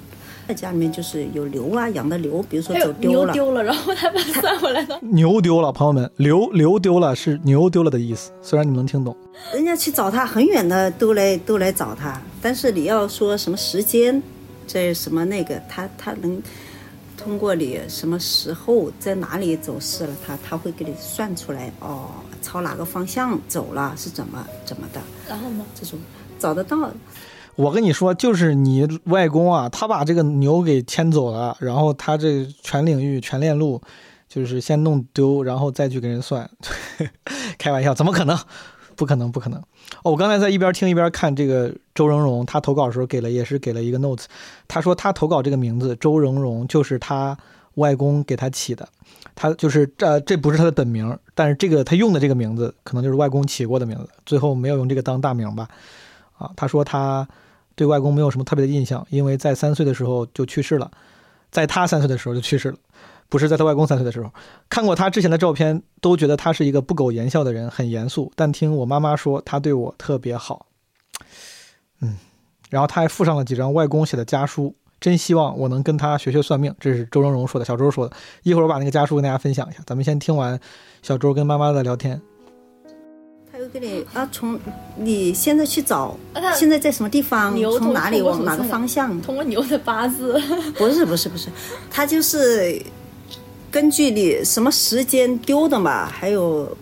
[0.49, 4.97] 在家里面就是有牛啊，养的牛，比如说走丢了，牛丢了，然后他把它算回来了。
[5.13, 9.15] 牛丢了，朋友们，牛牛丢了是牛丢了的意思，虽然你们能听懂。
[9.53, 14.19] 人家去找他，很远的都来都来找他，但是你要说什么时间，
[14.65, 16.41] 在什么那个，他他能
[17.15, 22.07] 通过你什么时候在哪里走失了，他他会给你算出来哦，
[22.41, 24.99] 朝哪个方向走了是怎么怎么的。
[25.27, 25.63] 然后呢？
[25.79, 25.99] 这种
[26.39, 26.89] 找得到。
[27.59, 33.81] 我跟你说，就是你外公啊，他把这个牛给牵走了，然后他这全领域全链路，
[34.29, 36.49] 就是先弄丢，然后再去给人算。
[37.59, 38.39] 开玩笑，怎么可能？
[38.95, 39.59] 不可能，不可能。
[40.03, 44.23] 哦，我刚才在一边听一边看这个周荣荣，他投稿的时候给了，也是给了一个 notes。
[44.69, 47.37] 他说他投稿这个名字周荣荣，就是他
[47.73, 48.87] 外公给他起的。
[49.35, 55.67] 他就是这这不是他的本名，但是这个他用的这个名字可能就是外公起过的名字，最后没有用这个当大名吧？
[56.37, 57.27] 啊，他说他。
[57.79, 60.91] 对外公没有什么特别的印象，因为在三岁的时候就去世了，
[61.49, 62.77] 在他三岁的时候就去世了，
[63.29, 64.29] 不是在他外公三岁的时候。
[64.69, 68.29] 看过他之前的照片，都觉得他是一个不苟言笑的人，很严肃。
[68.35, 70.65] 但听我妈妈说，他对我特别好。
[72.01, 72.17] 嗯，
[72.69, 76.75] 然后他还附上了几张外公写的家书，真希望我能跟他学学算命。
[76.81, 78.13] 这是周荣荣说的，小周说的。
[78.43, 79.79] 一会儿我把那个家书跟大家分享一下。
[79.85, 80.59] 咱们先听完
[81.01, 82.21] 小周跟妈妈的聊天。
[83.59, 84.57] 他又给你啊，从
[84.95, 86.15] 你现在去找，
[86.55, 87.53] 现在在什么地方？
[87.77, 89.19] 从哪里往哪个方向？
[89.21, 90.41] 通过牛的八字？
[90.79, 91.49] 不是不是不是，
[91.91, 92.81] 他就是
[93.69, 96.73] 根据你什么时间丢的嘛，还有。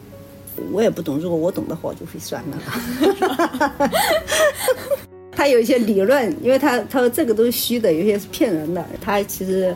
[0.72, 3.90] 我也不懂，如果我懂的话，我就会算了。
[5.32, 8.84] 他有一些理论，因为他他说这个都是虚的，有些是骗人的。
[9.00, 9.76] 他其实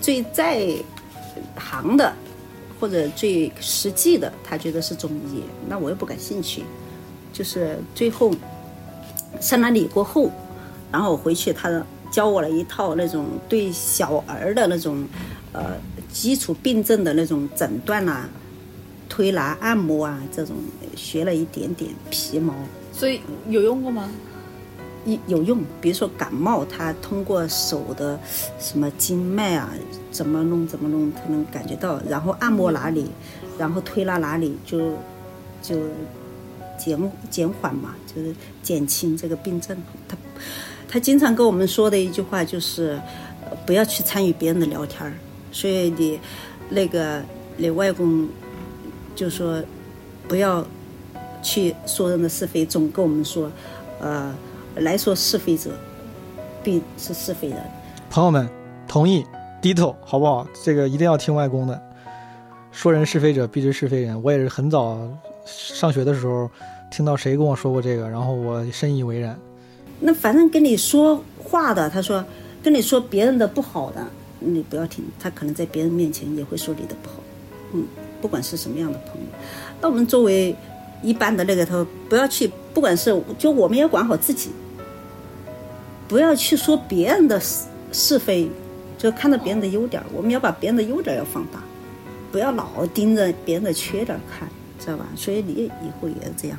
[0.00, 0.66] 最在
[1.56, 2.10] 行的
[2.84, 5.42] 或者最实际的，他觉得是中医。
[5.66, 6.62] 那我又不感兴趣。
[7.32, 8.30] 就是最后
[9.40, 10.30] 上了理过后，
[10.92, 15.02] 然后我回去，他教我了一套那种对小儿的那种
[15.54, 15.78] 呃
[16.12, 18.28] 基础病症的那种诊断啊。
[19.08, 20.54] 推拿、按摩啊，这种
[20.94, 22.52] 学了一点点皮毛，
[22.92, 24.10] 所以有用过吗？
[25.04, 28.18] 有有用，比如说感冒，他通过手的
[28.58, 29.70] 什么经脉啊，
[30.10, 33.06] 怎么弄怎么弄，他能感觉到，然后按摩哪里，
[33.58, 34.92] 然后推拿哪里，就
[35.62, 35.76] 就
[36.78, 39.76] 减减缓嘛，就是减轻这个病症。
[40.08, 40.16] 他
[40.88, 43.00] 他经常跟我们说的一句话就是，
[43.66, 45.12] 不要去参与别人的聊天儿。
[45.52, 46.18] 所以你
[46.68, 47.22] 那个
[47.56, 48.28] 你外公。
[49.16, 49.62] 就说
[50.26, 50.66] 不要
[51.40, 53.48] 去说人的是非，总跟我们说，
[54.00, 54.34] 呃，
[54.76, 55.70] 来说是非者
[56.62, 57.58] 必是是非人。
[58.10, 58.48] 朋友们，
[58.86, 59.24] 同意
[59.60, 60.46] 低头好不好？
[60.64, 61.80] 这个一定要听外公的。
[62.70, 64.20] 说人是非者必知是非人。
[64.22, 64.98] 我也是很早
[65.44, 66.50] 上学的时候
[66.90, 69.38] 听到谁跟我说过这个，然后我深以为然。
[70.00, 72.24] 那反正跟你说话的，他说
[72.62, 74.04] 跟你说别人的不好的，
[74.40, 77.16] 你不要听，他可能在别人面前也会说你的不好。
[77.72, 77.84] 嗯。
[78.22, 79.26] 不管是什么样的朋友，
[79.82, 80.56] 那我们作为
[81.02, 84.48] 一般的那个，他不要去，不管是就我们要管好自己，
[86.06, 88.50] 不要去说别人的是是非，
[88.98, 91.62] 就看到别人的优点，我们要把别人的优点要放大，
[92.30, 94.48] 不要老盯着别人的缺点看，
[94.78, 95.06] 知道吧？
[95.16, 96.58] 所以你以后也是这样。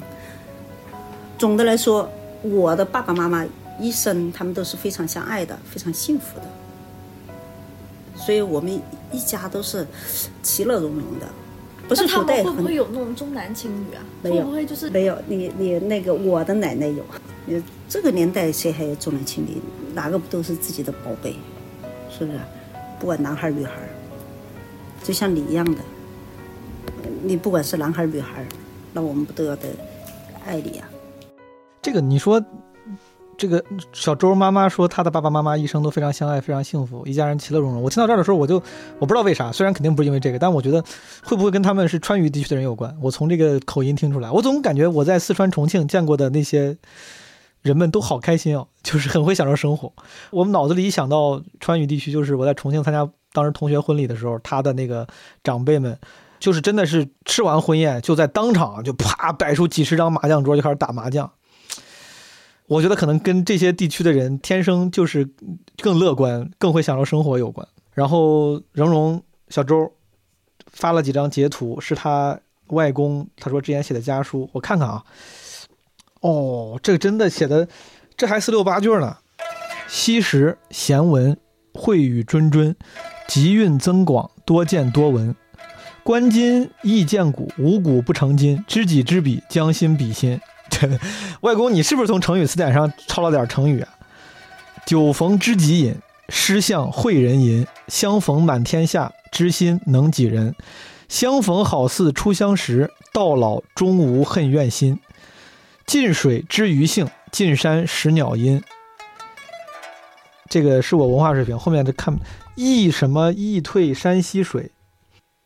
[1.37, 2.09] 总的来说，
[2.41, 3.45] 我的爸爸妈妈
[3.79, 6.45] 一生他们都是非常相爱的，非常幸福的，
[8.15, 8.81] 所以我们
[9.11, 9.85] 一家都是
[10.41, 11.27] 其乐融融的。
[11.87, 14.01] 不是他们会不会有那种重男轻女啊？
[14.21, 15.17] 没有，不会就是没有。
[15.27, 17.03] 你你那个我的奶奶有，
[17.45, 19.61] 你这个年代谁还有重男轻女？
[19.93, 21.35] 哪个不都是自己的宝贝？
[22.09, 22.39] 是不是？
[22.99, 23.73] 不管男孩女孩，
[25.03, 25.81] 就像你一样的，
[27.23, 28.45] 你不管是男孩女孩，
[28.91, 29.67] 那我们不都要得
[30.45, 30.89] 爱你啊？
[31.81, 32.43] 这个你说。
[33.37, 37.81] 这个小周妈妈说，她的爸爸妈妈一生都非常相爱，非常幸福，一家人其乐融融。
[37.81, 38.55] 我听到这儿的时候，我就
[38.99, 40.83] 我不知道为啥，虽然肯定不是因为这个，但我觉得
[41.23, 42.95] 会不会跟他们是川渝地区的人有关？
[43.01, 46.77] 我从这个口音听出来，我总感觉我在四川重庆见过的那些
[47.61, 49.91] 人们都好开心哦， 就是很会享受生活。
[50.31, 55.05] 我们脑子里一想到川渝地区，就是我在重庆参加当时同学婚礼的时候，他的那个
[55.43, 55.97] 长辈们，
[56.39, 61.29] 就是真的是吃完婚宴就在当场就啪摆出几十张麻将桌就开始打麻将。
[62.67, 65.29] 我觉得可能跟这些地区的人天生就是
[65.77, 67.67] 更乐观、更会享受生活有关。
[67.93, 69.93] 然后，蓉蓉、小周
[70.67, 75.03] 发了几张截图，是他外公他说之前写的家书，我看看啊。
[76.21, 77.67] 哦，这个真的写的，
[78.17, 79.17] 这还四六八句呢。
[79.87, 81.37] 昔时贤文，
[81.73, 82.73] 慧语谆谆，
[83.27, 85.35] 集运增广，多见多闻。
[86.03, 88.65] 观今亦见古，无古不成今。
[88.67, 90.39] 知己知彼，将心比心。
[91.41, 93.89] 外公，你是不是从成语词典上抄了点成语啊？
[94.85, 95.95] 酒逢知己饮，
[96.29, 97.65] 诗向会人吟。
[97.87, 100.55] 相逢满天下，知心能几人？
[101.07, 104.99] 相逢好似初相识，到老终无恨怨心。
[105.85, 108.61] 近水知鱼性，近山识鸟音。
[110.49, 111.57] 这个是我文化水平。
[111.57, 112.17] 后面的看
[112.55, 114.71] 一什么一退山溪水，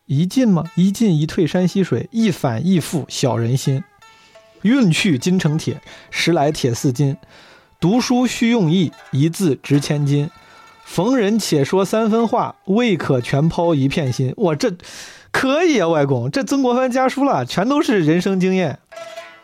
[0.05, 0.63] 一进吗？
[0.75, 3.83] 一进一退山溪水，一反一复小人心。
[4.61, 7.15] 运去金成铁，时来铁似金。
[7.79, 10.29] 读书须用意，一字值千金。
[10.83, 14.33] 逢人且说三分话，未可全抛一片心。
[14.37, 14.73] 哇，这
[15.31, 18.79] 可以啊，外公，这曾国藩家书了，全都是人生经验。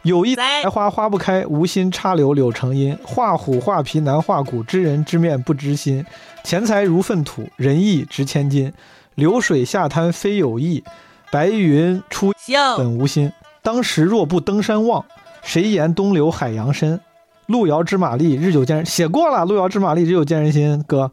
[0.02, 2.98] 有意栽花花不开，无心插柳柳成荫。
[3.04, 6.06] 画虎画皮难画骨，知人知面不知心。
[6.44, 8.74] 钱财如粪土，仁义值千金。
[9.16, 10.84] 流水下滩非有意，
[11.32, 12.34] 白云出
[12.78, 13.32] 本无心。
[13.66, 15.04] 当时若不登山望，
[15.42, 17.02] 谁言东流海洋深？
[17.48, 18.86] 路遥知马力，日久见人。
[18.86, 20.84] 写过了，路遥知马力，日久见人心。
[20.86, 21.12] 哥，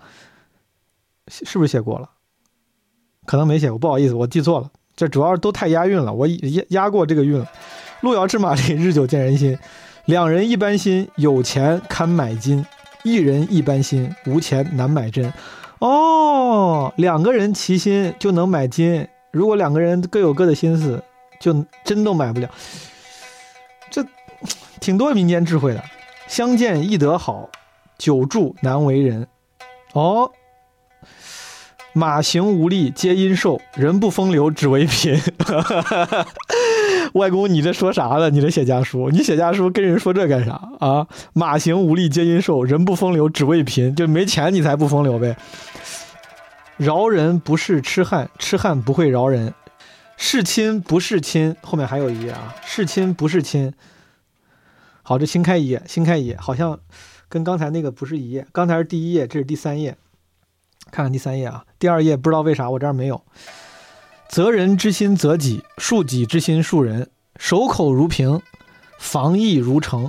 [1.29, 2.11] 是不是写过了？
[3.25, 4.69] 可能没写，我不好意思，我记错了。
[4.95, 7.49] 这主要是都太押韵了，我押押过这个韵了。
[8.03, 9.59] 路遥知马力，日久见人心。
[10.05, 12.63] 两人一般心，有钱堪买金；
[13.03, 15.33] 一人一般心，无钱难买真。
[15.79, 21.03] 哦，两个人齐心就能买金，如果两个人各有各的心思，
[21.43, 22.49] 就真都买不了。
[23.91, 24.07] 这
[24.81, 25.83] 挺多民间智慧的。
[26.29, 27.51] 相见易得好，
[27.99, 29.27] 久住难为人。
[29.93, 30.31] 哦。
[31.95, 35.21] 马行无力皆因瘦，人不风流只为贫。
[37.13, 38.31] 外公，你这说啥呢？
[38.31, 41.07] 你这写家书，你写家书跟人说这干啥啊？
[41.35, 45.37] 马行无力皆因瘦，人不风流只为贫，就没钱你才不风流呗。
[46.79, 49.53] 饶人不是痴汉，痴汉不会饶人。
[50.25, 52.55] 是亲不是亲，后面还有一页啊。
[52.65, 53.75] 是亲不是亲。
[55.03, 56.79] 好，这新开一页，新开一页，好像
[57.29, 58.47] 跟刚才那个不是一页。
[58.53, 59.97] 刚才是第一页，这是第三页。
[60.93, 63.21] 看看第三页啊，第二页不知道为啥我这儿没有。
[64.29, 67.11] 责人之心责己，恕己之心恕人。
[67.37, 68.41] 守口如瓶，
[69.01, 70.09] 防疫如城。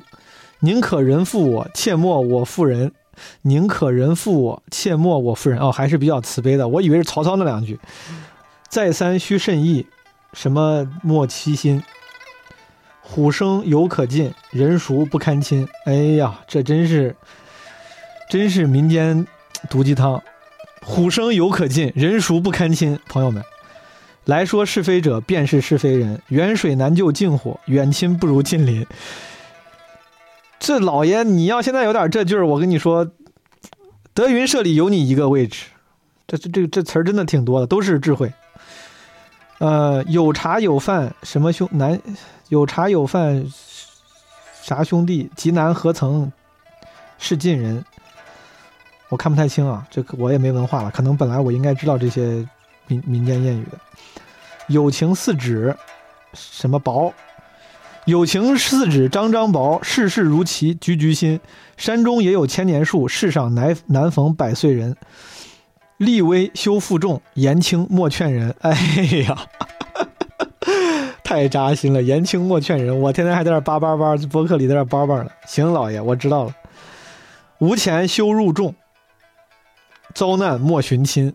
[0.59, 2.93] 宁可人负我，切莫我负人。
[3.41, 5.57] 宁可人负我，切莫我负人。
[5.57, 6.67] 哦，还是比较慈悲的。
[6.67, 7.79] 我以为是曹操那两句。
[8.69, 9.87] 再三须慎意，
[10.33, 11.81] 什么莫欺心。
[13.01, 15.67] 虎生犹可近，人熟不堪亲。
[15.85, 17.15] 哎呀，这真是，
[18.29, 19.25] 真是民间
[19.69, 20.21] 毒鸡汤。
[20.81, 22.97] 虎生犹可近，人熟不堪亲？
[23.07, 23.43] 朋友们，
[24.25, 26.21] 来说是非者，便是是非人。
[26.29, 28.85] 远水难救近火，远亲不如近邻。
[30.59, 33.11] 这老爷，你要现在有点这劲儿，我跟你说，
[34.13, 35.65] 德云社里有你一个位置。
[36.25, 38.31] 这这这这词儿真的挺多的，都是智慧。
[39.63, 41.97] 呃，有茶有饭，什么兄难？
[42.49, 43.45] 有茶有饭，
[44.61, 45.31] 啥兄弟？
[45.37, 46.29] 极难何曾
[47.17, 47.81] 是近人？
[49.07, 52.45] 我看不太清啊，这个我也没文化了，可能本来我应该知道这些
[52.87, 53.77] 民民间谚语的。
[54.67, 55.73] 友情似纸，
[56.33, 57.13] 什么薄？
[58.03, 61.39] 友情似纸张张薄，世事如棋局局新。
[61.77, 64.97] 山中也有千年树，世上难难逢百岁人。
[66.05, 68.53] 立威修负重，言轻莫劝人。
[68.61, 68.71] 哎
[69.27, 69.47] 呀，
[71.23, 72.01] 太扎心了！
[72.03, 75.29] 言轻莫劝人，我天天还在那叭叭叭，博客里在这叭叭呢。
[75.47, 76.55] 行，老爷，我知道了。
[77.59, 78.75] 无钱修入众。
[80.13, 81.33] 遭难莫寻亲，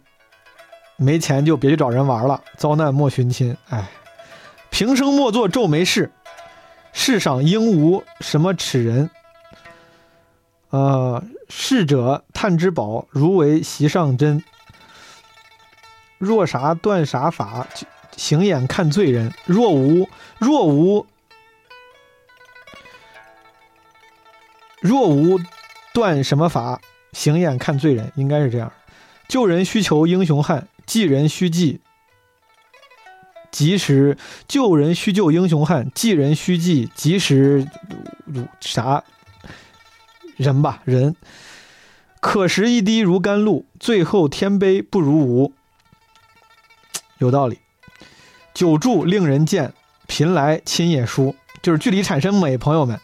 [0.97, 2.41] 没钱就别去找人玩了。
[2.57, 3.89] 遭难莫寻亲，哎，
[4.71, 6.13] 平生莫做皱眉事，
[6.93, 9.11] 世上应无什么耻人。
[10.71, 14.41] 呃，逝者探之宝，如为席上珍。
[16.19, 17.67] 若啥断啥法，
[18.17, 19.33] 行眼看罪人。
[19.47, 20.09] 若无
[20.39, 21.07] 若无
[24.81, 25.41] 若无
[25.95, 26.81] 断什么法？
[27.13, 28.71] 行眼看罪人，应该是这样。
[29.29, 31.81] 救人需求英雄汉，济人需济
[33.51, 34.17] 及时。
[34.47, 37.67] 救人需救英雄汉，济人需济及时。
[38.61, 39.03] 啥
[40.37, 40.83] 人吧？
[40.85, 41.17] 人
[42.21, 45.53] 可食一滴如甘露，最后天悲不如无。
[47.19, 47.59] 有道理。
[48.55, 49.73] 久住令人见，
[50.07, 51.35] 贫来亲也疏。
[51.61, 52.99] 就是距离产生美，朋友们。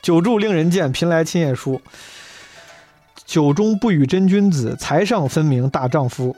[0.00, 1.80] 久住令人见，贫来亲也疏。
[3.24, 6.36] 酒中不语真君子，财上分明大丈夫。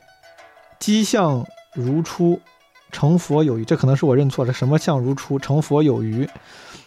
[0.79, 1.45] 积相
[1.75, 2.41] 如初，
[2.91, 3.65] 成佛有余。
[3.65, 4.53] 这可能是我认错了。
[4.53, 6.29] 什么相如初，成佛有余？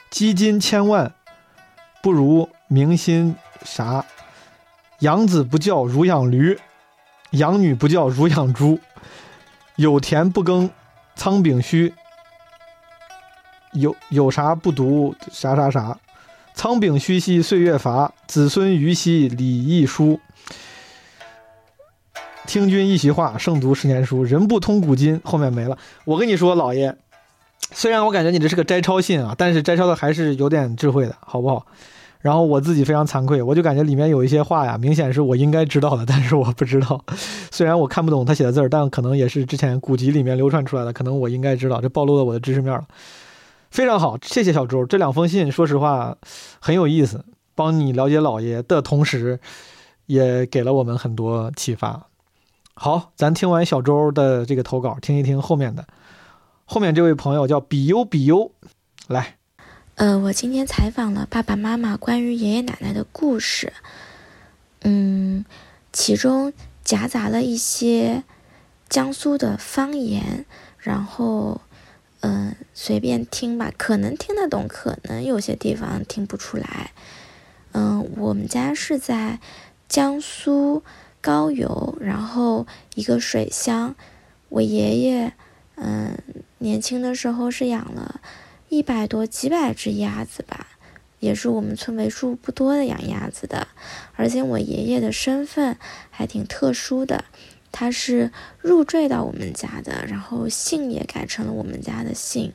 [0.09, 1.13] 积金千万，
[2.01, 4.05] 不如明心啥？
[4.99, 6.57] 养子不教如养驴，
[7.32, 8.80] 养女不教如养猪。
[9.76, 10.69] 有田不耕
[11.15, 11.93] 仓廪虚，
[13.71, 15.97] 有有啥不读啥啥啥。
[16.53, 20.19] 仓廪虚兮岁月乏，子孙愚兮礼义疏。
[22.45, 24.24] 听君一席话，胜读十年书。
[24.24, 25.78] 人不通古今，后面没了。
[26.05, 26.95] 我跟你说，老爷，
[27.71, 31.65] 虽然我感觉你这是个摘抄信啊，但是摘抄的还是有点智慧的，好不好？
[32.24, 37.03] 然后我自己非常惭愧，我就感觉里面有一些话呀，明显是我应该知道的，但是我不知道。
[37.51, 41.82] 虽然我看不懂他写的字儿，但可能也是之前古籍里面流传出来的，可能我应该知道。
[41.82, 42.86] 这暴露了我的知识面了。
[43.71, 44.86] 非常好，谢谢小周。
[44.86, 46.15] 这两封信，说实话
[46.61, 49.41] 很有意思，帮你了解老爷的同时，
[50.05, 52.07] 也给了我们很多启发。
[52.74, 55.86] 好，咱听完小周的这个投稿，听一听后面的。
[56.63, 58.49] 后面这位朋友叫比优比优，
[59.09, 59.36] 来。
[59.95, 63.73] 呃，我今天采访了爸爸妈妈关于爷爷奶奶的故事，
[64.81, 65.45] 嗯，
[65.91, 66.51] 其中
[66.83, 68.23] 夹杂了一些
[68.89, 70.45] 江苏的方言，
[70.77, 71.61] 然后。
[72.25, 76.91] 嗯，随便听吧，可能听得懂，可能有些地方听不出来。
[77.73, 79.41] 嗯，我们家是在
[79.89, 80.83] 江苏
[81.19, 82.65] 高邮，然后
[82.95, 83.93] 一个水乡，
[84.47, 85.33] 我爷爷，
[85.75, 86.17] 嗯，
[86.59, 88.21] 年轻的时候是养了
[88.74, 90.65] 一百多、几百只鸭子吧，
[91.19, 93.67] 也是我们村为数不多的养鸭子的。
[94.15, 95.78] 而且我爷爷的身份
[96.09, 97.26] 还挺特殊的，
[97.71, 102.51] 他是入赘到我们家的，然后姓也改成了我们家的姓。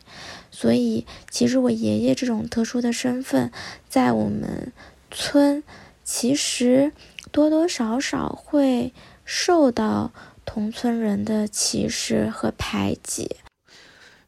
[0.51, 3.53] 所以，其实我爷爷这种特殊的身份，
[3.89, 4.73] 在我们
[5.13, 5.63] 村
[6.03, 6.91] 其实
[7.31, 8.93] 多多少少会
[9.25, 10.11] 受到
[10.45, 13.37] 同村人的歧视和排挤。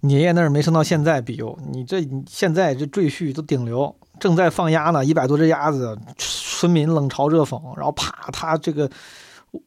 [0.03, 8.91] 爷爷那儿没升到现在，比优，你这现在这赘婿都顶流，正在放鸭呢，一百多只鸭子，村民冷嘲热讽，然后啪，他这个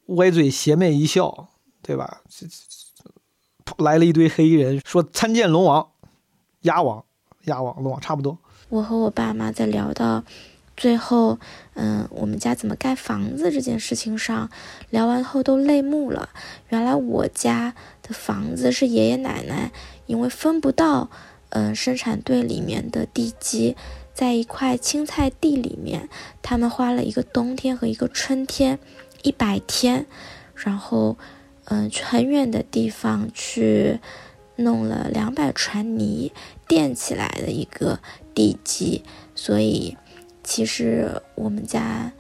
[0.08, 1.50] 歪嘴邪魅一笑，
[1.82, 2.22] 对吧？
[2.28, 5.88] 这这来了一堆黑衣人，说参见龙王。
[6.62, 7.04] 鸭王，
[7.44, 8.38] 鸭王，龙王差不多。
[8.70, 10.24] 我和我爸妈在聊到
[10.78, 11.38] 最后，
[11.74, 14.50] 嗯，我们家怎么盖房子这件事情上，
[14.90, 16.30] 聊完后都泪目了。
[16.70, 19.74] 原来我家的房子是爷爷奶奶
[20.06, 21.10] 因为分不到，
[21.50, 23.76] 嗯，生产队里面的地基，
[24.14, 26.10] 在一块青菜地里面，
[26.42, 28.80] 他们花了一个冬天和一个春天，
[29.22, 30.06] 一百天，
[30.56, 31.18] 然后，
[31.66, 34.00] 嗯，去很远的地方去。
[34.58, 36.32] 弄了两百船泥
[36.68, 38.00] 垫起来的一个
[38.36, 39.98] 地基，所以
[40.44, 42.12] 其实我们家，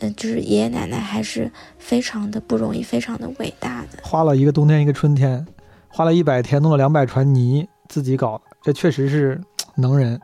[0.00, 1.48] 嗯，就是爷爷奶奶还是
[1.78, 4.00] 非常的不容易，非常的伟大的。
[4.02, 5.46] 花了一个冬天，一个春天，
[5.90, 9.38] 花了一百天，弄了两百船泥，自己搞，这确实是
[9.76, 10.18] 能人。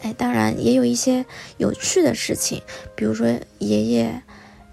[0.00, 1.24] 哎，当然也有一些
[1.58, 2.62] 有趣的事情，
[2.94, 3.26] 比如说
[3.58, 4.22] 爷爷，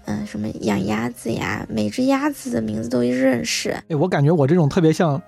[0.06, 3.70] 嗯，什么养鸭子呀，每只鸭子的名字都认识。
[3.88, 5.20] 哎，我感觉我这种特别像。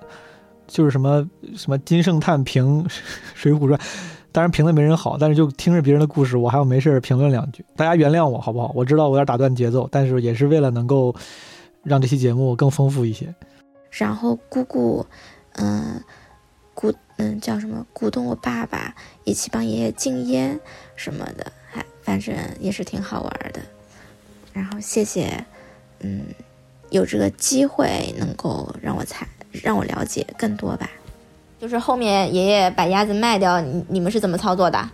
[0.68, 2.82] 就是什么什么金圣叹评
[3.34, 3.78] 《水浒传》，
[4.30, 7.62] 当然评的没人好，但是就听着别人的故事，我还要没事评论两句。
[7.76, 8.72] 大家原谅我好不好？
[8.74, 11.14] 我知道我有点打断节奏，但是也是为了能够
[11.82, 13.26] 让这期节目更丰富一些。
[13.92, 15.06] 然后姑姑，
[15.52, 16.02] 嗯，
[16.74, 17.86] 鼓嗯叫什么？
[17.92, 20.58] 鼓动我爸爸一起帮爷爷禁烟
[20.96, 23.60] 什么的，还反正也是挺好玩的。
[24.52, 25.44] 然后谢谢，
[26.00, 26.24] 嗯，
[26.90, 29.26] 有这个机会能够让我才。
[29.62, 30.90] 让我了解更多吧，
[31.60, 34.88] 就是后面爷爷把鸭子卖掉，你你们是怎么操作的？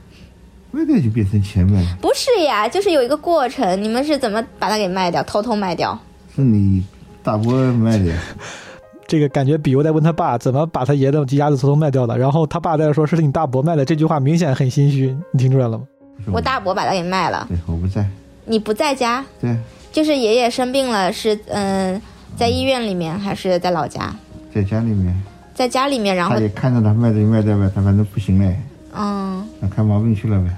[0.72, 1.96] 卖掉就变成钱卖了？
[2.02, 5.96] 不是呀，就是有一个过程，你们是怎么把它给卖掉，偷偷卖掉？
[6.34, 6.84] 是你
[7.22, 8.12] 大伯卖的。
[9.08, 15.84] 这个感觉比如在问他爸怎么把他爷的鸭子偷偷卖掉的，然后他爸在说是你大伯卖的，这句话明显很心虚，你听出来了吗？
[16.30, 17.46] 我大伯把它给卖了。
[17.48, 18.06] 对，我不在。
[18.44, 19.24] 你不在家？
[19.40, 19.56] 对。
[19.90, 22.00] 就是爷爷生病了，是嗯，
[22.36, 24.14] 在医院里面还是在老家？
[24.54, 25.22] 在家里面，
[25.54, 28.54] 在家里面，然后他也看着他卖的卖掉呗，他反正不行嘞，
[28.94, 30.56] 嗯，那看毛病去了呗，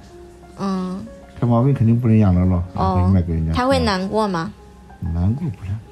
[0.59, 1.01] 嗯，
[1.39, 4.53] 看毛病肯定不能养了咯，哦，卖给人家，他会难过吗？
[5.01, 5.90] 难过不难过，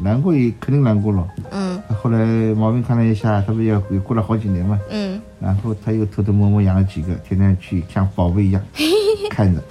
[0.00, 2.18] 难过也肯定难过了，嗯，后来
[2.54, 8.62] 毛病看了一下，他不也也过了好几年嘛，嗯，然后他又偷偷摸摸养了几个，天天去像宝贝一样
[9.30, 9.62] 看着，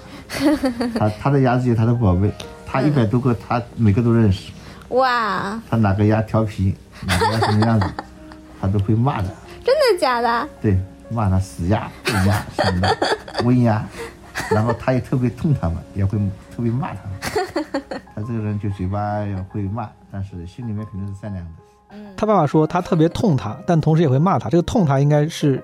[0.97, 2.31] 他他的鸭子有他的宝贝，
[2.65, 4.51] 他一百多个，他每个都认识，
[4.89, 6.75] 哇，他哪个鸭调皮？
[7.07, 7.87] 哪个鸭什么样子，
[8.61, 9.27] 他都会骂的。
[9.63, 10.47] 真的假的？
[10.61, 12.97] 对，骂他死鸭、笨鸭什么的，
[13.43, 13.83] 温鸭。
[14.51, 16.17] 然后他也特别痛他们，也会
[16.55, 17.19] 特别骂他们。
[18.15, 19.19] 他这个人就嘴巴
[19.49, 21.51] 会骂，但是心里面肯定是善良的。
[22.15, 24.49] 他爸爸说他特别痛他，但同时也会骂他。
[24.49, 25.63] 这个痛他应该是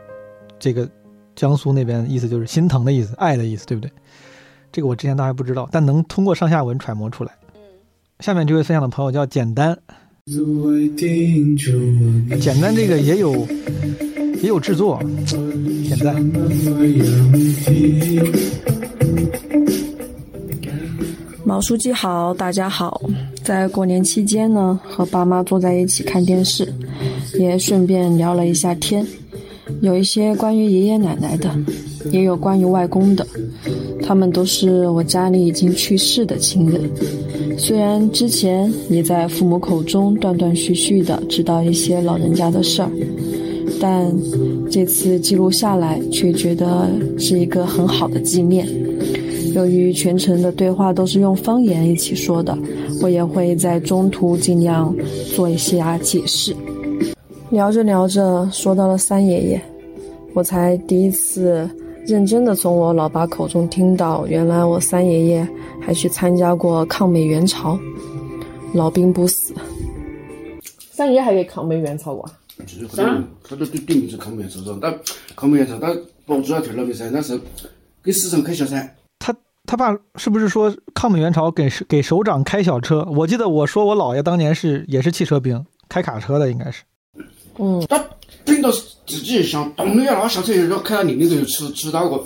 [0.60, 0.90] 这个
[1.36, 3.92] 江苏那边意思，就是心疼的意思，爱的意思，对不对？
[4.72, 7.32] 这个我之前倒还不知道，但能通过上下文揣摩出来。
[8.20, 9.78] 下面这位分享的朋友叫简单。
[12.40, 13.48] 简单，这个也有
[14.42, 15.00] 也有制作，
[15.88, 16.32] 简单。
[21.44, 23.02] 毛书记好，大家好。
[23.44, 26.72] 在过年期间呢，和爸妈坐在一起看电视，
[27.40, 29.06] 也顺便聊了一下天，
[29.82, 31.50] 有一些关于爷爷奶奶的，
[32.12, 33.26] 也有关于外公的，
[34.04, 36.90] 他们都是我家里已经去世的亲人。
[37.58, 42.92] 虽然之前也在父母口中断断续续的知道一些老人家的事儿，
[43.80, 44.12] 但
[44.70, 48.68] 这次记录下来却觉得是一个很好的纪念。
[49.54, 52.58] 由于全程的对话都是用方言一起说的，
[53.02, 54.96] 我也会在中途尽量
[55.36, 56.56] 做一些解释。
[57.50, 59.62] 聊着聊着说到了三爷爷，
[60.34, 61.70] 我才第一次。
[62.06, 65.46] 认真的从我老爸口中听到，原来我三爷爷
[65.82, 67.78] 还去参加过抗美援朝，
[68.74, 69.54] 老兵不死。
[70.90, 72.26] 三爷还给抗美援朝过？
[72.96, 73.24] 啥？
[73.44, 74.98] 他都对对面是抗美援朝噻，但
[75.36, 77.40] 抗美援朝他保住了条老命噻，那是
[78.04, 78.96] 给市长开小差。
[79.20, 79.36] 他
[79.66, 83.04] 他爸是不是说抗美援朝给给首长开小车？
[83.12, 86.84] 我记得我说我姥爷当年是也是汽车兵，开卡车的应该是。
[87.60, 88.04] 嗯，他
[88.46, 92.24] 等到自己想动了要拉下车，要开到另一个吃吃到个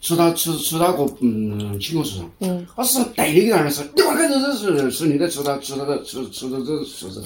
[0.00, 2.30] 吃到吃吃到个嗯青果市场。
[2.40, 7.24] 嗯，他是对的个人是，你看这这是是你的吃到吃他的吃吃到这是子。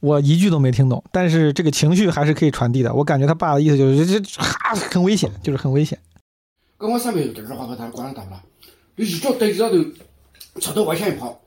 [0.00, 2.92] 我一句都没听懂，但是这个情绪还是可以传递的。
[2.94, 5.98] 我感觉他爸的意思就是这这哈很危险，就是很危险。
[6.78, 8.42] 跟我上面这儿话和他关到了，
[8.96, 9.84] 你一脚对着他头，
[10.60, 11.38] 朝到外向一跑，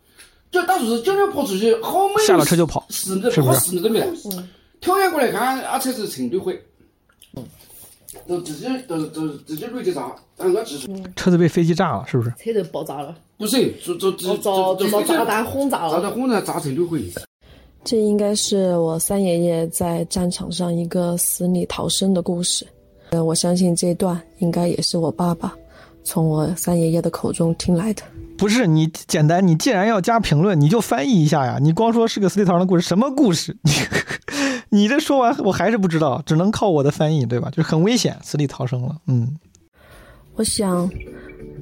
[0.51, 2.23] 就当时就要跑出去，好没。
[2.23, 4.07] 下了车就跑，十米跑十米都没来。
[4.79, 6.63] 跳眼过来看，啊车子成堆灰，
[8.27, 10.87] 都直接都都直接飞机炸，但我技术。
[11.15, 12.29] 车子被飞机炸了，是不是？
[12.37, 13.15] 车子爆炸了。
[13.37, 15.95] 不是，就就就就就炸弹轰炸了。
[15.95, 17.01] 炸弹轰炸炸成堆灰。
[17.83, 22.65] 这应该是我三爷爷在战场上一个死里逃生的故事。
[23.09, 25.53] 呃，我相信这段应该也是我爸爸
[26.03, 28.01] 从我三爷爷的口中听来的。
[28.37, 31.57] 不是你简单，你既然要加评论，你就翻译一下呀！
[31.61, 33.55] 你光说是个死里逃生的故事，什么故事？
[33.61, 33.71] 你
[34.83, 37.49] 你这说完我还是不知道，只能靠我的翻译，对吧？
[37.49, 38.95] 就是很危险，死里逃生了。
[39.07, 39.37] 嗯，
[40.35, 40.89] 我想，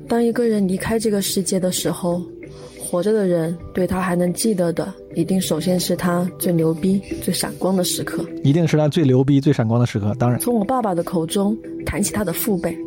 [0.08, 2.22] 当一个人离开这个世界的时候。
[2.92, 8.26] 活着的人对他还能记得的，一定首先是他最牛逼、最闪光的时刻。
[8.44, 10.14] 一定是他最牛逼、最闪光的时刻。
[10.20, 12.78] 当然，从我爸爸的口中谈起他的父辈，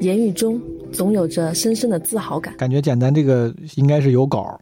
[0.00, 0.58] 言语中
[0.90, 2.56] 总有着深深的自豪感。
[2.56, 4.58] 感觉简单，这个应该是有稿，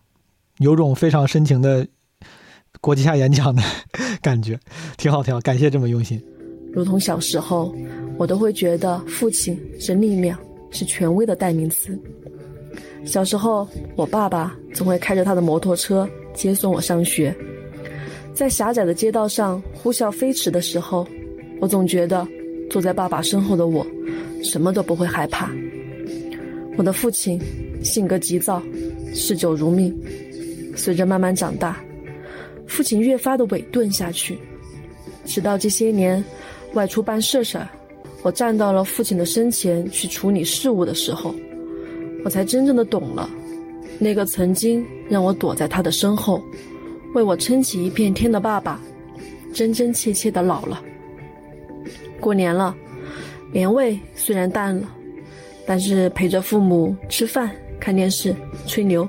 [0.58, 1.86] 有种非常深情的
[2.80, 3.62] 国际下演讲的
[4.20, 4.58] 感觉，
[4.98, 5.40] 挺好，挺好。
[5.42, 6.20] 感谢这么用心。
[6.72, 7.72] 如同小时候，
[8.18, 10.36] 我都会觉得父亲是力量，
[10.72, 11.96] 是权威的代名词。
[13.04, 17.34] 小时候，我爸爸总会开着他的摩托车接送我上学，
[18.34, 21.06] 在狭窄的街道上呼啸飞驰的时候，
[21.60, 22.26] 我总觉得
[22.70, 23.86] 坐在爸爸身后的我，
[24.42, 25.50] 什么都不会害怕。
[26.76, 27.38] 我的父亲
[27.84, 28.62] 性格急躁，
[29.14, 29.94] 嗜酒如命。
[30.74, 31.84] 随着慢慢长大，
[32.66, 34.38] 父亲越发的萎顿下去，
[35.26, 36.24] 直到这些年
[36.72, 37.68] 外出办事儿，
[38.22, 41.34] 我站到了父亲的身前去处理事务的时候。
[42.24, 43.28] 我才真正的懂了，
[44.02, 46.42] 那个曾经让我躲在他的身后，
[47.14, 48.82] 为我撑起一片天的爸爸，
[49.54, 50.82] 真真切切的老了。
[52.18, 52.74] 过年了，
[53.52, 54.92] 年味虽然淡了，
[55.64, 57.48] 但是陪着父母吃饭、
[57.78, 58.34] 看电视、
[58.66, 59.08] 吹牛，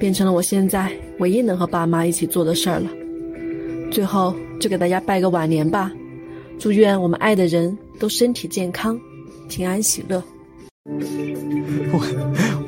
[0.00, 0.90] 变成了我现在
[1.20, 2.90] 唯一能和爸妈一起做的事儿了。
[3.88, 5.92] 最后就给大家拜个晚年吧，
[6.58, 9.00] 祝愿我们爱的人都身体健康、
[9.48, 10.20] 平安喜乐。
[11.90, 12.00] 我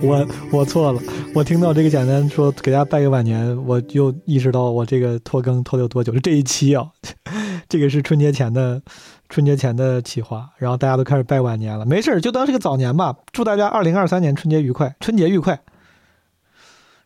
[0.03, 1.01] 我我错了，
[1.35, 6.13] 我听到这个简单说给大家拜个晚年，我就意识到我这个拖更拖了多久。
[6.13, 6.87] 是这一期啊，
[7.69, 8.83] 这个是春节前的
[9.29, 11.87] 春节前的企划，然后大家都开始拜晚年了。
[11.87, 13.17] 没事就当是个早年吧。
[13.33, 15.59] 祝大家二零二三年春节愉快，春节愉快。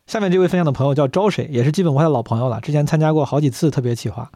[0.07, 4.31] 下面这位分享的朋友叫招水，也是基本我的老朋友了，之前参加过好几次特别企划。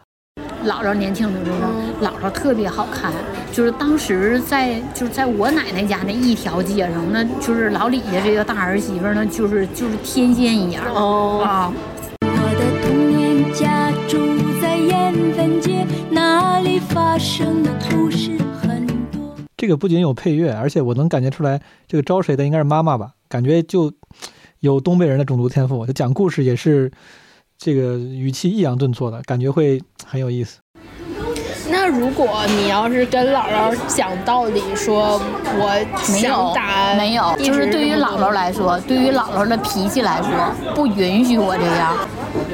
[0.69, 3.11] 姥姥年轻的时候，姥姥特别好看，
[3.51, 11.73] 就是当时在就是在我奶奶家那一条街上，那就是老李家这个大儿媳妇，呢就是就是天仙一样哦啊。
[12.21, 14.19] 我的童年家住
[14.61, 19.35] 在燕坟街，那里发生的故事很多。
[19.57, 23.13] 这个不仅有配乐，而且我能感觉出来，这个招谁的应该是妈妈吧？
[23.27, 23.91] 感觉就
[24.61, 26.93] 有东北人的种族天赋，就讲故事也是。
[27.59, 30.61] 这个语气抑扬顿挫的感觉会很有意思。
[31.71, 35.21] 那如果你要是跟姥姥讲道理，说
[35.55, 40.31] 我想打，没有，就是对于姥姥来说，对于姥姥的脾气来说，
[40.75, 41.95] 不允许我这样。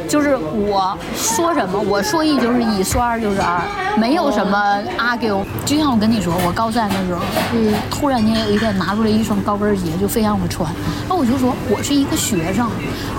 [0.09, 3.61] 就是我说什么，我说一就是一，说二就是二，
[3.97, 5.43] 没有什么 argue。
[5.65, 7.21] 就像我跟你说，我高三的时候，
[7.55, 10.71] 嗯，突然间有一天拿出来一双高跟鞋，就非让我穿。
[11.09, 12.69] 那我就说，我是一个学生，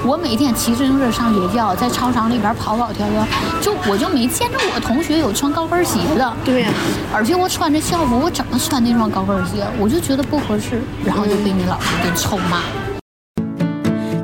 [0.05, 3.25] 我每天骑自行车上学校，在操场里边跑跑跳跳，
[3.61, 6.33] 就我就没见着我同学有穿高跟鞋的。
[6.43, 6.69] 对呀，
[7.13, 9.65] 而且我穿着校服，我怎么穿那双高跟鞋？
[9.79, 12.63] 我就觉得不合适，然后就被你老师给臭骂。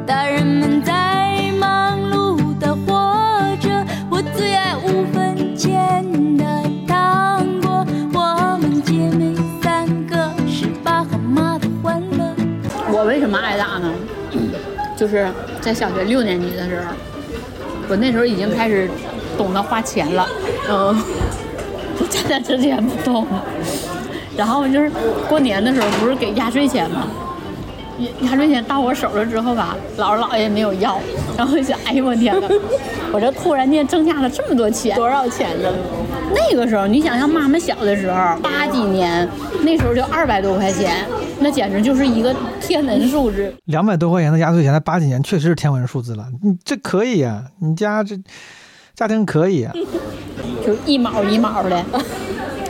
[0.06, 6.04] 大人们在忙碌的活着，我最爱五分钱
[6.38, 6.44] 的
[6.88, 7.86] 糖果。
[8.14, 12.34] 我们姐妹三个是爸和妈的欢乐。
[12.92, 13.92] 我为什么挨打呢。
[14.98, 15.28] 就是
[15.60, 16.94] 在小学六年级的时候，
[17.90, 18.88] 我那时候已经开始
[19.36, 20.28] 懂得花钱了，
[20.70, 20.96] 嗯，
[22.10, 23.26] 现在之前不动。
[24.38, 24.90] 然后就是
[25.28, 27.08] 过年的时候，不是给压岁钱吗？
[28.00, 31.00] 压压岁钱到我手了之后吧，姥姥姥爷没有要，
[31.38, 32.48] 然后想，哎呦我天呐，
[33.14, 35.70] 我这突然间增加了这么多钱，多少钱呢？
[36.34, 39.28] 那个时候，你想想妈妈小的时候，八几年，
[39.62, 41.06] 那时候就二百多块钱。
[41.44, 46.26] 那简直就是一个天文数字，两百多块钱的压岁钱，在八几年确实是天文数字了。
[46.42, 48.16] 你这可以呀，你家这
[49.02, 49.74] 家庭可以啊，
[50.64, 51.84] 就一毛一毛的，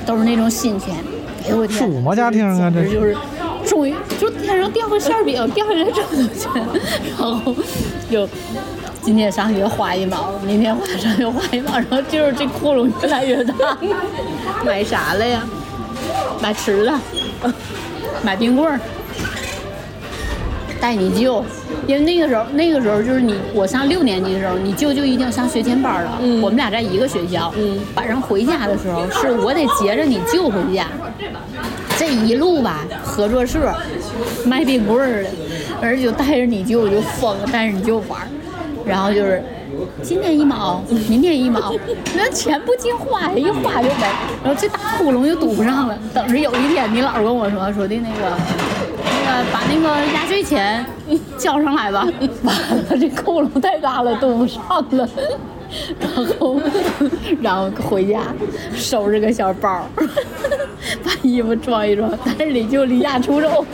[0.05, 0.95] 都是那种新钱。
[1.43, 2.71] 哎呦我天，是么家庭啊？
[2.73, 3.17] 这就是
[3.65, 6.49] 终于就天上掉个馅饼，掉下来这么多钱，
[7.09, 7.53] 然后
[8.09, 8.25] 就
[9.01, 13.77] 今天上学花一毛，明天晚上学花一毛，然后就是这窟窿越来越大。
[14.65, 15.43] 买啥了呀？
[16.41, 16.93] 买吃的，
[18.23, 18.79] 买冰棍儿。
[20.81, 21.45] 带你舅，
[21.85, 26.17] 因为那个时候，那个时候就是你，我上六年级的时候，你舅舅已经上学前班了。
[26.21, 27.53] 嗯，我们俩在一个学校。
[27.55, 30.87] 嗯，晚上回家的时候，是我得接着你舅回家。
[31.95, 33.71] 这一路吧，合作社
[34.43, 35.29] 卖冰棍儿的，
[35.79, 38.19] 而且就带着你舅就疯，带着你舅玩，
[38.83, 39.43] 然后就是
[40.01, 41.71] 今天一毛，明天一毛，
[42.17, 44.07] 那钱不尽花呀，一花就没，
[44.43, 45.95] 然后这大窟窿就堵不上了。
[46.11, 48.35] 等着有一天，你姥跟我说说的那个。
[49.51, 50.85] 把那个压岁钱
[51.37, 52.07] 交上来吧，
[52.43, 54.61] 完了这窟窿太大了，堵不上
[54.91, 55.07] 了。
[56.01, 56.59] 然后，
[57.41, 58.23] 然后回家
[58.75, 59.87] 收拾个小包，
[61.01, 63.65] 把衣服装一装，但是你就离家出走。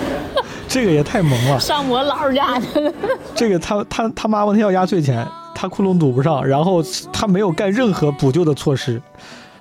[0.67, 2.93] 这个也太萌了，上我姥家去了。
[3.33, 9.01] 这个他他他妈问他要压岁钱，他窟窿堵不上，然后他没有干任何补救的措施，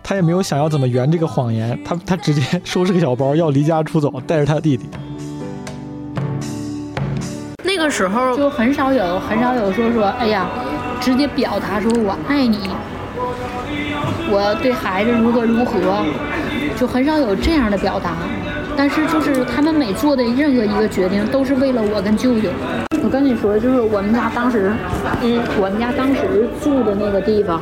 [0.03, 4.85] 他也没有想要怎么圆这个谎言，他他直接收拾个小包要离家出走，带着他弟弟。
[7.87, 10.49] 那个时候就很少有，很少有说说，哎呀，
[11.01, 12.59] 直接表达说我爱你，
[14.29, 16.05] 我对孩子如何如何，
[16.77, 18.11] 就很少有这样的表达。
[18.77, 22.51] 但是就是他们每做的任何一个决定，都是为了我跟舅舅。
[23.05, 24.73] 我跟你说，就是我们家当时，
[25.23, 27.61] 嗯，我们家当时住的那个地方，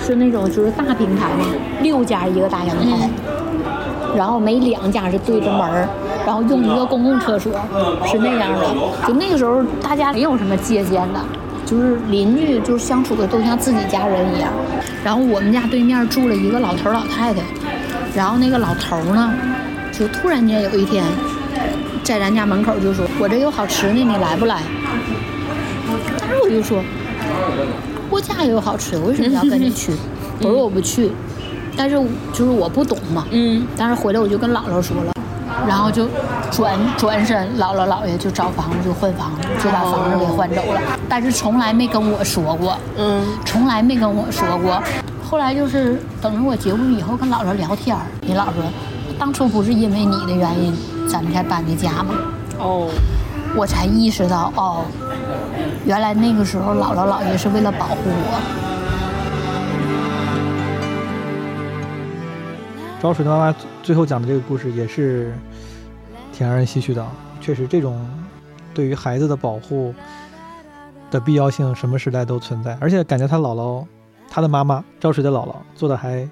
[0.00, 1.44] 是那种就是大平台嘛，
[1.82, 3.10] 六家一个大阳台，
[4.16, 5.88] 然后每两家是对着门儿。
[6.26, 7.52] 然后用一个公共厕所，
[8.06, 8.74] 是那样的。
[9.06, 11.20] 就那个时候，大家没有什么借鉴的，
[11.66, 14.50] 就是邻居就是相处的都像自己家人一样。
[15.04, 17.42] 然后我们家对面住了一个老头老太太，
[18.14, 19.34] 然后那个老头呢，
[19.92, 21.04] 就突然间有一天，
[22.02, 24.62] 在咱家门口就说：“我这有好吃的，你来不来？”
[26.18, 26.82] 当时我就说
[28.08, 29.92] ：“我家也有好吃的，为什么要跟你去？”
[30.40, 31.10] 我说：“我不去。”
[31.76, 31.96] 但是
[32.32, 33.26] 就是我不懂嘛。
[33.30, 33.66] 嗯。
[33.76, 35.12] 但是回来我就跟姥姥说了。
[35.66, 36.06] 然后就
[36.50, 40.80] 转转身，姥姥姥爷就找房子就换房子，就把房子给换走了。
[41.08, 44.82] 但是从来没跟我说过，嗯，从来没跟我说过。
[45.22, 48.62] 后来就是等着我结婚以后跟姥姥聊天你姥说，
[49.18, 50.76] 当初不是因为你的原因，
[51.08, 52.14] 咱们才搬的家吗？
[52.58, 52.88] 哦，
[53.56, 54.84] 我才意识到，哦，
[55.84, 58.73] 原来那个时候姥姥姥爷是为了保护我。
[63.04, 65.30] 招水的妈妈最后讲的这个故事也是。
[66.32, 67.06] 挺让人唏嘘的，
[67.40, 68.04] 确实，这种
[68.72, 69.94] 对于孩子的保护
[71.08, 72.76] 的必要性，什么时代都存在。
[72.80, 73.86] 而且感觉他姥姥，
[74.28, 76.28] 他的妈妈赵水的姥姥做的还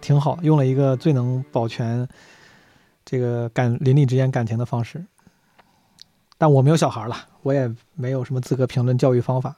[0.00, 2.06] 挺好，用了一个最能保全
[3.04, 5.04] 这个感邻里之间感情的方式。
[6.36, 9.56] 但我没有小孩了，我也没有什么资格评论教育方法。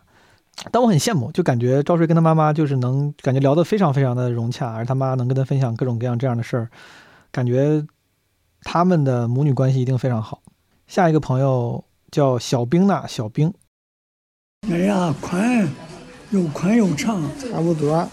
[0.70, 6.70] 但我很羡慕，就感觉赵水跟他妈妈就是能感觉聊得非常非常的融洽，而他妈能跟他分享各种各样这样的事儿，
[7.32, 7.86] 感觉。
[8.62, 10.42] 他们的母女关系一定非常好。
[10.86, 13.50] 下一个朋友叫小冰娜，小冰。
[14.70, 15.66] 哎呀，宽，
[16.28, 18.06] 又宽又长，差不多。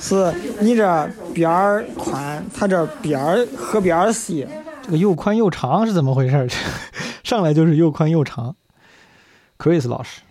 [0.00, 4.44] 是你这边儿宽，他这边儿河边儿细。
[4.82, 6.48] 这个又宽又长是怎么回事？
[7.22, 8.56] 上来就是又宽又长。
[9.58, 10.22] Chris 老师，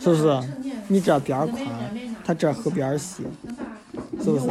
[0.00, 0.40] 是不是？
[0.88, 1.60] 你这边儿宽，
[2.24, 3.22] 他这河边儿细，
[4.18, 4.46] 是不是？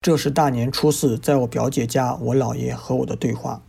[0.00, 3.62] 这是大年初四，在我表姐家，我姥爷和我的对话。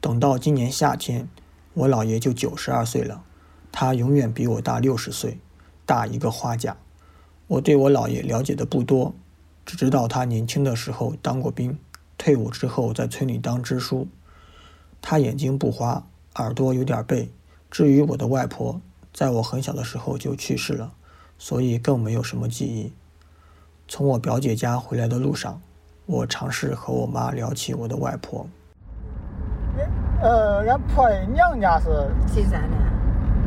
[0.00, 1.28] 等到今年夏天，
[1.74, 3.22] 我姥爷就九十二岁了，
[3.72, 5.38] 他永远比我大六十岁，
[5.84, 6.76] 大一个花甲。
[7.48, 9.14] 我对我姥爷了解的不多，
[9.64, 11.76] 只知道他年轻的时候当过兵，
[12.16, 14.06] 退伍之后在村里当支书。
[15.02, 16.04] 他眼睛不花，
[16.38, 17.30] 耳朵有点背。
[17.70, 18.80] 至于我的外婆，
[19.12, 20.90] 在我很小的时候就去世了，
[21.36, 22.92] 所以更没有什么记忆。
[23.86, 25.60] 从我表姐家回来的路上。
[26.08, 28.46] 我尝试和我妈聊起我的外婆。
[30.22, 31.88] 呃，俺婆的娘家是
[32.28, 32.76] 岐山的。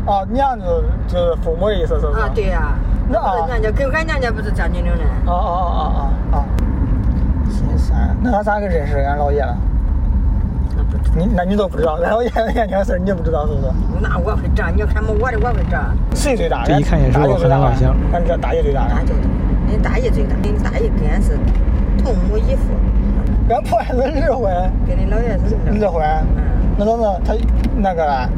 [0.06, 2.20] 哦，娘就是就是父母的意思，是不是？
[2.20, 2.78] 啊，对呀。
[3.08, 5.04] 那俺娘家跟俺娘家不是江津岭的。
[5.26, 6.46] 哦哦哦哦哦哦。
[7.50, 9.58] 岐山，那俺咋个认识俺姥爷了？
[11.16, 13.68] 你那你都不知道，俺姥爷年轻事儿你就不知道是不是？
[14.02, 15.96] 那我会长，你要看么我的我会长。
[16.14, 16.64] 谁最大？
[16.66, 17.96] 这一看也是我河南老乡。
[18.14, 18.88] 俺这大爷最大。
[18.88, 19.14] 大舅，
[19.68, 21.38] 你大爷最大，你大爷跟俺是。
[22.02, 22.64] 同母异父，
[23.50, 26.02] 俺婆还是二婚，跟你姥爷是二婚。
[26.78, 27.34] 那怎么他
[27.76, 28.30] 那个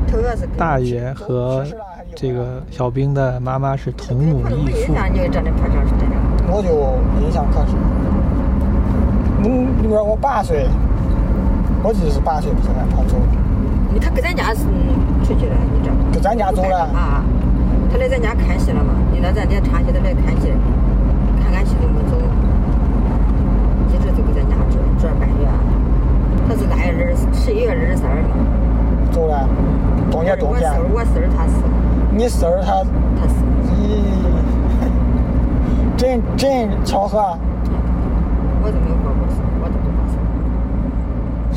[0.58, 1.64] 大爷和
[2.16, 4.96] 这个小兵的妈妈是同母异父。
[6.54, 7.76] 我就印象可深。
[9.44, 10.68] 嗯，你说我八岁，
[11.84, 13.24] 我记得是八岁不是俺跑走了。
[14.00, 14.64] 他搁咱家是
[15.26, 16.02] 出去了，你知道吗？
[16.14, 17.24] 搁咱家走了啊。
[17.92, 18.94] 他来咱家看戏了嘛？
[19.12, 20.54] 你来咱家长期的来看戏，
[21.44, 22.16] 看看戏都没走，
[23.90, 25.36] 一直就搁咱家住住了半月。
[26.48, 28.30] 他是腊月二十十一月二十三嘛。
[29.12, 29.48] 走了，
[30.10, 30.72] 冬天冬天。
[30.94, 31.64] 我四儿他四。
[32.16, 32.84] 你四儿他
[33.20, 33.36] 他四。
[33.82, 34.06] 咦，
[35.98, 37.38] 真真巧合。
[38.64, 39.28] 我都没有过过。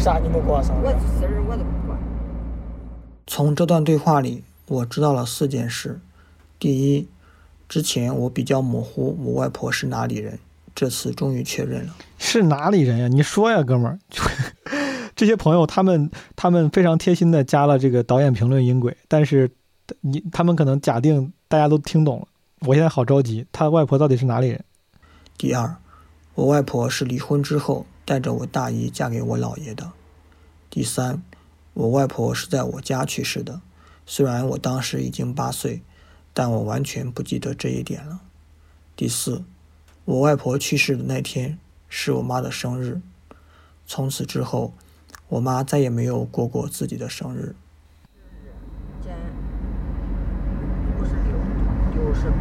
[0.05, 0.19] 啥？
[0.19, 0.77] 你没过生？
[0.83, 1.99] 我四儿我都不管。
[3.27, 5.99] 从这段对话里，我知道了四件事。
[6.59, 7.09] 第一，
[7.71, 10.39] 之前我比较模糊，我外婆是哪里人？
[10.75, 13.09] 这次终于确认了，是哪里人呀？
[13.09, 13.99] 你说呀，哥们儿。
[15.17, 19.51] 这些朋友，他们他们非常贴心的加了这个导演评论音轨，但是
[20.03, 22.29] 你他们可能假定大家都听懂了。
[22.67, 24.63] 我现在好着急，他外婆到底是哪里人？
[25.39, 25.77] 第二，
[26.35, 29.93] 我外婆是离婚之后带着我大姨嫁给我姥爷的。
[30.71, 31.23] 第三，
[31.73, 33.61] 我外婆是在我家去世的，
[34.05, 35.83] 虽然我当时已经八岁。
[36.37, 38.21] 但我完全不记得这一点了。
[38.97, 39.45] 第四，
[40.05, 43.01] 我外婆去世的那天是我妈的生日，
[43.87, 44.75] 从此之后，
[45.29, 47.55] 我妈再也没有过过自己的生日。
[49.05, 49.15] 六，
[51.95, 52.37] 六十八，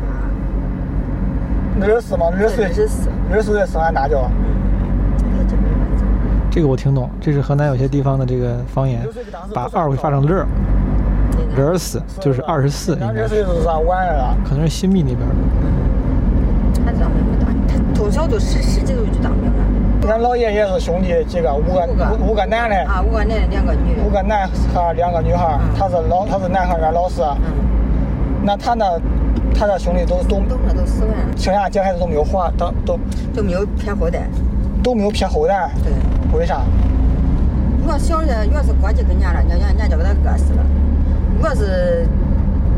[1.86, 2.32] 六十四吗？
[2.32, 4.28] 六十四，六十四岁生俺大舅。
[6.54, 9.02] 这个我听懂，这是河南有些地方的这个方言，
[9.56, 10.46] 把二会发成乐。
[11.58, 13.44] 二十四就是二十四，应该是
[13.88, 15.36] 晚了，可能是新密那边的。
[16.86, 20.08] 他当兵没大，他从小就十十几岁就当兵了。
[20.08, 21.90] 俺姥爷也是兄弟几个，五个
[22.24, 24.04] 五个男的啊，五个男的，两个女的。
[24.04, 25.58] 五个男孩，两个女孩。
[25.76, 27.24] 他是老，他是男孩，俺老四。
[28.44, 29.00] 那他那，
[29.56, 33.00] 他的兄弟都都都都死了，剩下几个孩子都没有活，都都
[33.38, 34.28] 都没有撇后代，
[34.84, 35.72] 都没有撇后代。
[35.84, 35.94] 对，
[36.38, 36.62] 为啥？
[37.86, 40.64] 我要小的，要是过去跟人家了，人家人家就把他饿死了。
[41.42, 42.08] 我是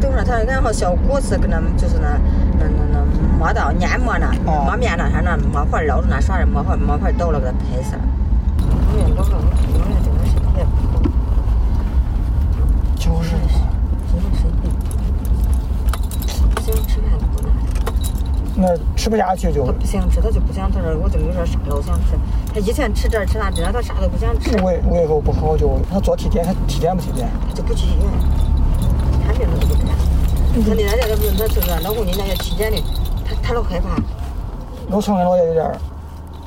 [0.02, 2.18] 等说他俺好小姑子跟那就是那
[2.58, 3.00] 那那那
[3.38, 8.02] 磨刀碾磨那磨面那，他那磨块捞着那耍的磨块磨块刀了给他拍死了。
[8.60, 8.64] 我
[9.16, 9.36] 我我
[9.78, 11.02] 我这个身体不好，
[12.96, 13.36] 就是
[14.10, 14.64] 今天身体
[16.56, 17.48] 不想吃饭都不难。
[18.58, 22.18] 那吃不下去就他不想吃，他就不想他说我就没说啥老想吃。
[22.54, 24.56] 他以前吃这吃那吃那，他啥都不想吃。
[24.64, 27.30] 胃胃口不好就他做体检，他体检不体检？
[27.48, 28.10] 他就不去医院。
[29.26, 29.90] 看病他都不看，
[30.64, 32.82] 他那家那不是他就是老公，你那要体检的，
[33.26, 34.02] 他他老害怕。
[34.90, 35.78] 我从俺老爷有点儿，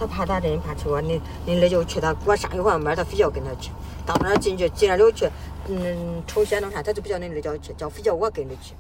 [0.01, 1.01] 他怕打针，怕吃药。
[1.03, 3.71] 你你那就去他给我上一环门，他非要跟他去。
[4.07, 5.29] 到那儿进去进那里去，
[5.69, 8.75] 嗯，抽血弄啥，他就不叫你那叫去，叫非叫我跟着去。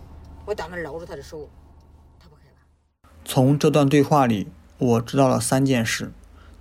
[0.46, 1.46] 我到那儿捞着他的手。
[3.30, 4.48] 从这段对话里，
[4.78, 6.10] 我知道了三件事：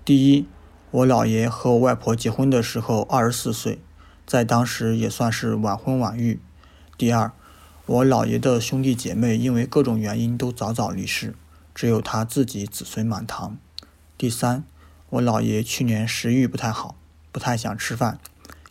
[0.04, 0.46] 第一，
[0.92, 3.80] 我姥爷和我外婆结婚的时候二十四岁，
[4.26, 6.42] 在当时也算是晚婚晚育。
[6.98, 7.32] 第二，
[7.86, 11.34] 我姥爷的兄弟姐妹因为各种原因都早早离世，
[11.74, 13.58] 只有他自己子孙满堂。
[14.18, 14.66] 第三，
[15.12, 16.98] 我姥爷去年食欲不太好，
[17.32, 18.20] 不太想吃饭，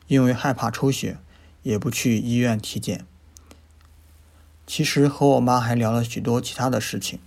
[0.06, 1.16] 因为害怕抽血，
[1.62, 3.06] 也不去医院体检。
[4.66, 7.18] 其实和我妈还聊了许多其他的事情，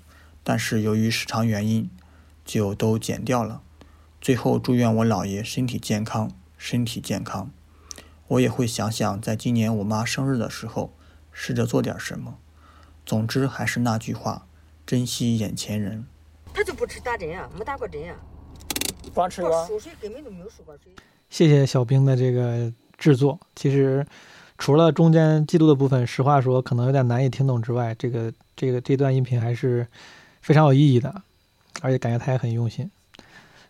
[0.50, 1.92] 但是由于时长原因，
[2.44, 3.62] 就都剪掉了。
[4.20, 7.52] 最后祝愿我姥爷身体健康，身体健康。
[8.30, 10.92] 我也会想想，在今年我妈生日的时候，
[11.32, 12.40] 试着做点什么。
[13.06, 14.48] 总之还是那句话，
[14.88, 16.08] 珍惜眼前人。
[16.52, 18.16] 他就不吃打针啊，没打过针啊，
[19.14, 19.68] 光吃药。
[19.68, 20.92] 输水根本就没有输过水。
[21.30, 23.40] 谢谢小兵的这个制作。
[23.56, 24.04] 其实
[24.58, 29.88] 除了中间记录的部分，实话说可能有点难以听懂之外，这个这个这段音频还是
[30.42, 31.22] 非常有意义的，
[31.82, 32.90] 而且感觉他也很用心。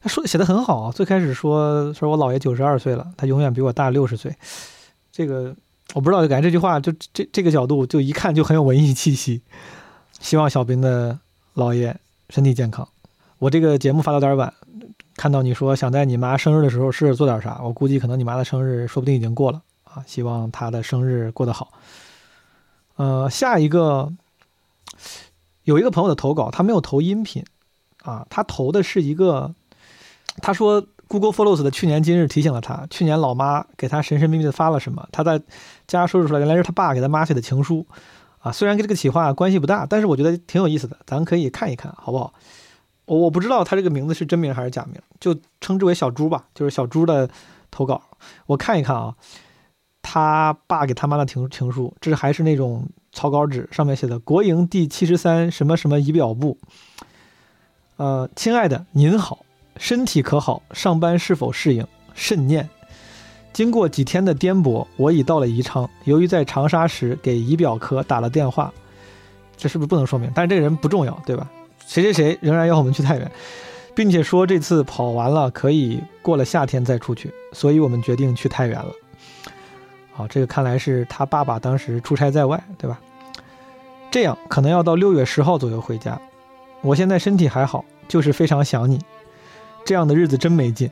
[0.01, 4.35] 他说写的很好，最开始说说我姥爷九十二岁了，他永远比我大六十岁，
[5.11, 5.55] 这个
[5.93, 9.41] 我不知道，就感觉这句话就这这个角度就一看就很有文艺气息。
[10.19, 11.17] 希望小兵的
[11.55, 11.97] 姥爷
[12.29, 12.87] 身体健康。
[13.39, 14.53] 我这个节目发的有点晚，
[15.15, 20.03] 看到你说想在你妈生日的时候试着做点啥，我估计可能你妈的生日说不定已经过了啊。
[20.05, 21.71] 希望她的生日过得好。
[22.97, 24.11] 呃，下一个
[25.69, 27.45] 有一个朋友的投稿，他没有投音频
[28.01, 29.53] 啊，他投的是一个。
[30.41, 35.07] 他说，Google Follows 的去年今日提醒了他，去年老妈给他神神秘秘的发了什么。
[35.11, 35.39] 他在
[35.85, 37.85] 家说出来，原来是他爸给他妈写的情书。
[38.39, 42.33] 啊，虽然跟这个企划关系不大，但是我觉得挺有意思的，咱可以看一看，好不好？
[43.05, 47.29] 我我不知道他这个名字是真名还是假名，就称之为小猪吧，就是小猪的
[47.69, 48.01] 投稿。
[48.47, 49.13] 我看一看啊，
[50.01, 52.87] 他爸给他妈的情情书，这还是那种
[53.19, 56.57] 草稿纸，上面写的“国营第七十三什么什么仪表部”。
[57.97, 59.39] 呃，亲爱的，您好，
[59.75, 60.63] 身体可好？
[60.71, 61.85] 上班是否适应？
[62.13, 62.69] 慎念。
[63.51, 65.89] 经过几天的颠簸，我已到了宜昌。
[66.05, 68.73] 由于在长沙时给仪表科打了电话，
[69.57, 70.31] 这是不是不能说明？
[70.33, 71.51] 但是这个人不重要，对吧？
[71.85, 73.29] 谁谁谁仍然要我们去太原，
[73.93, 78.93] 并且说这次跑完了可以过了夏天再出去，所以我们决定去太原了。
[80.13, 82.97] 好，这个看来是他爸爸当时出差在外，对吧？
[84.11, 86.19] 这样可能要到六月十号左右回家。
[86.81, 88.99] 我现在身体还好，就是非常想你。
[89.85, 90.89] 这样的日子真没劲。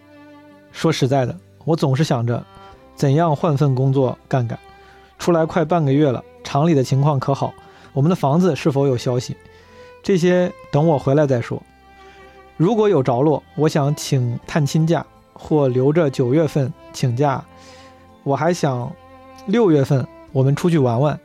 [0.72, 1.36] 说实在的，
[1.66, 2.46] 我总是想着
[2.96, 4.58] 怎样换份工作干干。
[5.18, 7.54] 出来快半个月了，厂里的情况可好？
[7.94, 9.36] 我们的房子是否有消息？
[10.04, 11.62] 这些等我回来再说。
[12.56, 15.04] 如果有着落，我想请探亲假，
[15.34, 17.44] 或留着九月份请假。
[18.24, 18.92] 我还想
[19.48, 21.20] 六月份我们出去玩玩，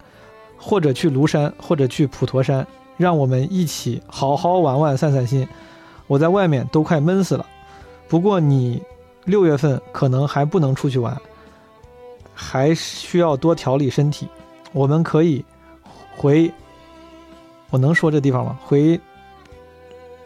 [0.63, 2.65] 或者去庐山，或者去普陀山。
[2.99, 5.49] 让我们一起好好玩玩、散散心。
[6.07, 7.45] 我在外面都快闷死了。
[8.07, 8.81] 不过你
[9.25, 11.21] 六月份可能还不能出去玩，
[12.33, 14.29] 还需要多调理身体。
[14.73, 15.45] 我们可以
[16.17, 16.53] 回，
[17.71, 18.57] 我能说这地方吗？
[18.65, 19.01] 回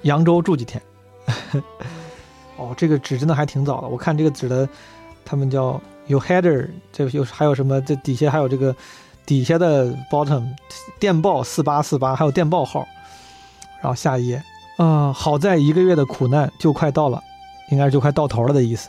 [0.02, 0.82] 扬州住几天。
[2.56, 3.88] 哦，这个纸真的还挺早的。
[3.88, 4.68] 我看这个纸的，
[5.24, 7.80] 他们叫有 header，这有还有什么？
[7.82, 8.74] 这底下还有这个。
[9.26, 10.46] 底下的 bottom
[11.00, 12.86] 电报四八四八，还有电报号，
[13.82, 14.40] 然后下一页
[14.78, 17.20] 啊，好在一个月的苦难就快到了，
[17.70, 18.88] 应该是就快到头了的意思。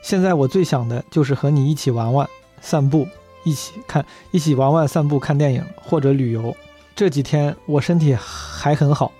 [0.00, 2.28] 现在我最想的就是和你一起玩玩、
[2.60, 3.08] 散步，
[3.42, 6.54] 一起看、一起玩玩、散步、看电影或者旅游。
[6.94, 9.10] 这几天我身体还很好，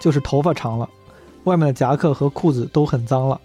[0.00, 0.88] 就是头发长了，
[1.44, 3.38] 外面的夹克和裤子都很脏了。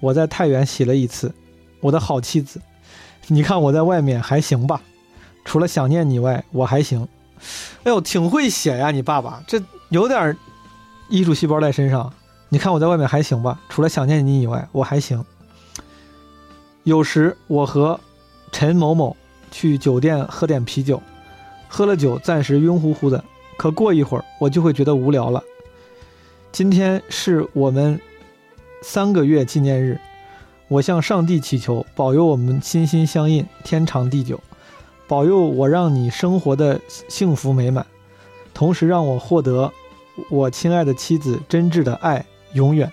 [0.00, 1.32] 我在太原洗了一次，
[1.80, 2.60] 我的好妻子，
[3.28, 4.80] 你看我在外面还行吧？
[5.44, 7.06] 除了想念你外，我还行。
[7.84, 10.36] 哎呦，挺会写呀，你爸爸这有点
[11.08, 12.12] 艺术细胞在身上。
[12.48, 13.60] 你看我在外面还行吧？
[13.68, 15.24] 除了想念你以外，我还行。
[16.84, 17.98] 有时我和
[18.50, 19.16] 陈某某
[19.50, 21.02] 去酒店喝点啤酒，
[21.68, 23.24] 喝了酒暂时晕乎乎的，
[23.56, 25.42] 可过一会儿我就会觉得无聊了。
[26.52, 27.98] 今天是我们
[28.82, 29.98] 三个月纪念日，
[30.68, 34.38] 我向上帝祈求保佑我们心心相印，天长地久。
[35.08, 37.86] 保佑我，让你生活的幸福美满，
[38.54, 39.72] 同时让我获得
[40.30, 42.24] 我亲爱的妻子真挚的爱，
[42.54, 42.90] 永远。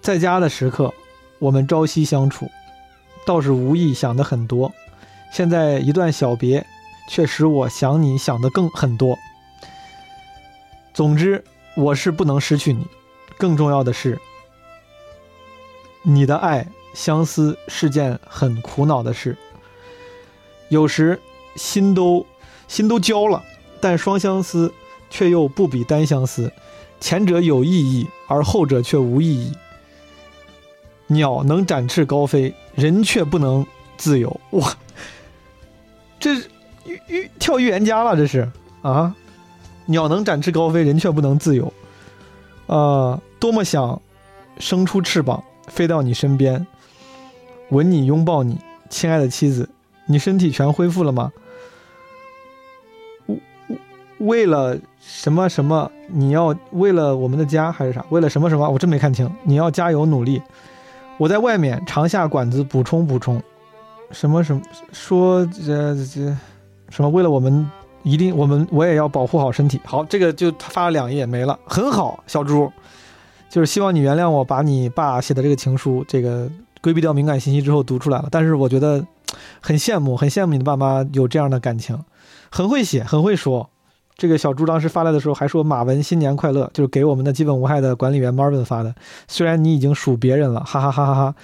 [0.00, 0.94] 在家的时刻，
[1.38, 2.48] 我们朝夕相处，
[3.26, 4.72] 倒是无意想的很多。
[5.32, 6.64] 现在一段小别，
[7.10, 9.18] 却使我想你想的更很多。
[10.94, 11.44] 总之，
[11.76, 12.86] 我是不能失去你。
[13.36, 14.18] 更重要的是，
[16.02, 19.36] 你的爱相思是件很苦恼的事。
[20.68, 21.20] 有时
[21.54, 22.26] 心都
[22.68, 23.42] 心都焦了，
[23.80, 24.72] 但双相思
[25.10, 26.52] 却又不比单相思，
[27.00, 29.52] 前者有意义，而后者却无意义。
[31.08, 33.64] 鸟能展翅高飞，人却不能
[33.96, 34.40] 自由。
[34.50, 34.76] 哇，
[36.18, 36.50] 这是
[36.84, 38.50] 预预跳预言家了，这是
[38.82, 39.14] 啊！
[39.84, 41.72] 鸟能展翅高飞，人却不能自由。
[42.66, 44.02] 啊，多么想
[44.58, 46.66] 生出翅膀，飞到你身边，
[47.70, 48.58] 吻你，拥抱你，
[48.90, 49.68] 亲爱的妻子。
[50.06, 51.32] 你身体全恢复了吗？
[54.18, 55.90] 为了什么什么？
[56.08, 58.02] 你要为了我们的家还是啥？
[58.08, 58.66] 为了什么什么？
[58.66, 59.30] 我真没看清。
[59.42, 60.40] 你要加油努力。
[61.18, 63.42] 我在外面常下馆子补充补充。
[64.12, 64.62] 什么什么？
[64.90, 66.34] 说这这
[66.88, 67.10] 什么？
[67.10, 67.70] 为了我们
[68.04, 69.78] 一定我们我也要保护好身体。
[69.84, 72.72] 好，这个就发了两页没了，很好，小猪。
[73.50, 76.50] 就是希望你原谅我把你爸写的这个情书，这个
[76.80, 78.28] 规避掉敏感信息之后读出来了。
[78.30, 79.04] 但是我觉得。
[79.60, 82.04] 很羡慕，很羡慕你的爸妈有这样的感情，
[82.50, 83.70] 很会写，很会说。
[84.16, 88.94] 这个小猪当时发来的时候还说“马文新年快乐”，就是给我们的基本无害的管理员 Marvin 发的。
[89.28, 91.34] 虽然你已经属别人了，哈哈哈哈哈。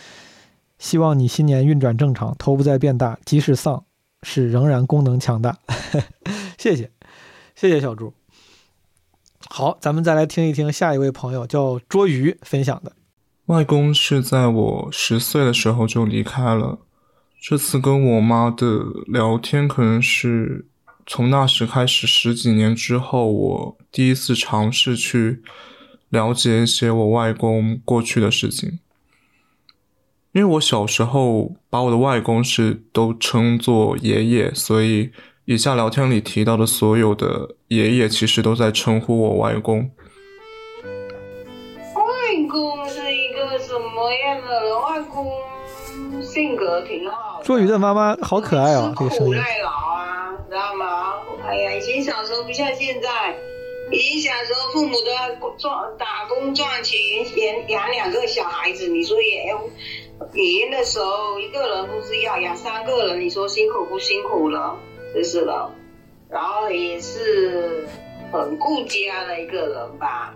[0.78, 3.84] 希望你新年运转正常，头不再变大，即使丧，
[4.22, 5.58] 是仍然功能强大。
[6.56, 6.90] 谢谢，
[7.54, 8.14] 谢谢小猪。
[9.50, 12.92] 好，咱们再来听一听下一位朋友叫捉鱼分享的。
[13.46, 16.78] 外公是在我十岁的时候就离开了。
[17.44, 20.64] 这次跟我妈的聊天，可能是
[21.04, 25.42] 从那时开始十几年之后，我第一次尝试去
[26.08, 28.78] 了解一些我外公过去的事情。
[30.30, 35.10] 因为我小时候把我的外公是都称作爷爷，所以
[35.44, 39.90] 以下聊天里提到的所有的爷爷，其实都在称呼我外公。
[41.96, 42.02] 外
[42.48, 45.26] 公是一个什么样的人外公？
[46.32, 47.42] 性格挺好。
[47.44, 49.34] 做鱼的妈妈好可爱哦，这个声音。
[49.36, 51.14] 耐劳啊，知道吗？
[51.46, 53.36] 哎呀，以前小时候不像现在，
[53.90, 55.28] 以前小时候父母都要
[55.58, 56.98] 赚打工赚钱
[57.36, 59.60] 养养两个小孩子，你说也要。
[60.32, 64.76] 爷爷的时候一个人不是要养三个人，你说辛苦不辛苦了？
[65.14, 65.70] 就是了。
[66.30, 67.86] 然后也是
[68.32, 70.32] 很顾家的一个人吧。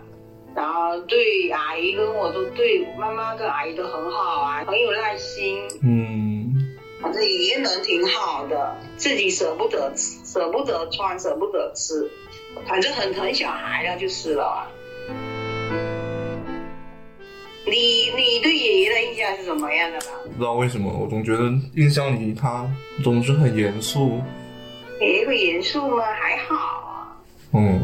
[0.57, 5.59] 然后对阿姨跟我都对妈妈跟阿姨都很好啊，很有耐心。
[5.83, 12.11] 嗯，反正爷爷人挺好的，自己舍不得吃舍不得穿，舍不得吃，
[12.67, 14.67] 反正很疼小孩了就是了。
[17.67, 20.07] 你你对爷爷的印象是怎么样的呢？
[20.25, 22.67] 不知道为什么，我总觉得印象里他
[23.05, 24.23] 总是很严肃。
[25.03, 26.03] 爷爷会严肃吗？
[26.03, 27.17] 还好啊。
[27.53, 27.79] 嗯。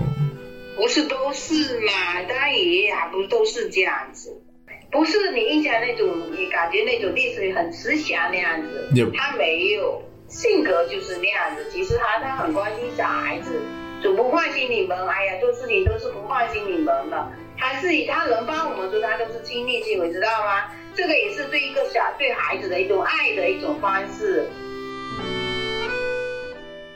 [0.83, 1.93] 不是都是嘛？
[2.29, 4.43] 当然爷爷还不都是这样子，
[4.91, 8.91] 不是你印象那种，你感觉那种历史里很慈祥那样子。
[9.17, 11.71] 他没有性格就是那样子。
[11.71, 13.63] 其实他他很关心小孩子，
[14.03, 14.99] 总不关心你们。
[15.07, 17.31] 哎呀，做事情都是不关心你们的。
[17.57, 20.65] 他自己他能帮我们做，他都是亲力亲为，知道吗？
[20.97, 24.51] 这个也是对一个小对孩子的一种爱的一种方式。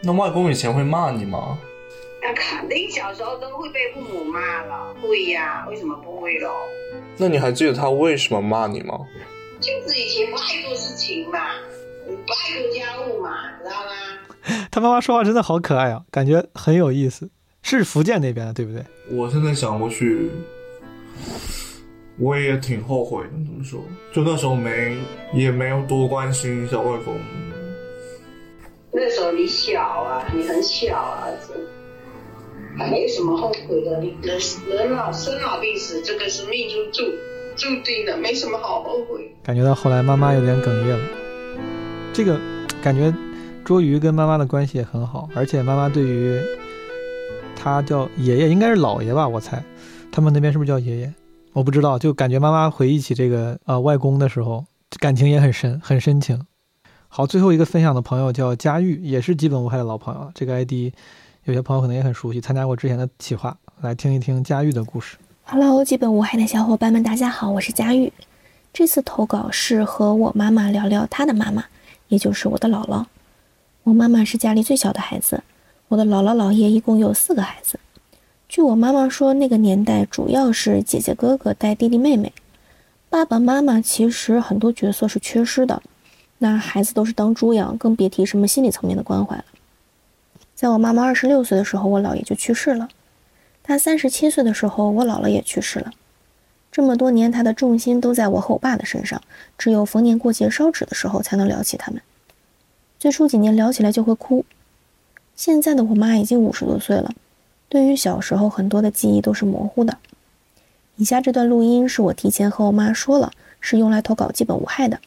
[0.02, 1.56] 那外公以前会骂你吗？
[2.26, 5.64] 那肯定小时候都会被父母骂了，会呀？
[5.68, 6.50] 为什么不会喽？
[7.16, 8.98] 那你还记得他为什么骂你吗？
[9.60, 11.38] 就是以前不爱做事情嘛，
[12.04, 13.30] 不爱做家务嘛，
[13.62, 14.66] 知道吗？
[14.72, 17.30] 他妈妈说话真的好可爱啊，感觉很有意思。
[17.62, 18.84] 是福建那边的，对不对？
[19.10, 20.28] 我现在想过去，
[22.18, 23.30] 我也挺后悔的。
[23.44, 23.80] 怎么说？
[24.12, 24.96] 就那时候没，
[25.32, 27.14] 也没有多关心小外公。
[28.92, 31.28] 那时候你小啊，你很小啊，
[32.76, 34.38] 没什么后悔的，你人
[34.68, 37.02] 人老生老病死，这个是命中注
[37.56, 39.32] 注定的，没什么好后悔。
[39.42, 41.08] 感觉到后来妈妈有点哽咽了，
[42.12, 42.38] 这个
[42.82, 43.12] 感觉
[43.64, 46.38] 捉鱼跟妈妈的关系也很好，而且妈妈对于
[47.56, 49.62] 他叫爷爷，应该是姥爷吧，我猜，
[50.12, 51.14] 他们那边是不是叫爷爷？
[51.54, 54.66] 我不知道，就感觉妈妈回忆起这个呃外公的时候，
[55.00, 56.44] 感情也很深，很深情。
[57.08, 60.92] 好，最后一个分享的朋友叫佳玉，也是基本无害的老朋友，这个 ID。
[61.46, 65.16] 有些朋友可能也很熟悉，参加过之前的企划，来听一听佳玉的故事。
[65.44, 68.12] Hello，基本无害的小伙伴们，大家好，我是佳玉。
[68.72, 71.64] 这次投稿是和我妈妈聊聊她的妈妈，
[72.08, 73.04] 也就是我的姥姥。
[73.84, 75.40] 我妈妈是家里最小的孩子，
[75.86, 77.78] 我的姥姥姥爷一共有四个孩子。
[78.48, 82.32] 据我妈妈说，那个年代主要是姐姐哥哥带弟弟妹妹，
[83.08, 85.80] 爸爸妈妈其实很多角色是缺失的，
[86.38, 89.44] 那孩子都是当猪养，更别提什么心理层面的关怀了。
[90.56, 92.88] 在我妈妈二十六岁的时候，我姥爷就去世了。
[93.62, 95.92] 她三十七岁的时候，我姥姥也去世了。
[96.72, 99.20] 这么多年，她的重心都在我和我爸的身上，
[99.58, 102.00] 只有逢年过节烧纸的时候才能聊起他们。
[102.98, 104.46] 最初几年聊起来就会哭。
[105.34, 107.12] 现在的我妈已经五十多岁了，
[107.68, 109.98] 对于小时候很多的记忆都是模糊的。
[110.96, 113.30] 以下这段录音是我提前和我妈说了，
[113.60, 114.98] 是用来投稿基本无害的。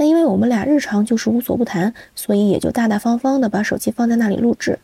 [0.00, 4.78] 但因为我们俩日常就是无所不谈，所以也就大大方方的把手机放在那里录制。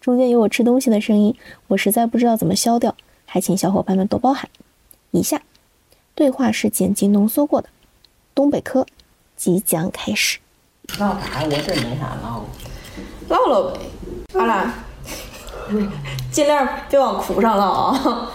[0.00, 1.36] 中间有我吃东西的声音，
[1.68, 4.48] 我实在不知道怎么消掉，还请小伙伴们多包涵。
[5.10, 5.42] 以下
[6.14, 7.68] 对话是剪辑浓缩过的，
[8.34, 8.86] 东北科
[9.36, 10.38] 即将开始。
[10.98, 11.42] 唠啥？
[11.44, 12.42] 我这没啥唠。
[13.28, 13.80] 唠唠呗，
[14.32, 14.72] 阿兰，
[16.32, 18.32] 尽量别往哭上唠啊，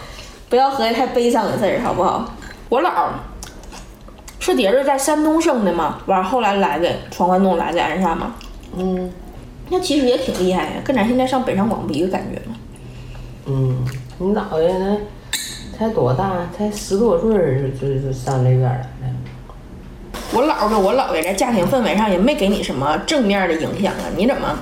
[0.48, 2.32] 不要合计太悲伤的事儿，好不好？
[2.70, 3.10] 我姥。
[4.42, 8.34] 是爹是在山东生的吗，完后来来的闯关东来的鞍山吗。
[8.76, 9.14] 嗯，
[9.70, 12.56] 那其实也挺厉害呀，跟咱现在上北上广不一个感觉吗？
[13.46, 13.86] 嗯，
[14.18, 14.98] 你姥爷那
[15.78, 16.50] 才多大？
[16.58, 17.32] 才十多岁
[17.80, 18.86] 就就就上这边来了。
[20.34, 24.58] 我姥跟我姥爷在家庭氛围上也没给你什么正面的影响啊，你怎么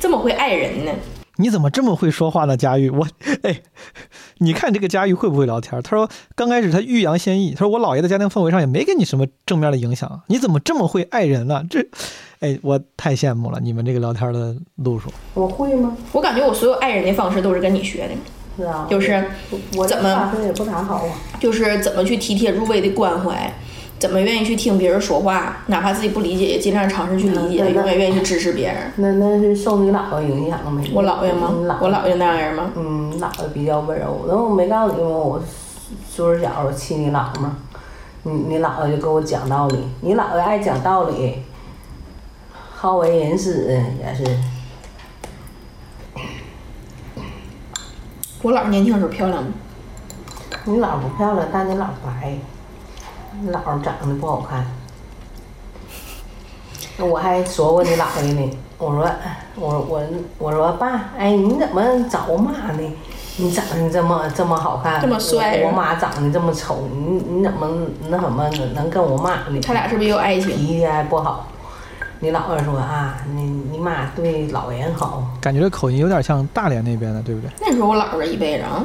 [0.00, 0.92] 这么会爱人呢？
[1.36, 2.88] 你怎么这么会说话呢，佳玉？
[2.90, 3.06] 我，
[3.42, 3.60] 哎，
[4.38, 5.80] 你看这个佳玉会不会聊天？
[5.82, 11.62] 他说刚开始他欲扬先抑，他说我姥爷的家庭氛围上也没给你什么正面的影响，你怎么这么会爱人呢？
[11.68, 11.86] 这，
[12.40, 15.10] 哎，我太羡慕了你们这个聊天的路数。
[15.34, 15.96] 我会吗？
[16.12, 18.14] 我感觉我所有爱人的方式都是跟你学的，
[18.56, 19.24] 是啊，就是
[19.76, 23.52] 我怎么也不咋好啊，就是怎么去体贴入微的关怀。
[23.98, 28.92] 怎么愿意去听别人说话，哪怕自己不理解，也尽量尝试去理解，永远愿意去支持别人。
[28.96, 30.90] 那那是受你姥爷影响没？
[30.92, 31.50] 我姥爷吗？
[31.80, 32.70] 我姥爷那样人吗？
[32.76, 34.26] 嗯，姥爷比较温柔。
[34.28, 35.08] 那我没告诉你吗？
[35.08, 35.42] 我
[36.06, 37.56] 岁数小，我亲你姥吗？
[38.24, 41.42] 你你姥爷就给我讲道理，你姥爷爱讲道理，
[42.74, 44.24] 好为人师也是。
[48.42, 49.48] 我姥年轻时候漂亮吗？
[50.64, 52.36] 你姥不漂亮，但你姥白。
[53.50, 54.66] 姥长得不好看，
[56.98, 59.10] 我还说过你姥爷呢，我说，
[59.56, 60.02] 我我
[60.38, 62.92] 我说爸，哎，你怎么找我妈呢？
[63.38, 67.68] 你长得这么这么好看，这么帅，我妈长得这么丑，你你怎么
[68.08, 69.60] 那什么能跟我妈呢？
[69.62, 70.56] 他俩是不是有爱情？
[70.56, 71.48] 脾气还不好。
[72.20, 75.22] 你姥爷说啊，你你妈对老人好。
[75.38, 77.50] 感觉这口音有点像大连那边的，对不对？
[77.60, 78.82] 那时候我姥这一辈人啊，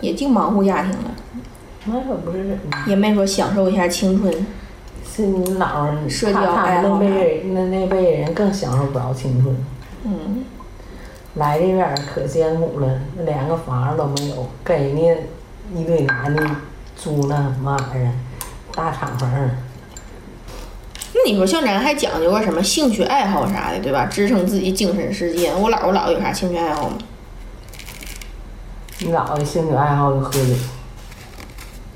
[0.00, 1.10] 也净忙乎家庭了，
[1.88, 4.46] 那可不是，也没说享受一下青春。
[5.10, 9.56] 是你姥社交爱好，那辈那那辈人更享受不着青春。
[10.04, 10.44] 嗯。
[11.34, 16.42] 来这边可艰苦了，连个房都没有，给那一堆男的
[16.96, 18.12] 租那什么玩意儿，
[18.74, 19.26] 大敞篷。
[21.14, 24.06] 那你说像咱还讲究个什么兴趣爱好啥的，对吧？
[24.06, 25.52] 支撑自己精神世界。
[25.54, 26.98] 我姥我姥有啥兴趣爱好吗？
[29.00, 30.54] 你姥的兴趣爱好就喝酒，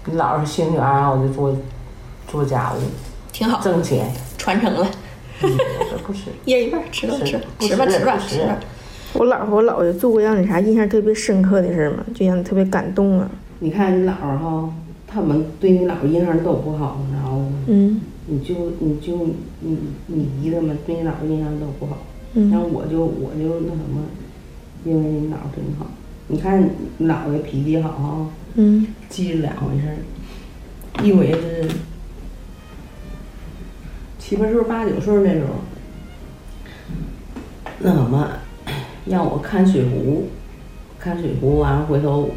[0.06, 1.56] 你姥是兴趣爱好就做
[2.28, 2.78] 做家务，
[3.32, 4.86] 挺好，挣钱，传承了。
[6.06, 8.58] 不吃，一人一半，吃吧吃，吃吧吃吧吃吧。
[9.14, 12.04] 我姥和我姥爷做过让你啥印象特别深刻的事吗？
[12.14, 13.30] 就让你特别感动啊！
[13.58, 14.72] 你看你姥哈，
[15.06, 19.26] 他们对你姥印象都不好，然后嗯，你就你就
[19.60, 21.98] 你你姨他们对你姥印象都不好，
[22.34, 24.02] 嗯，然后我就我就那什么，
[24.84, 25.86] 因为你姥对你好。
[26.28, 29.96] 你看你姥爷脾气好哈，嗯，记着两回事儿，
[31.04, 31.68] 一回是
[34.18, 35.54] 七八岁八九岁那时候，
[37.78, 38.28] 那什么。
[39.04, 40.28] 让我看水壶，
[40.96, 42.30] 看水壶完了回头，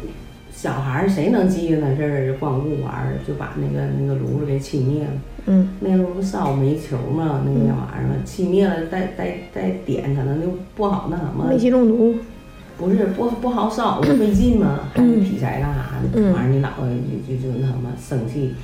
[0.50, 5.10] 小孩儿谁能记得那事儿光顾玩儿，就把那个那个炉子给气灭了。
[5.46, 5.68] 嗯。
[5.78, 11.46] 那时候不烧煤球嘛，那天晚上气灭了，再再再点，可能就不好那什么。
[11.48, 12.16] 煤气中毒。
[12.78, 16.08] 不是不不好烧，费劲吗，还得劈柴干啥的。
[16.14, 16.32] 嗯。
[16.34, 18.54] 完了，你姥爷就就就那什么生气，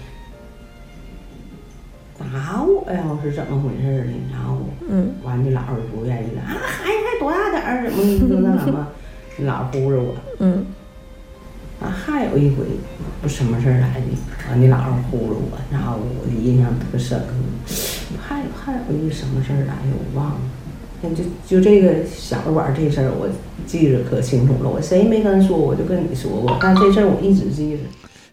[2.19, 3.03] 打我呀？
[3.23, 4.13] 是怎么回事儿呢？
[4.31, 4.59] 然后，
[4.89, 5.13] 嗯。
[5.23, 7.91] 完了，你姥爷不愿意了啊，孩子还多大点儿？
[7.91, 8.87] 怎么就那什么？
[9.39, 10.15] 你姥呼着我。
[10.41, 10.67] 嗯。
[11.81, 12.65] 啊，还有一回，
[13.23, 14.07] 不什么事儿来的？
[14.51, 17.19] 完，你姥姥呼着我，然后我的印象特别深。
[18.21, 19.97] 还有还有一个什么事儿来的？
[19.97, 20.41] 我忘了。
[21.11, 23.29] 就就这个小着玩这事儿，我
[23.67, 24.71] 记着可清楚了。
[24.71, 26.57] 我谁没跟说，我就跟你说过。
[26.61, 27.79] 但这事儿我一直记着。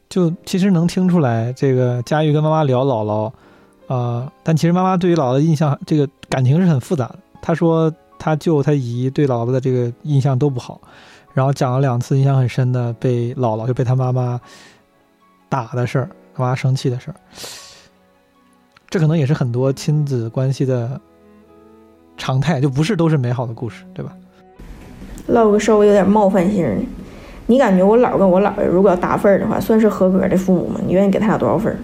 [0.08, 3.32] 就其实能听出来，这个佳玉跟妈妈聊姥姥，
[3.88, 7.20] 呃，但其实妈妈对于姥姥的印象，这个感情是很复杂的。
[7.42, 10.80] 她说她舅、她姨对姥姥的这个印象都不好，
[11.34, 14.40] 然后讲了两次印象很深的被姥姥就被她妈妈
[15.48, 17.16] 打的事儿，妈妈生气的事儿。
[18.90, 21.00] 这可能也是很多亲子关系的。
[22.20, 24.14] 常态就不是都是美好的故事，对吧？
[25.28, 26.76] 唠个稍微有点冒犯性的，
[27.48, 30.80] 你感觉我姥跟我姥爷如果要打分的话，算是合格的父母吗？
[30.86, 31.76] 你愿意给他俩多少分？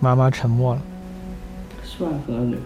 [0.00, 0.82] 妈妈沉默了。
[1.82, 2.56] 算合格。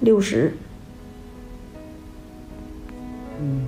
[0.00, 0.56] 六十。
[3.40, 3.66] 嗯。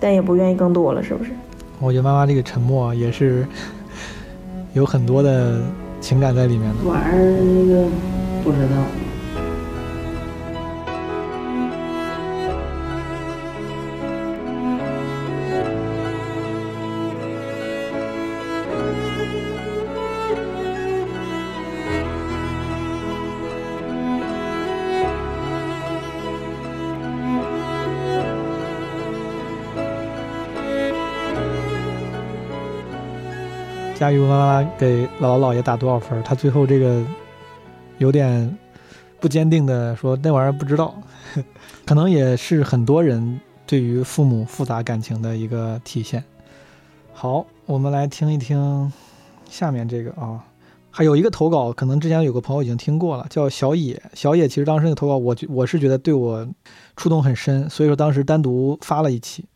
[0.00, 1.30] 但也不愿意更多了，是不是？
[1.80, 3.46] 我觉得妈妈这个沉默也是。
[4.74, 5.60] 有很多的
[6.00, 6.84] 情感在里面的。
[6.84, 7.88] 玩那个
[8.42, 8.93] 不知道。
[34.04, 36.22] 佳玉妈妈给姥姥姥爷打多少分？
[36.22, 37.02] 他最后这个
[37.96, 38.54] 有点
[39.18, 40.94] 不坚定的说：“那玩意儿不知道。
[41.86, 46.22] ”可能也是很多人对于父母复杂感情的一个体现。
[47.14, 48.92] 好，我们来听一听
[49.48, 50.44] 下面这个啊，
[50.90, 54.02] 还有一个投稿，可能之前有个朋友已经听过了，叫小野。
[54.12, 56.46] 小野其实当时那个投稿，我我是觉得对我
[56.94, 59.46] 触动很深，所以说当时单独发了一期。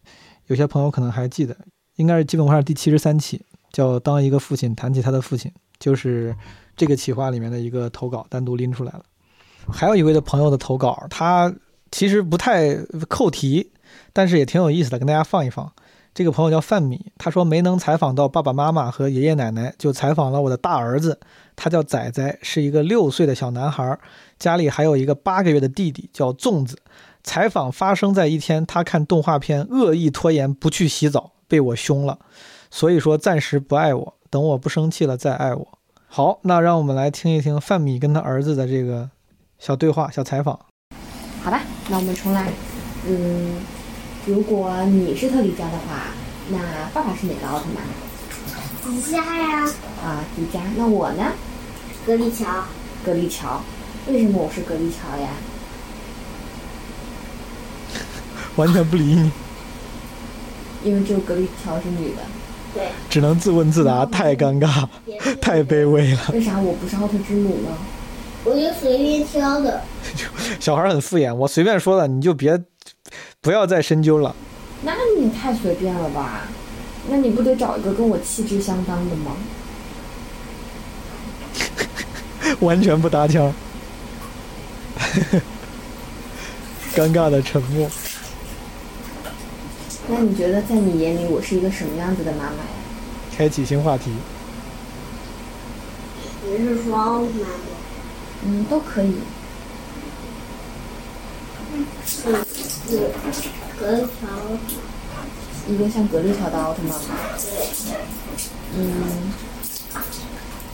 [0.46, 1.54] 有些朋友可能还记得，
[1.96, 3.42] 应该是基本上第七十三期。
[3.72, 6.34] 叫当一个父亲谈起他的父亲，就是
[6.76, 9.02] 这个企划里面的一个投稿，单独拎出来了。
[9.70, 11.54] 还有一位的朋友的投稿，他
[11.90, 12.74] 其实不太
[13.08, 13.70] 扣题，
[14.12, 15.70] 但是也挺有意思的，跟大家放一放。
[16.14, 21.20] 这个朋友叫范米，他说没能采访到爸爸妈妈和爷爷奶奶，就采访了我的大儿子，
[21.54, 23.96] 他叫仔仔，是一个六岁的小男孩，
[24.38, 26.76] 家里还有一个八个月的弟弟叫粽子。
[27.22, 32.18] 采访发生在一天，他看动画片恶意拖延不去洗澡，被我凶了。
[32.70, 35.68] 所以说暂时不爱我，等我不生气了再爱我。
[36.06, 39.10] 好，那让我们来听一听范米跟他儿子的这个
[39.58, 40.58] 小对话、小采访。
[41.42, 42.50] 好吧，那我们重来。
[43.06, 43.56] 嗯，
[44.26, 46.08] 如果你是特利迦的话，
[46.50, 46.58] 那
[46.92, 47.84] 爸爸是哪个奥特曼？
[48.84, 49.64] 迪迦呀。
[50.02, 50.60] 啊，迪迦。
[50.76, 51.24] 那我呢？
[52.06, 52.46] 格力乔。
[53.04, 53.62] 格力乔，
[54.08, 55.28] 为什么我是格力乔呀？
[58.56, 59.30] 完全不理你。
[60.82, 62.22] 因为只有格力乔是女的。
[62.74, 62.84] 对。
[63.08, 64.86] 只能自问自答，太尴尬，
[65.40, 66.20] 太卑微了。
[66.32, 67.76] 为啥我不是奥特之母呢？
[68.44, 69.82] 我就随便挑的。
[70.60, 72.58] 小孩很敷衍，我随便说的，你就别
[73.40, 74.34] 不要再深究了。
[74.82, 76.42] 那你太随便了吧？
[77.10, 79.32] 那你不得找一个跟我气质相当的吗？
[82.60, 83.52] 完全不搭腔，
[86.94, 87.90] 尴尬的沉默。
[90.08, 92.78] 那你觉得在你眼里我是一个什么样子的妈妈呀？
[93.36, 94.10] 开启新话题。
[96.44, 97.48] 你是说奥特曼吗？
[98.44, 99.14] 嗯，都可以。
[101.74, 101.84] 嗯，
[103.78, 104.26] 格力乔。
[105.68, 106.98] 一个像格力乔的奥特曼吗？
[108.76, 108.82] 嗯。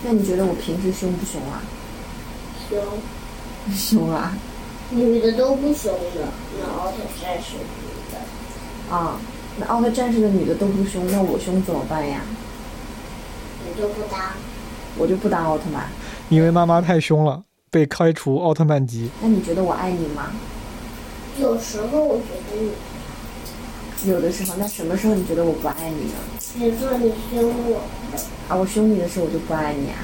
[0.05, 1.61] 那你觉得我平时凶不凶啊？
[2.71, 2.79] 凶。
[3.75, 4.37] 凶啊！
[4.91, 6.29] 女的都不凶的，
[6.61, 8.19] 那奥特战士女的。
[8.91, 9.19] 啊，
[9.59, 12.21] 那奥特战士的女的都不凶，那我凶怎么办呀？
[13.67, 14.21] 你就不当。
[14.97, 15.89] 我就不当奥特曼。
[16.29, 19.11] 因为妈妈太凶了，被开除奥特曼级。
[19.21, 20.31] 那你觉得我爱你吗？
[21.41, 22.71] 有时候我觉得你。
[24.09, 26.15] 有的时候，那什么时候你觉得我不爱你呢？
[26.59, 27.81] 比如说你凶我。
[28.49, 29.99] 啊，我凶你的时候我就不爱你啊。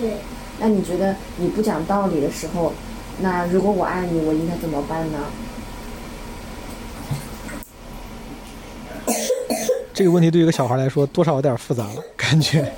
[0.00, 0.16] 对。
[0.58, 2.72] 那你觉得你不讲道理的时候，
[3.20, 5.18] 那如果我爱你，我应该怎么办呢？
[9.96, 12.70] 这个问题对于一个小孩来说，多少有点复杂了，感觉。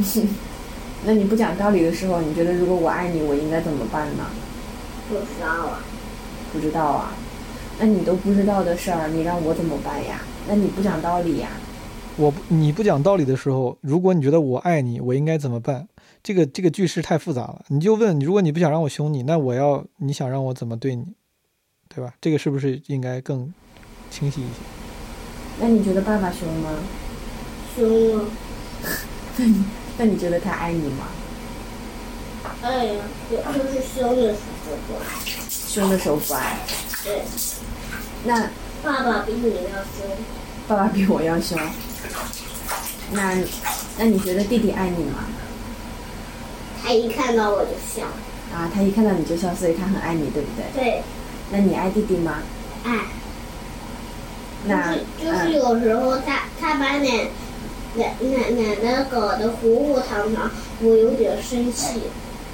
[1.04, 4.24] 那你不讲道理的时候，你觉得如果我爱你，我应该怎么办呢？
[5.10, 5.84] 不知道啊。
[6.50, 7.12] 不知道啊。
[7.78, 10.22] 那你都不知道的事儿，你让我怎么办呀？
[10.48, 11.50] 那你不讲道理呀？
[12.16, 15.86] 我你不讲道理的时候，如果你觉得我爱你，我应该怎么办？
[16.22, 21.04] 这个这个句式太复杂了，你就问：如果你不想让我凶你，那我要你想让我怎么对你，
[21.94, 22.14] 对吧？
[22.18, 23.52] 这个是不是应该更
[24.10, 24.77] 清晰一些？
[25.60, 26.70] 那你觉得爸爸凶吗？
[27.76, 28.24] 凶啊！
[29.36, 29.64] 那你
[29.98, 31.06] 那你觉得他爱你吗？
[32.62, 32.94] 爱呀，
[33.30, 35.04] 就是凶的时候不爱。
[35.50, 36.58] 凶的时候不爱。
[37.04, 37.22] 对。
[38.24, 38.50] 那
[38.82, 40.16] 爸爸比你要凶。
[40.66, 41.58] 爸爸比我要凶。
[43.12, 43.36] 那
[43.96, 45.24] 那你觉得弟弟爱你吗？
[46.82, 48.06] 他一看到我就笑。
[48.54, 50.82] 啊，他一看到你就笑，所以他很爱你，对不对？
[50.82, 51.02] 对。
[51.50, 52.38] 那你爱弟弟吗？
[52.84, 52.98] 爱。
[54.68, 57.28] 那就是有时候他他把奶
[57.94, 60.50] 奶奶奶奶搞得糊糊堂堂，
[60.82, 62.02] 我有点生气。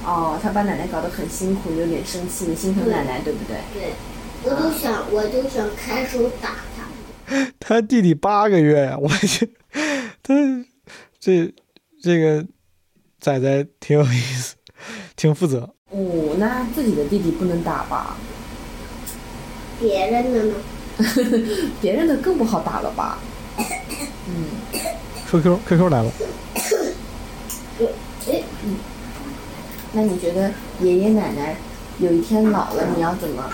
[0.07, 3.57] 哦，他把奶奶搞得很辛苦，有点生气，你心疼奶奶，对不对？
[3.73, 3.93] 对。
[4.45, 7.47] 我都想，我都想开手打他。
[7.59, 9.51] 他弟弟八个月呀，我去，
[10.23, 10.35] 他
[11.19, 11.51] 这
[12.03, 12.45] 这个
[13.19, 14.55] 仔仔挺有意思，
[15.16, 15.74] 挺负责。
[15.91, 18.19] 哦，那自己的弟弟不能打吧？
[19.81, 20.55] 别人的呢？
[21.80, 23.18] 别人的更不好打了吧？
[24.28, 24.46] 嗯。
[25.30, 26.10] QQ QQ 来了。
[28.64, 28.76] 嗯。
[29.92, 30.50] 那你觉得
[30.80, 31.56] 爷爷奶奶
[31.98, 33.44] 有一天老了，你要怎么，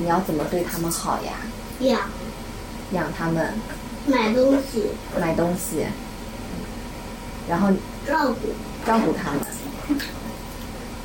[0.00, 1.32] 你要怎么对他们好呀？
[1.80, 2.00] 养。
[2.92, 3.52] 养他们。
[4.06, 4.86] 买东西。
[5.20, 5.84] 买东西。
[7.48, 7.70] 然后。
[8.06, 8.48] 照顾。
[8.86, 9.40] 照顾他们。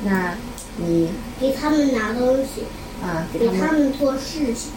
[0.04, 0.34] 那，
[0.78, 1.10] 你。
[1.38, 2.64] 给他们拿东西。
[3.02, 4.70] 啊，给他们做事情。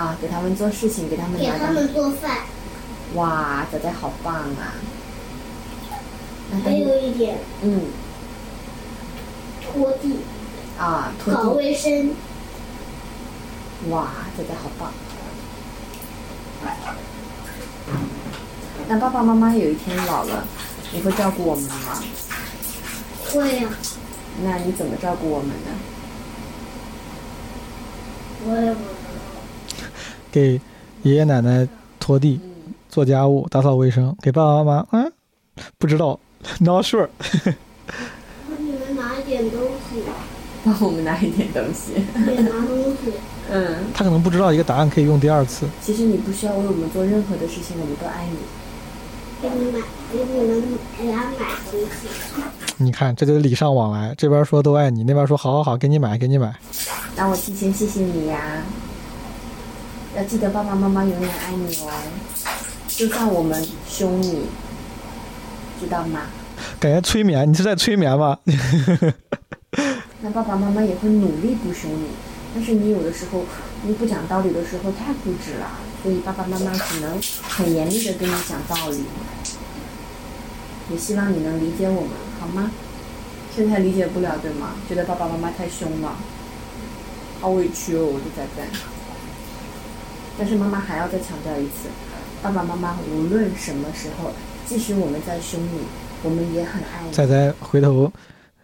[0.00, 2.38] 啊，给他们做事情，给他们给他们做饭。
[3.16, 4.72] 哇，仔仔好棒啊！
[6.64, 7.36] 还有一点。
[7.60, 7.82] 嗯。
[9.60, 10.20] 拖地。
[10.78, 11.42] 啊，拖地。
[11.42, 12.14] 搞卫生。
[13.90, 14.08] 哇，
[14.38, 14.90] 仔仔好棒！
[18.88, 20.46] 那爸爸妈妈有一天老了，
[20.92, 22.02] 你会照顾我们吗？
[23.30, 23.68] 会呀。
[24.42, 25.70] 那你怎么照顾我们呢？
[28.46, 28.99] 我也不。
[30.30, 30.60] 给
[31.02, 31.66] 爷爷奶奶
[31.98, 32.40] 拖地、
[32.88, 35.12] 做家务、打扫卫生，给爸爸妈妈，嗯，
[35.78, 36.18] 不知道
[36.58, 37.08] ，not sure。
[38.48, 40.02] 帮你们拿一点东西。
[40.62, 41.94] 帮我们拿一点东西。
[42.26, 43.12] 对，拿东西。
[43.50, 43.76] 嗯。
[43.94, 45.66] 他可能不知道一个答案可以用第二次。
[45.80, 48.36] 其实你不需要为我们做任何的事情，我们都爱你。
[49.40, 49.80] 给你买，
[50.12, 52.08] 给你们俩买东西。
[52.76, 56.54] 你看，这就是礼尚往来，这边说都爱你，那边说好好好，给你买，给你买。
[57.16, 58.62] 那我提前谢谢你呀。
[60.16, 61.90] 要记得爸爸妈妈永远爱你哦，
[62.88, 64.46] 就算我们凶你，
[65.80, 66.22] 知道吗？
[66.80, 68.36] 感觉催眠，你是在催眠吗？
[70.20, 72.06] 那爸爸妈妈也会努力不凶你，
[72.54, 73.44] 但是你有的时候
[73.84, 75.70] 你不讲道理的时候太固执了，
[76.02, 77.18] 所以爸爸妈妈只能
[77.48, 79.04] 很严厉的跟你讲道理。
[80.90, 82.10] 也希望你能理解我们，
[82.40, 82.72] 好吗？
[83.54, 84.74] 现在理解不了，对吗？
[84.88, 86.16] 觉得爸爸妈妈太凶了，
[87.40, 88.66] 好委屈哦，我的仔仔。
[90.40, 91.90] 但是妈妈还要再强调一次，
[92.42, 94.30] 爸爸妈妈无论什么时候，
[94.64, 95.82] 即使我们在凶你，
[96.22, 97.12] 我们也很爱你。
[97.12, 98.10] 仔仔回头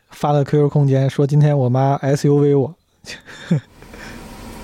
[0.09, 2.75] 发了 QQ 空间说：“今天我妈 SUV 我。”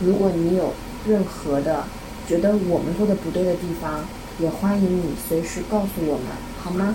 [0.00, 0.72] 如果你有
[1.06, 1.84] 任何的
[2.26, 4.00] 觉得我们做的不对的地方，
[4.38, 6.26] 也欢迎你随时告诉我们，
[6.64, 6.94] 好吗？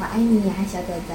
[0.00, 1.14] 我爱你呀，小仔仔。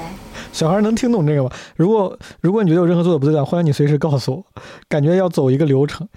[0.52, 1.50] 小孩能听懂这个吗？
[1.76, 4.62] 如果如果你觉得有任何做的不对的，欢迎你随时告诉我。
[4.88, 6.08] 感觉要走一个流程，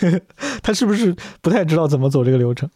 [0.62, 2.68] 他是不是不太知道怎么走这个流程？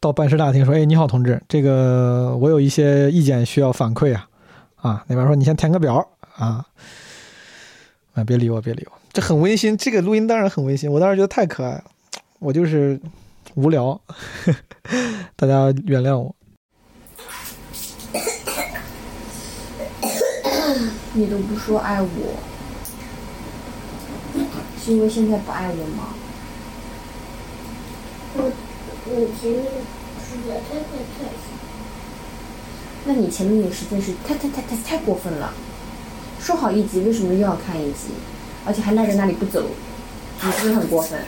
[0.00, 4.28] 到办事大厅说：“哎，你好，同志，这个我有一些意见需要反馈啊。”
[4.76, 6.64] 啊，那边说：“你先填个表啊。”
[8.14, 9.76] 啊，别理我，别理我，这很温馨。
[9.76, 11.84] 这个录音当然很温馨，我当时觉得太可爱了。
[12.38, 13.00] 我就是
[13.54, 13.98] 无聊，
[15.34, 16.35] 大家原谅我。
[21.16, 22.08] 你都不说爱我，
[24.78, 26.08] 是因为现在不爱我吗？
[28.34, 28.52] 我
[29.06, 29.10] 我
[29.40, 29.64] 前面
[30.20, 31.32] 实在太太太……
[33.06, 35.54] 那你前面有时间是太太太太太过分了。
[36.38, 38.08] 说好一集，为什么又要看一集？
[38.66, 39.64] 而且还赖在那里不走，
[40.42, 41.18] 你是不是很过分？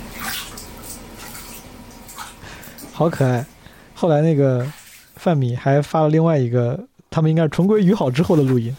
[2.92, 3.46] 好可爱。
[3.94, 4.70] 后来那个
[5.16, 6.78] 范米还发了另外一个，
[7.08, 8.76] 他们应该是重归于好之后的录音。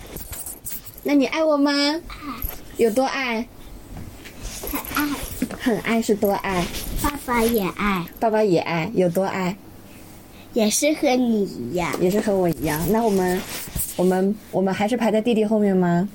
[1.04, 1.72] 那你爱我吗？
[1.72, 2.02] 爱
[2.78, 3.48] 有多爱？
[4.72, 5.10] 很爱。
[5.60, 6.66] 很爱是多爱？
[7.02, 8.06] 爸爸也爱。
[8.20, 9.56] 爸爸也爱，有多爱？
[10.54, 11.94] 也是和你一样。
[12.02, 12.82] 也是和我一样。
[12.92, 13.42] 那我们，
[13.96, 16.10] 我们，我们还是排在弟弟后面吗？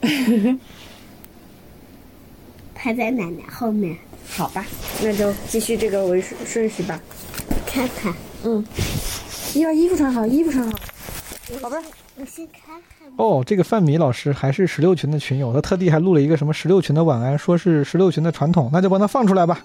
[2.74, 3.96] 排在奶奶后面。
[4.28, 4.66] 好吧，
[5.02, 7.00] 那就继续这个为顺顺序吧。
[7.66, 8.12] 看看，
[8.44, 8.64] 嗯，
[9.54, 10.78] 要衣服穿好，衣服穿好。
[11.60, 11.82] 宝贝儿，
[12.18, 13.08] 我先看看。
[13.16, 19.60] 哦，这个范米老师还是十六群的群友，他特地还录了一个什么十六群的晚安，说是十六群的传统，那就帮他放出来吧。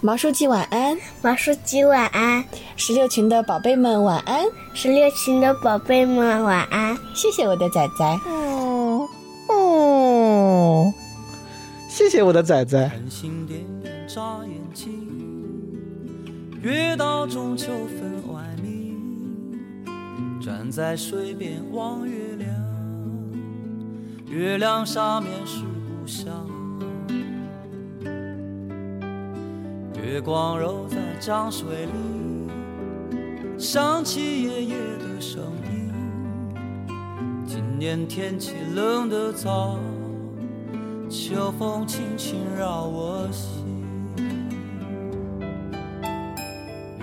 [0.00, 2.44] 毛书记晚安，毛书记晚安，
[2.76, 4.44] 十六群的宝贝们晚安，
[4.74, 8.04] 十六群的宝贝们晚安，谢谢我的仔仔。
[8.26, 9.06] 哦
[9.48, 10.92] 哦，
[11.88, 12.90] 谢谢我的仔仔。
[16.62, 18.51] 月到中秋分外明，
[20.42, 22.50] 站在水边望月亮，
[24.26, 26.34] 月亮下面是故乡。
[30.02, 31.92] 月光揉在江水里，
[33.56, 35.92] 想起爷爷的声音。
[37.46, 39.78] 今年天气冷得早，
[41.08, 43.62] 秋风轻轻绕我心。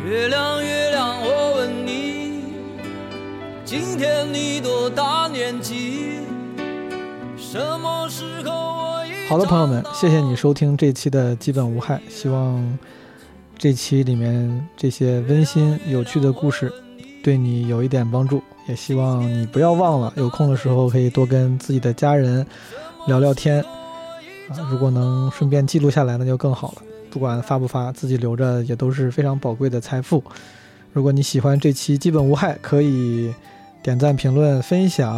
[0.05, 2.38] 月亮，月亮，我问你，
[3.69, 6.21] 今天你多大年纪？
[7.37, 12.01] 什么时候我已好了，朋友们，谢谢你收听这期的基本无害。
[12.09, 12.79] 希望
[13.59, 16.73] 这期里面这些温馨有趣的故事
[17.23, 18.41] 对你有一点帮助。
[18.67, 22.43] 也希望你不要忘了，有空的时候可以多跟自己的家人
[23.05, 23.63] 聊聊天
[24.49, 24.57] 啊。
[24.71, 26.81] 如果能顺便记录下来，那就更好了。
[27.11, 30.23] 不管发不发，自己留着也都是非常宝贵的财富。
[30.91, 33.31] 如果你喜欢这期基本无害，可以
[33.81, 35.15] 点赞、评论、分享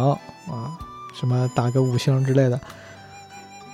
[0.48, 0.70] 啊，
[1.18, 2.58] 什么打个五星之类的。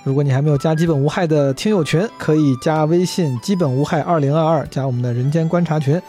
[0.03, 6.01] 如果你还没有加基本无害的听友群，可以加微信“基本无害二零二二”，加我们的人间观察群。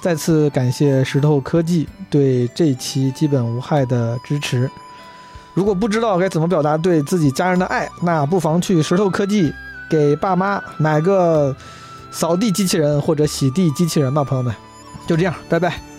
[0.00, 4.70] 再次感谢石头科技对这期基本无害的支持。
[5.54, 9.52] 如果不知道该怎么表达对自己家人的爱，那不妨去石头科技
[9.90, 11.54] 给爸妈买个
[12.10, 14.54] 扫地机器人或者洗地机器人吧，朋友们。
[15.06, 15.91] 就这样，拜拜。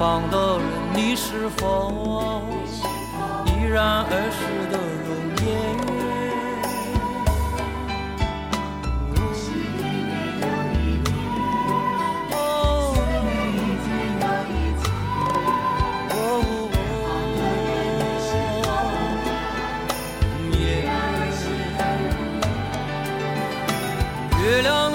[0.00, 0.64] 方的人，
[0.94, 2.42] 你是否
[3.44, 4.40] 依然儿时
[4.72, 5.10] 的容
[5.44, 5.46] 颜？
[20.48, 20.96] 月亮，
[24.42, 24.89] 月亮，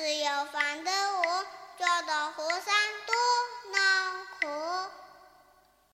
[0.00, 1.46] 是，有放的我，
[1.76, 3.09] 坐到和尚。